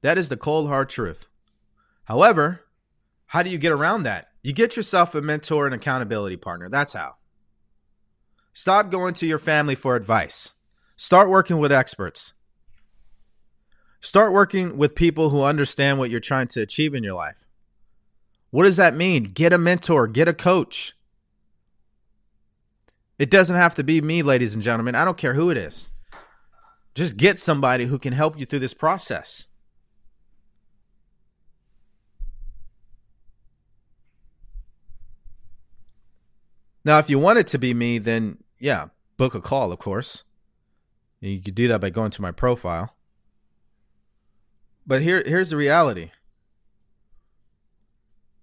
[0.00, 1.28] That is the cold, hard truth.
[2.04, 2.62] However,
[3.26, 4.28] how do you get around that?
[4.42, 6.70] You get yourself a mentor and accountability partner.
[6.70, 7.16] That's how.
[8.52, 10.52] Stop going to your family for advice.
[10.96, 12.32] Start working with experts.
[14.00, 17.36] Start working with people who understand what you're trying to achieve in your life.
[18.50, 19.24] What does that mean?
[19.24, 20.94] Get a mentor, get a coach.
[23.18, 24.94] It doesn't have to be me, ladies and gentlemen.
[24.94, 25.90] I don't care who it is.
[26.94, 29.46] Just get somebody who can help you through this process.
[36.84, 38.86] Now, if you want it to be me, then yeah,
[39.16, 40.24] book a call, of course.
[41.20, 42.96] You could do that by going to my profile.
[44.86, 46.10] But here, here's the reality.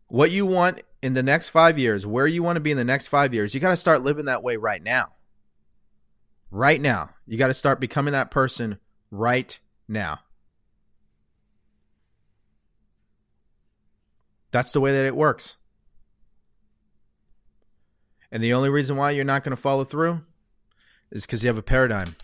[0.08, 2.84] What you want in the next five years, where you want to be in the
[2.84, 5.14] next five years, you got to start living that way right now.
[6.52, 7.10] Right now.
[7.26, 8.78] You got to start becoming that person
[9.12, 10.20] right now.
[14.52, 15.58] That's the way that it works.
[18.32, 20.22] And the only reason why you're not going to follow through
[21.12, 22.16] is because you have a paradigm.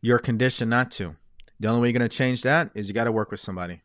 [0.00, 1.16] You're conditioned not to.
[1.60, 3.82] The only way you're going to change that is you got to work with somebody.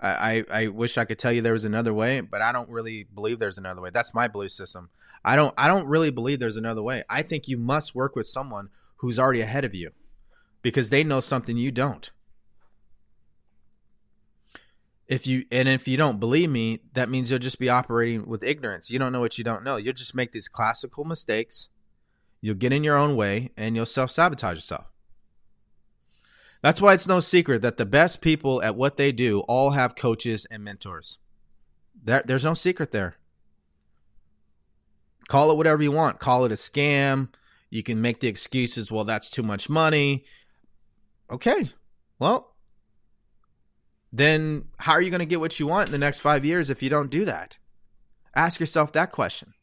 [0.00, 2.70] I, I, I wish I could tell you there was another way, but I don't
[2.70, 3.90] really believe there's another way.
[3.92, 4.90] That's my belief system.
[5.24, 7.02] I don't I don't really believe there's another way.
[7.10, 9.90] I think you must work with someone who's already ahead of you
[10.62, 12.10] because they know something you don't.
[15.08, 18.44] If you and if you don't believe me, that means you'll just be operating with
[18.44, 18.90] ignorance.
[18.90, 19.76] You don't know what you don't know.
[19.76, 21.70] You'll just make these classical mistakes.
[22.42, 24.84] You'll get in your own way and you'll self-sabotage yourself.
[26.62, 29.94] That's why it's no secret that the best people at what they do all have
[29.94, 31.18] coaches and mentors.
[32.04, 33.16] There, there's no secret there.
[35.28, 36.20] Call it whatever you want.
[36.20, 37.28] Call it a scam.
[37.70, 40.24] You can make the excuses, well, that's too much money.
[41.30, 41.70] Okay.
[42.18, 42.47] Well,
[44.12, 46.70] then how are you going to get what you want in the next five years
[46.70, 47.56] if you don't do that?
[48.34, 49.54] Ask yourself that question.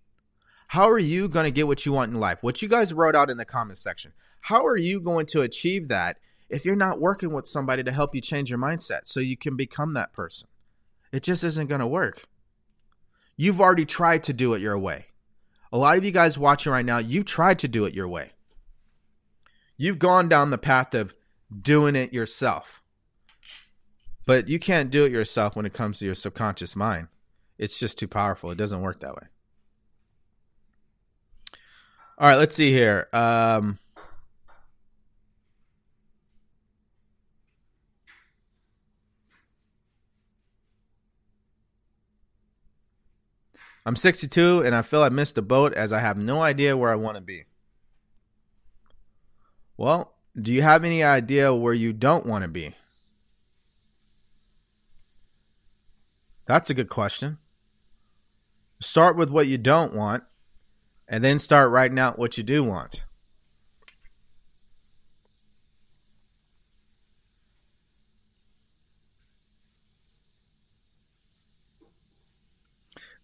[0.69, 2.39] How are you going to get what you want in life?
[2.41, 4.13] What you guys wrote out in the comments section.
[4.41, 6.17] How are you going to achieve that
[6.49, 9.55] if you're not working with somebody to help you change your mindset so you can
[9.55, 10.47] become that person?
[11.11, 12.25] It just isn't going to work.
[13.37, 15.07] You've already tried to do it your way.
[15.71, 18.31] A lot of you guys watching right now, you've tried to do it your way.
[19.77, 21.13] You've gone down the path of
[21.61, 22.81] doing it yourself.
[24.25, 27.07] But you can't do it yourself when it comes to your subconscious mind.
[27.57, 28.51] It's just too powerful.
[28.51, 29.27] It doesn't work that way.
[32.17, 33.07] All right, let's see here.
[33.13, 33.77] Um,
[43.85, 46.89] I'm 62 and I feel I missed the boat as I have no idea where
[46.89, 47.43] I want to be.
[49.77, 52.75] Well, do you have any idea where you don't want to be?
[56.45, 57.37] That's a good question.
[58.79, 60.23] Start with what you don't want
[61.07, 63.03] and then start writing out what you do want.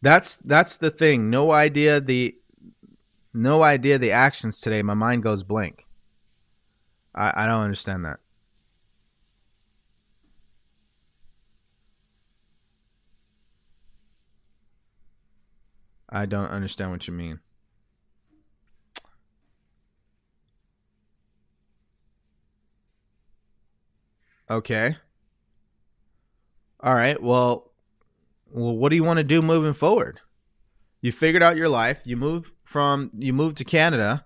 [0.01, 1.29] That's that's the thing.
[1.29, 2.35] No idea the
[3.33, 4.81] no idea the actions today.
[4.81, 5.85] My mind goes blank.
[7.13, 8.19] I, I don't understand that.
[16.11, 17.39] I don't understand what you mean.
[24.49, 24.97] Okay.
[26.81, 27.21] All right.
[27.21, 27.71] Well,
[28.49, 30.19] well, what do you want to do moving forward?
[30.99, 32.01] You figured out your life.
[32.05, 34.25] You moved from you moved to Canada.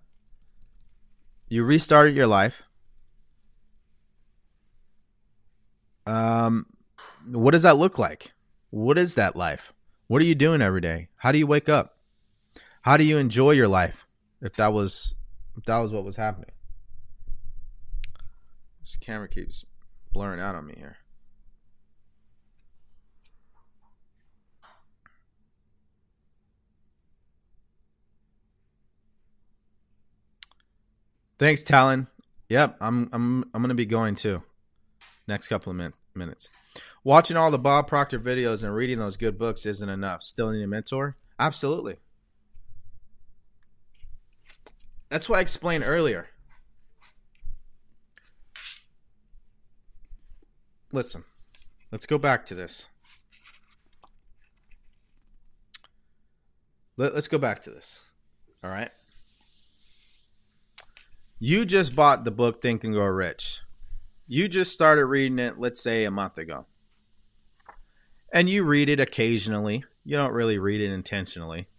[1.47, 2.63] You restarted your life.
[6.07, 6.65] Um,
[7.27, 8.31] what does that look like?
[8.71, 9.74] What is that life?
[10.07, 11.09] What are you doing every day?
[11.17, 11.97] How do you wake up?
[12.81, 14.05] How do you enjoy your life?
[14.41, 15.15] If that was
[15.57, 16.51] if that was what was happening.
[18.81, 19.65] This camera keeps
[20.13, 20.97] blurring out on me here.
[31.39, 32.07] Thanks, Talon.
[32.49, 34.43] Yep, I'm I'm I'm gonna be going too.
[35.27, 36.49] Next couple of min- minutes.
[37.05, 40.23] Watching all the Bob Proctor videos and reading those good books isn't enough.
[40.23, 41.17] Still need a mentor?
[41.39, 41.97] Absolutely.
[45.09, 46.29] That's what I explained earlier.
[50.91, 51.23] Listen,
[51.91, 52.87] let's go back to this.
[56.97, 58.01] Let, us go back to this.
[58.63, 58.89] All right.
[61.37, 63.61] You just bought the book Think and Grow Rich.
[64.25, 66.65] You just started reading it, let's say a month ago.
[68.35, 69.85] And you read it occasionally.
[70.03, 71.69] You don't really read it intentionally.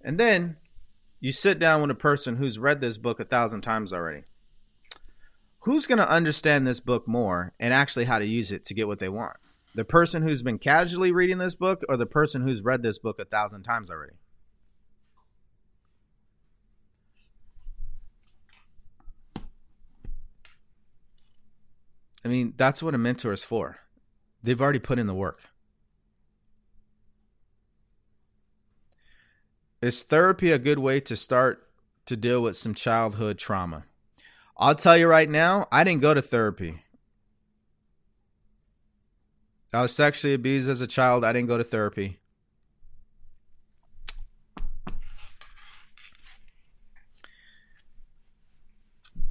[0.00, 0.56] And then
[1.20, 4.24] you sit down with a person who's read this book a thousand times already.
[5.60, 8.88] Who's going to understand this book more and actually how to use it to get
[8.88, 9.36] what they want?
[9.74, 13.20] The person who's been casually reading this book or the person who's read this book
[13.20, 14.14] a thousand times already?
[22.24, 23.76] I mean, that's what a mentor is for.
[24.42, 25.40] They've already put in the work.
[29.80, 31.68] Is therapy a good way to start
[32.06, 33.84] to deal with some childhood trauma?
[34.56, 36.84] I'll tell you right now, I didn't go to therapy.
[39.72, 41.24] I was sexually abused as a child.
[41.24, 42.18] I didn't go to therapy.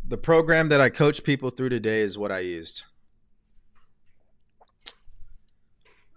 [0.05, 2.83] The program that I coach people through today is what I used.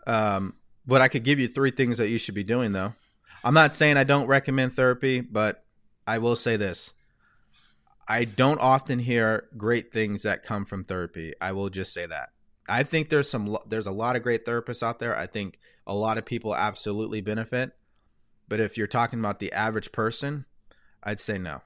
[0.07, 0.55] Um,
[0.87, 2.95] but I could give you three things that you should be doing, though.
[3.43, 5.65] I'm not saying I don't recommend therapy, but
[6.07, 6.93] I will say this.
[8.09, 11.33] I don't often hear great things that come from therapy.
[11.41, 12.31] I will just say that.
[12.69, 15.17] I think there's some there's a lot of great therapists out there.
[15.17, 17.73] I think a lot of people absolutely benefit.
[18.49, 20.45] But if you're talking about the average person,
[21.03, 21.63] I'd say no.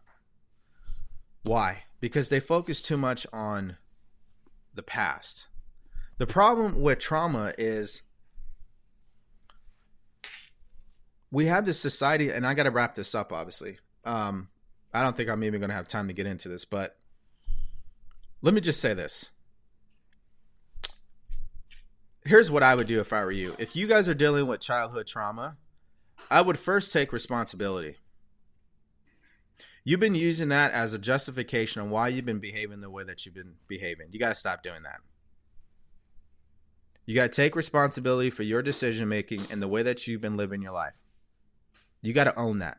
[1.42, 1.84] Why?
[2.00, 3.76] Because they focus too much on
[4.74, 5.46] the past.
[6.18, 8.02] The problem with trauma is
[11.30, 13.32] we have this society, and I got to wrap this up.
[13.32, 14.48] Obviously, um,
[14.92, 16.96] I don't think I'm even going to have time to get into this, but
[18.42, 19.30] let me just say this.
[22.24, 23.54] Here's what I would do if I were you.
[23.58, 25.56] If you guys are dealing with childhood trauma,
[26.30, 27.96] I would first take responsibility.
[29.84, 33.24] You've been using that as a justification on why you've been behaving the way that
[33.24, 34.08] you've been behaving.
[34.10, 35.00] You got to stop doing that.
[37.06, 40.36] You got to take responsibility for your decision making and the way that you've been
[40.36, 40.92] living your life.
[42.02, 42.78] You got to own that.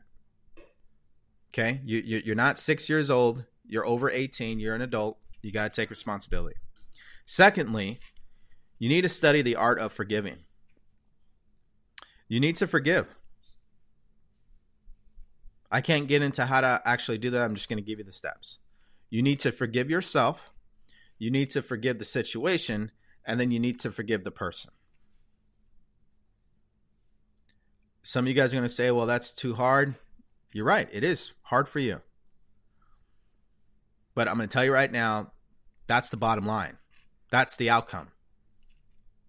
[1.51, 3.43] Okay, you, you are not six years old.
[3.65, 4.59] You're over 18.
[4.59, 5.17] You're an adult.
[5.41, 6.55] You got to take responsibility.
[7.25, 7.99] Secondly,
[8.77, 10.37] you need to study the art of forgiving.
[12.27, 13.07] You need to forgive.
[15.71, 17.41] I can't get into how to actually do that.
[17.41, 18.59] I'm just going to give you the steps.
[19.09, 20.51] You need to forgive yourself.
[21.17, 22.91] You need to forgive the situation.
[23.25, 24.71] And then you need to forgive the person.
[28.09, 29.93] Some of you guys are going to say, well, that's too hard.
[30.51, 30.89] You're right.
[30.91, 32.01] It is hard for you.
[34.15, 35.31] But I'm going to tell you right now
[35.85, 36.79] that's the bottom line.
[37.29, 38.07] That's the outcome.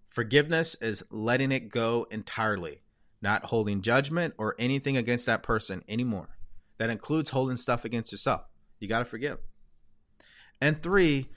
[0.09, 2.81] Forgiveness is letting it go entirely,
[3.21, 6.29] not holding judgment or anything against that person anymore.
[6.79, 8.41] That includes holding stuff against yourself.
[8.79, 9.37] You got to forgive.
[10.59, 11.29] And three,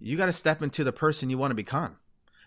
[0.00, 1.98] you got to step into the person you want to become.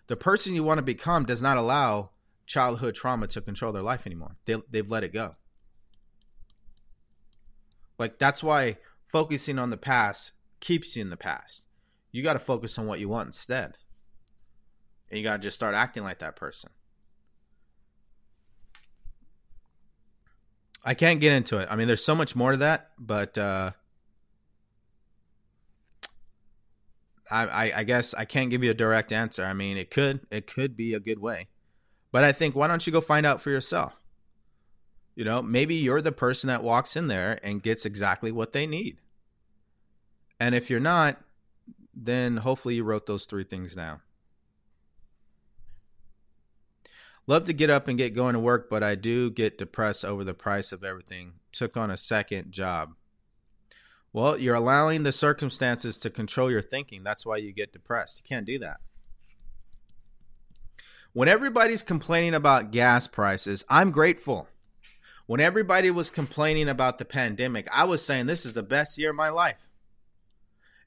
[0.08, 2.10] The person you want to become does not allow
[2.52, 4.36] childhood trauma to control their life anymore.
[4.46, 5.36] They, they've let it go.
[7.98, 11.68] Like, that's why focusing on the past keeps you in the past.
[12.12, 13.78] You got to focus on what you want instead.
[15.10, 16.72] And you got to just start acting like that person.
[20.84, 21.70] I can't get into it.
[21.72, 23.72] I mean, there's so much more to that, but uh,
[27.30, 29.46] I, I, I guess I can't give you a direct answer.
[29.46, 31.48] I mean, it could it could be a good way.
[32.12, 34.00] But I think why don't you go find out for yourself?
[35.16, 38.66] You know, maybe you're the person that walks in there and gets exactly what they
[38.66, 38.98] need.
[40.40, 41.22] And if you're not,
[41.94, 44.02] then hopefully you wrote those three things down.
[47.28, 50.24] Love to get up and get going to work, but I do get depressed over
[50.24, 51.34] the price of everything.
[51.52, 52.96] Took on a second job.
[54.12, 57.04] Well, you're allowing the circumstances to control your thinking.
[57.04, 58.22] That's why you get depressed.
[58.24, 58.78] You can't do that
[61.14, 64.48] when everybody's complaining about gas prices, I'm grateful.
[65.26, 69.12] When everybody was complaining about the pandemic, I was saying this is the best year
[69.12, 69.70] of my life.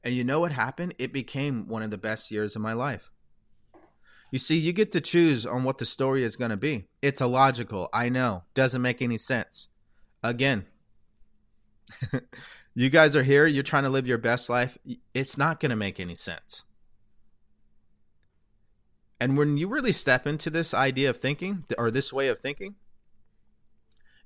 [0.03, 0.95] And you know what happened?
[0.99, 3.11] It became one of the best years of my life.
[4.31, 6.89] You see, you get to choose on what the story is going to be.
[7.01, 7.89] It's illogical.
[7.93, 8.43] I know.
[8.53, 9.69] Doesn't make any sense.
[10.23, 10.67] Again,
[12.75, 13.47] you guys are here.
[13.47, 14.77] You're trying to live your best life.
[15.15, 16.65] It's not going to make any sense.
[19.21, 22.75] And when you really step into this idea of thinking or this way of thinking,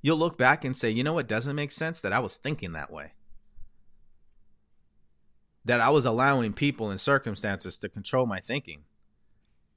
[0.02, 2.00] you'll look back and say, you know what doesn't make sense?
[2.00, 3.12] That I was thinking that way.
[5.64, 8.84] That I was allowing people and circumstances to control my thinking.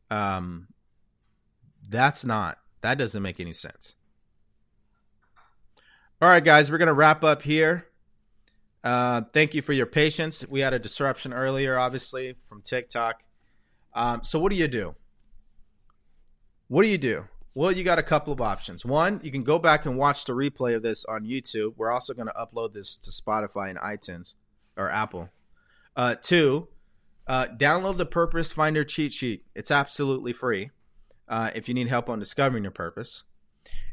[0.10, 0.68] Um,
[1.90, 3.96] that's not, that doesn't make any sense.
[6.22, 7.88] All right, guys, we're going to wrap up here.
[8.84, 10.46] Uh, thank you for your patience.
[10.48, 13.24] We had a disruption earlier, obviously, from TikTok.
[13.94, 14.96] Um, so, what do you do?
[16.72, 17.26] What do you do?
[17.54, 18.86] Well, you got a couple of options.
[18.86, 21.74] One, you can go back and watch the replay of this on YouTube.
[21.76, 24.36] We're also going to upload this to Spotify and iTunes
[24.78, 25.28] or Apple.
[25.98, 26.70] Uh, two,
[27.28, 29.44] uh, download the Purpose Finder cheat sheet.
[29.54, 30.72] It's absolutely free
[31.28, 33.24] uh, if you need help on discovering your purpose.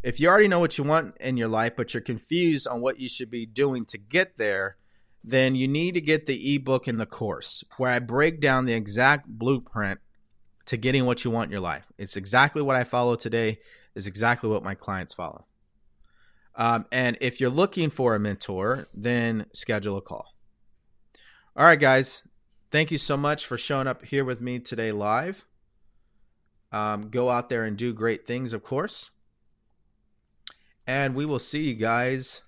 [0.04, 3.00] If you already know what you want in your life, but you're confused on what
[3.00, 4.76] you should be doing to get there,
[5.24, 8.74] then you need to get the ebook and the course where I break down the
[8.74, 9.98] exact blueprint
[10.68, 11.84] to getting what you want in your life.
[11.96, 13.58] It's exactly what I follow today,
[13.94, 15.46] is exactly what my clients follow.
[16.54, 20.34] Um, and if you're looking for a mentor, then schedule a call.
[21.56, 22.22] All right, guys.
[22.70, 25.46] Thank you so much for showing up here with me today live.
[26.70, 29.10] Um, go out there and do great things, of course.
[30.86, 32.42] And we will see you guys